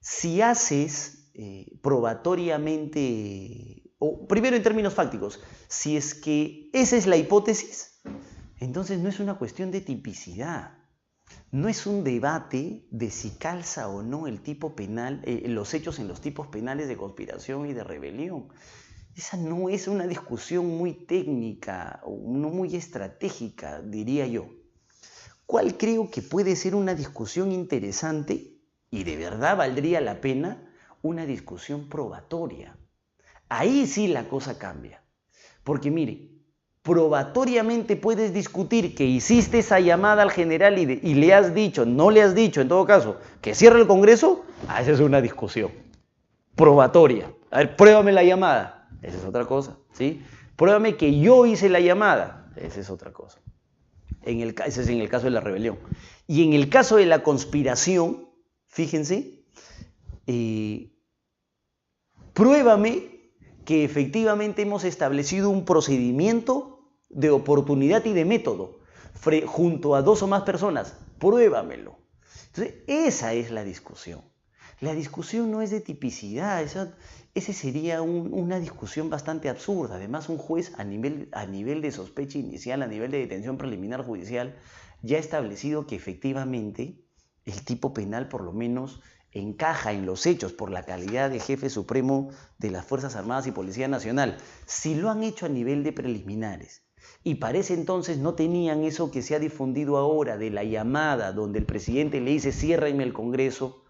Si 0.00 0.42
haces 0.42 1.30
eh, 1.32 1.78
probatoriamente, 1.80 3.84
o 3.98 4.28
primero 4.28 4.54
en 4.54 4.62
términos 4.62 4.92
fácticos, 4.92 5.40
si 5.66 5.96
es 5.96 6.14
que 6.14 6.68
esa 6.74 6.98
es 6.98 7.06
la 7.06 7.16
hipótesis, 7.16 8.02
entonces 8.64 8.98
no 8.98 9.08
es 9.08 9.20
una 9.20 9.34
cuestión 9.34 9.70
de 9.70 9.82
tipicidad, 9.82 10.78
no 11.50 11.68
es 11.68 11.86
un 11.86 12.02
debate 12.02 12.86
de 12.90 13.10
si 13.10 13.30
calza 13.32 13.88
o 13.88 14.02
no 14.02 14.26
el 14.26 14.40
tipo 14.40 14.74
penal, 14.74 15.22
eh, 15.24 15.44
los 15.48 15.74
hechos 15.74 15.98
en 15.98 16.08
los 16.08 16.20
tipos 16.20 16.48
penales 16.48 16.88
de 16.88 16.96
conspiración 16.96 17.66
y 17.66 17.74
de 17.74 17.84
rebelión. 17.84 18.48
Esa 19.14 19.36
no 19.36 19.68
es 19.68 19.86
una 19.86 20.06
discusión 20.06 20.66
muy 20.66 20.92
técnica 21.06 22.02
no 22.06 22.48
muy 22.48 22.74
estratégica, 22.74 23.80
diría 23.80 24.26
yo. 24.26 24.48
¿Cuál 25.46 25.76
creo 25.76 26.10
que 26.10 26.22
puede 26.22 26.56
ser 26.56 26.74
una 26.74 26.94
discusión 26.94 27.52
interesante 27.52 28.58
y 28.90 29.04
de 29.04 29.16
verdad 29.16 29.56
valdría 29.56 30.00
la 30.00 30.20
pena? 30.20 30.72
Una 31.02 31.26
discusión 31.26 31.88
probatoria. 31.88 32.78
Ahí 33.50 33.86
sí 33.86 34.08
la 34.08 34.28
cosa 34.28 34.58
cambia. 34.58 35.04
Porque 35.62 35.90
mire, 35.90 36.33
probatoriamente 36.84 37.96
puedes 37.96 38.34
discutir 38.34 38.94
que 38.94 39.06
hiciste 39.06 39.60
esa 39.60 39.80
llamada 39.80 40.22
al 40.22 40.30
general 40.30 40.78
y, 40.78 41.14
le 41.14 41.32
has 41.32 41.54
dicho, 41.54 41.86
no 41.86 42.10
le 42.10 42.20
has 42.20 42.34
dicho, 42.34 42.60
en 42.60 42.68
todo 42.68 42.84
caso, 42.84 43.16
que 43.40 43.54
cierre 43.54 43.80
el 43.80 43.86
Congreso, 43.86 44.44
ah, 44.68 44.82
esa 44.82 44.92
es 44.92 45.00
una 45.00 45.22
discusión 45.22 45.72
probatoria. 46.54 47.32
A 47.50 47.58
ver, 47.58 47.74
pruébame 47.74 48.12
la 48.12 48.22
llamada, 48.22 48.86
esa 49.00 49.16
es 49.16 49.24
otra 49.24 49.46
cosa, 49.46 49.78
¿sí? 49.94 50.22
Pruébame 50.56 50.96
que 50.96 51.18
yo 51.18 51.46
hice 51.46 51.70
la 51.70 51.80
llamada, 51.80 52.52
esa 52.54 52.80
es 52.80 52.90
otra 52.90 53.14
cosa. 53.14 53.40
En 54.20 54.40
el, 54.40 54.54
ese 54.66 54.82
es 54.82 54.88
en 54.88 55.00
el 55.00 55.08
caso 55.08 55.24
de 55.24 55.30
la 55.30 55.40
rebelión. 55.40 55.78
Y 56.26 56.44
en 56.44 56.52
el 56.52 56.68
caso 56.68 56.96
de 56.96 57.06
la 57.06 57.22
conspiración, 57.22 58.28
fíjense, 58.66 59.42
eh, 60.26 60.92
pruébame 62.34 63.32
que 63.64 63.84
efectivamente 63.84 64.60
hemos 64.60 64.84
establecido 64.84 65.48
un 65.48 65.64
procedimiento 65.64 66.73
de 67.14 67.30
oportunidad 67.30 68.04
y 68.04 68.12
de 68.12 68.24
método 68.24 68.80
junto 69.46 69.94
a 69.94 70.02
dos 70.02 70.22
o 70.22 70.26
más 70.26 70.42
personas. 70.42 70.94
Pruébamelo. 71.18 71.96
Entonces, 72.48 72.82
esa 72.86 73.32
es 73.32 73.50
la 73.50 73.64
discusión. 73.64 74.22
La 74.80 74.92
discusión 74.94 75.50
no 75.50 75.62
es 75.62 75.70
de 75.70 75.80
tipicidad, 75.80 76.62
esa, 76.62 76.94
ese 77.34 77.52
sería 77.52 78.02
una 78.02 78.58
discusión 78.58 79.08
bastante 79.08 79.48
absurda. 79.48 79.94
Además, 79.94 80.28
un 80.28 80.36
juez 80.36 80.72
a 80.76 80.84
nivel, 80.84 81.28
a 81.32 81.46
nivel 81.46 81.80
de 81.80 81.92
sospecha 81.92 82.38
inicial, 82.38 82.82
a 82.82 82.86
nivel 82.86 83.10
de 83.10 83.18
detención 83.18 83.56
preliminar 83.56 84.04
judicial, 84.04 84.56
ya 85.00 85.16
ha 85.16 85.20
establecido 85.20 85.86
que 85.86 85.96
efectivamente 85.96 87.00
el 87.44 87.64
tipo 87.64 87.94
penal 87.94 88.28
por 88.28 88.42
lo 88.42 88.52
menos 88.52 89.00
encaja 89.30 89.92
en 89.92 90.06
los 90.06 90.26
hechos 90.26 90.52
por 90.52 90.70
la 90.70 90.84
calidad 90.84 91.30
de 91.30 91.40
jefe 91.40 91.70
supremo 91.70 92.30
de 92.58 92.70
las 92.70 92.84
Fuerzas 92.84 93.16
Armadas 93.16 93.46
y 93.46 93.52
Policía 93.52 93.88
Nacional. 93.88 94.36
Si 94.66 94.94
lo 94.94 95.10
han 95.10 95.22
hecho 95.22 95.46
a 95.46 95.48
nivel 95.48 95.82
de 95.82 95.92
preliminares 95.92 96.83
y 97.26 97.36
parece 97.36 97.72
entonces 97.72 98.18
no 98.18 98.34
tenían 98.34 98.84
eso 98.84 99.10
que 99.10 99.22
se 99.22 99.34
ha 99.34 99.38
difundido 99.38 99.96
ahora 99.96 100.36
de 100.36 100.50
la 100.50 100.62
llamada 100.62 101.32
donde 101.32 101.58
el 101.58 101.64
presidente 101.64 102.20
le 102.20 102.32
dice 102.32 102.52
ciérrenme 102.52 103.02
el 103.02 103.14
Congreso. 103.14 103.82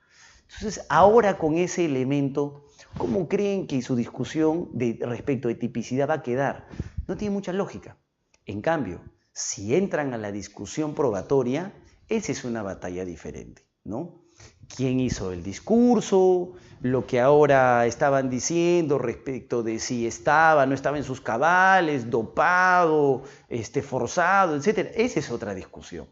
Entonces, 0.44 0.86
ahora 0.88 1.36
con 1.36 1.56
ese 1.56 1.84
elemento, 1.84 2.66
¿cómo 2.96 3.28
creen 3.28 3.66
que 3.66 3.82
su 3.82 3.96
discusión 3.96 4.68
de, 4.72 4.98
respecto 5.02 5.48
de 5.48 5.56
tipicidad 5.56 6.08
va 6.08 6.14
a 6.14 6.22
quedar? 6.22 6.68
No 7.08 7.16
tiene 7.16 7.34
mucha 7.34 7.52
lógica. 7.52 7.98
En 8.46 8.62
cambio, 8.62 9.00
si 9.32 9.74
entran 9.74 10.14
a 10.14 10.18
la 10.18 10.30
discusión 10.30 10.94
probatoria, 10.94 11.74
esa 12.08 12.30
es 12.30 12.44
una 12.44 12.62
batalla 12.62 13.04
diferente, 13.04 13.66
¿no? 13.82 14.23
Quién 14.68 15.00
hizo 15.00 15.32
el 15.32 15.42
discurso, 15.42 16.52
lo 16.80 17.06
que 17.06 17.20
ahora 17.20 17.86
estaban 17.86 18.28
diciendo 18.28 18.98
respecto 18.98 19.62
de 19.62 19.78
si 19.78 20.06
estaba, 20.06 20.66
no 20.66 20.74
estaba 20.74 20.98
en 20.98 21.04
sus 21.04 21.20
cabales, 21.20 22.10
dopado, 22.10 23.22
este, 23.48 23.82
forzado, 23.82 24.56
etc. 24.56 24.90
Esa 24.94 25.20
es 25.20 25.30
otra 25.30 25.54
discusión. 25.54 26.06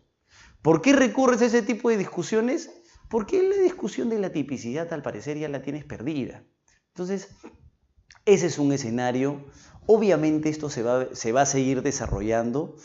¿Por 0.63 0.81
qué 0.81 0.93
recurres 0.93 1.43
a 1.43 1.47
ese 1.47 1.63
tipo 1.63 1.91
de 1.91 1.99
discusiones? 1.99 2.71
Porque 3.11 3.43
la 3.43 3.57
discusión 3.57 4.09
de 4.09 4.19
la 4.19 4.33
tipicidad 4.33 4.91
al 4.93 5.03
parecer 5.03 5.37
ya 5.37 5.49
la 5.49 5.61
tienes 5.61 5.85
perdida. 5.85 6.43
Entonces, 6.89 7.29
ese 8.25 8.47
es 8.47 8.59
un 8.59 8.73
escenario. 8.73 9.45
Obviamente 9.87 10.49
esto 10.49 10.71
se 10.71 10.83
va, 10.83 11.15
se 11.15 11.33
va 11.33 11.43
a 11.43 11.47
seguir 11.47 11.83
desarrollando, 11.83 12.77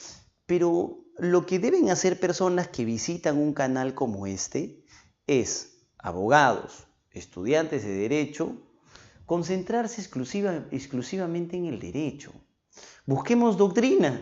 pero 0.46 1.06
lo 1.18 1.46
que 1.46 1.60
deben 1.60 1.90
hacer 1.90 2.20
personas 2.20 2.68
que 2.68 2.86
visitan 2.86 3.38
un 3.38 3.54
canal 3.54 3.94
como 3.94 4.28
este 4.28 4.84
es 5.28 5.86
abogados, 6.00 6.88
estudiantes 7.12 7.84
de 7.84 7.94
derecho, 7.96 8.56
concentrarse 9.26 10.02
exclusiva, 10.02 10.66
exclusivamente 10.72 11.58
en 11.58 11.66
el 11.66 11.80
derecho. 11.80 12.32
Busquemos 13.06 13.58
doctrina. 13.58 14.22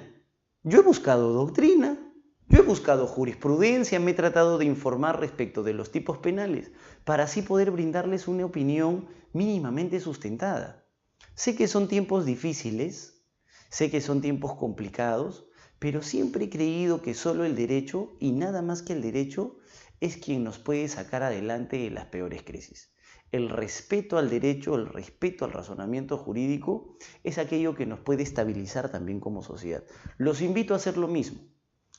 Yo 0.64 0.80
he 0.80 0.82
buscado 0.82 1.32
doctrina, 1.32 2.00
yo 2.48 2.60
he 2.60 2.64
buscado 2.64 3.06
jurisprudencia, 3.06 4.00
me 4.00 4.12
he 4.12 4.14
tratado 4.16 4.58
de 4.58 4.66
informar 4.66 5.20
respecto 5.20 5.62
de 5.62 5.74
los 5.74 5.92
tipos 5.92 6.18
penales 6.18 6.72
para 7.04 7.26
así 7.26 7.44
poder 7.44 7.70
brindarles 7.70 8.28
una 8.28 8.46
opinión 8.46 9.08
mínimamente 9.32 10.00
sustentada. 10.00 10.88
Sé 11.36 11.56
que 11.56 11.68
son 11.68 11.88
tiempos 11.88 12.26
difíciles, 12.26 13.24
sé 13.70 13.92
que 13.92 14.02
son 14.02 14.22
tiempos 14.22 14.56
complicados, 14.56 15.46
pero 15.78 16.02
siempre 16.02 16.46
he 16.46 16.50
creído 16.50 17.02
que 17.02 17.14
solo 17.14 17.46
el 17.46 17.56
derecho 17.56 18.16
y 18.20 18.32
nada 18.32 18.62
más 18.62 18.82
que 18.82 18.94
el 18.94 19.02
derecho 19.02 19.58
es 20.00 20.18
quien 20.18 20.44
nos 20.44 20.60
puede 20.60 20.88
sacar 20.88 21.24
adelante 21.24 21.78
de 21.78 21.90
las 21.90 22.06
peores 22.06 22.44
crisis 22.44 22.96
el 23.36 23.50
respeto 23.50 24.18
al 24.18 24.30
derecho, 24.30 24.76
el 24.76 24.88
respeto 24.88 25.46
al 25.46 25.52
razonamiento 25.52 26.18
jurídico, 26.18 26.98
es 27.24 27.38
aquello 27.38 27.76
que 27.76 27.86
nos 27.86 28.00
puede 28.00 28.24
estabilizar 28.24 28.90
también 28.90 29.20
como 29.20 29.44
sociedad. 29.44 29.84
Los 30.18 30.42
invito 30.42 30.74
a 30.74 30.78
hacer 30.78 30.98
lo 30.98 31.08
mismo. 31.08 31.42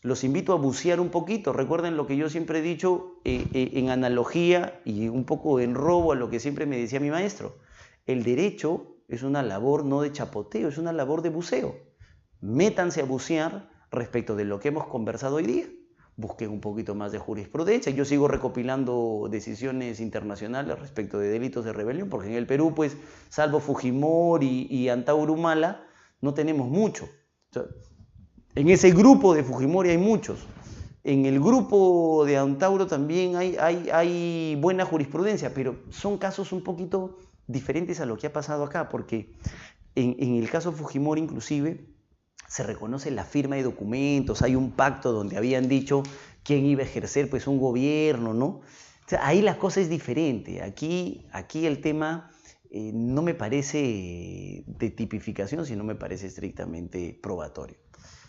Los 0.03 0.25
invito 0.25 0.53
a 0.53 0.57
bucear 0.57 1.01
un 1.01 1.11
poquito. 1.11 1.53
Recuerden 1.53 1.97
lo 1.97 2.07
que 2.07 2.17
yo 2.17 2.31
siempre 2.31 2.61
he 2.61 2.63
dicho 2.63 3.21
eh, 3.25 3.45
eh, 3.53 3.71
en 3.75 3.91
analogía 3.91 4.81
y 4.85 5.09
un 5.09 5.25
poco 5.25 5.61
en 5.61 5.75
robo 5.75 6.13
a 6.13 6.17
lo 6.17 6.31
que 6.31 6.41
siempre 6.41 6.65
me 6.65 6.79
decía 6.79 7.01
mi 7.01 7.11
maestro. 7.11 7.59
El 8.07 8.23
derecho 8.23 8.97
es 9.09 9.23
una 9.23 9.43
labor 9.43 9.85
no 9.85 10.03
de 10.03 10.13
chapoteo, 10.13 10.69
es 10.69 10.79
una 10.79 10.93
labor 10.93 11.23
de 11.23 11.31
buceo. 11.31 11.77
Métanse 12.41 13.01
a 13.01 13.05
bucear 13.05 13.69
respecto 13.91 14.37
de 14.37 14.45
lo 14.45 14.61
que 14.61 14.69
hemos 14.69 14.87
conversado 14.87 15.37
hoy 15.37 15.47
día 15.47 15.67
busquen 16.17 16.51
un 16.51 16.61
poquito 16.61 16.95
más 16.95 17.13
de 17.13 17.19
jurisprudencia. 17.19 17.93
Yo 17.93 18.05
sigo 18.05 18.27
recopilando 18.27 19.29
decisiones 19.31 20.01
internacionales 20.01 20.79
respecto 20.79 21.19
de 21.19 21.29
delitos 21.29 21.65
de 21.65 21.73
rebelión, 21.73 22.09
porque 22.09 22.29
en 22.29 22.35
el 22.35 22.47
Perú, 22.47 22.73
pues, 22.75 22.97
salvo 23.29 23.61
Fujimori 23.61 24.67
y, 24.71 24.89
Antauro 24.89 25.35
Humala, 25.35 25.87
no 26.21 26.33
tenemos 26.35 26.69
mucho. 26.69 27.09
en 28.55 28.71
ese 28.71 28.91
grupo 28.93 29.35
de 29.35 29.45
Fujimori 29.45 29.91
hay 29.91 29.99
muchos. 29.99 30.47
En 31.05 31.27
el 31.27 31.39
grupo 31.39 32.25
de 32.27 32.37
Antauro 32.39 32.87
también 32.87 33.37
hay, 33.37 33.57
hay, 33.61 33.89
hay 33.93 34.59
buena 34.61 34.85
jurisprudencia, 34.85 35.55
pero 35.55 35.77
son 35.91 36.19
casos 36.19 36.51
un 36.53 36.65
poquito 36.65 37.19
diferentes 37.47 38.01
a 38.01 38.07
lo 38.07 38.17
que 38.17 38.27
ha 38.27 38.33
pasado 38.33 38.65
acá, 38.65 38.89
porque 38.89 39.31
en, 39.95 40.17
en 40.19 40.37
el 40.37 40.51
caso 40.51 40.73
Fujimori 40.73 41.21
inclusive 41.21 41.96
se 42.49 42.63
reconoce 42.63 43.11
la 43.11 43.25
firma 43.25 43.57
de 43.57 43.63
documentos, 43.63 44.43
hay 44.43 44.57
un 44.57 44.73
pacto 44.73 45.13
donde 45.13 45.37
habían 45.37 45.69
dicho 45.69 46.03
quién 46.43 46.65
iba 46.65 46.83
a 46.83 46.87
ejercer 46.87 47.29
pues 47.29 47.47
un 47.47 47.59
gobierno, 47.59 48.35
¿no? 48.35 48.61
ahí 49.21 49.43
la 49.43 49.59
cosa 49.59 49.81
es 49.81 49.89
diferente. 49.89 50.63
Aquí, 50.63 51.27
aquí 51.33 51.67
el 51.67 51.81
tema 51.81 52.31
eh, 52.71 52.91
no 52.93 53.23
me 53.23 53.35
parece 53.35 54.65
de 54.67 54.91
tipificación, 54.91 55.65
sino 55.67 55.85
me 55.85 55.95
parece 55.95 56.27
estrictamente 56.27 57.19
probatorio. 57.23 57.77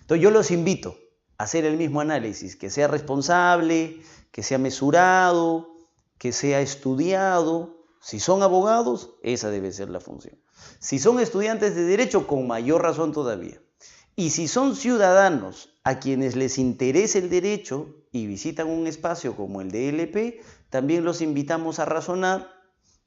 Entonces 0.02 0.24
yo 0.24 0.32
los 0.32 0.52
invito 0.52 0.96
a 1.38 1.44
hacer 1.46 1.66
el 1.66 1.78
mismo 1.78 2.02
análisis, 2.02 2.56
que 2.56 2.70
sea 2.70 2.88
responsable, 2.88 3.98
que 4.32 4.44
sea 4.44 4.58
mesurado, 4.58 5.76
que 6.18 6.32
sea 6.32 6.62
estudiado. 6.62 7.86
Si 8.00 8.20
son 8.20 8.44
abogados, 8.44 9.16
esa 9.24 9.50
debe 9.50 9.72
ser 9.72 9.90
la 9.90 10.00
función. 10.00 10.40
Si 10.80 11.00
son 11.00 11.20
estudiantes 11.20 11.76
de 11.76 11.84
derecho, 11.84 12.28
con 12.28 12.48
mayor 12.48 12.84
razón 12.84 13.12
todavía. 13.12 13.60
Y 14.20 14.32
si 14.32 14.48
son 14.48 14.76
ciudadanos 14.76 15.70
a 15.84 16.00
quienes 16.00 16.36
les 16.36 16.58
interesa 16.58 17.20
el 17.20 17.30
derecho 17.30 18.04
y 18.12 18.26
visitan 18.26 18.68
un 18.68 18.88
espacio 18.88 19.36
como 19.36 19.62
el 19.62 19.70
DLP, 19.70 20.42
también 20.72 21.06
los 21.06 21.22
invitamos 21.22 21.78
a 21.78 21.86
razonar 21.86 22.50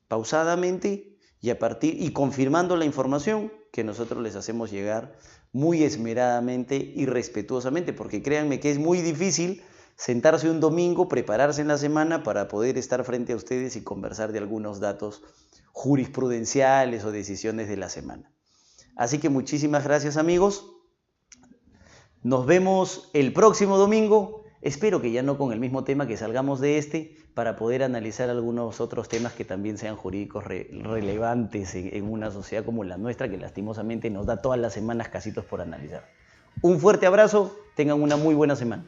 pausadamente 0.06 1.18
y 1.40 1.50
a 1.50 1.58
partir 1.58 2.00
y 2.00 2.12
confirmando 2.12 2.76
la 2.76 2.84
información 2.84 3.52
que 3.72 3.82
nosotros 3.82 4.22
les 4.22 4.36
hacemos 4.36 4.70
llegar 4.70 5.18
muy 5.50 5.82
esmeradamente 5.82 6.76
y 6.76 7.06
respetuosamente, 7.06 7.92
porque 7.92 8.22
créanme 8.22 8.60
que 8.60 8.70
es 8.70 8.78
muy 8.78 9.00
difícil 9.00 9.64
sentarse 9.96 10.48
un 10.48 10.60
domingo, 10.60 11.08
prepararse 11.08 11.60
en 11.60 11.68
la 11.68 11.78
semana 11.78 12.22
para 12.22 12.46
poder 12.46 12.78
estar 12.78 13.02
frente 13.02 13.32
a 13.32 13.36
ustedes 13.36 13.74
y 13.74 13.82
conversar 13.82 14.30
de 14.30 14.38
algunos 14.38 14.78
datos 14.78 15.24
jurisprudenciales 15.72 17.04
o 17.04 17.10
decisiones 17.10 17.68
de 17.68 17.78
la 17.78 17.88
semana. 17.88 18.30
Así 18.94 19.18
que 19.18 19.28
muchísimas 19.28 19.82
gracias 19.82 20.16
amigos. 20.16 20.76
Nos 22.22 22.44
vemos 22.44 23.08
el 23.14 23.32
próximo 23.32 23.78
domingo. 23.78 24.44
Espero 24.60 25.00
que 25.00 25.10
ya 25.10 25.22
no 25.22 25.38
con 25.38 25.52
el 25.52 25.58
mismo 25.58 25.84
tema, 25.84 26.06
que 26.06 26.18
salgamos 26.18 26.60
de 26.60 26.76
este 26.76 27.16
para 27.32 27.56
poder 27.56 27.82
analizar 27.82 28.28
algunos 28.28 28.78
otros 28.82 29.08
temas 29.08 29.32
que 29.32 29.46
también 29.46 29.78
sean 29.78 29.96
jurídicos 29.96 30.44
relevantes 30.44 31.74
en, 31.74 32.04
una 32.04 32.30
sociedad 32.30 32.62
como 32.62 32.84
la 32.84 32.98
nuestra, 32.98 33.30
que 33.30 33.38
lastimosamente 33.38 34.10
nos 34.10 34.26
da 34.26 34.42
todas 34.42 34.60
las 34.60 34.74
semanas 34.74 35.08
casitos 35.08 35.46
por 35.46 35.62
analizar. 35.62 36.10
Un 36.60 36.78
fuerte 36.78 37.06
abrazo, 37.06 37.56
tengan 37.74 38.02
una 38.02 38.18
muy 38.18 38.34
buena 38.34 38.54
semana. 38.54 38.84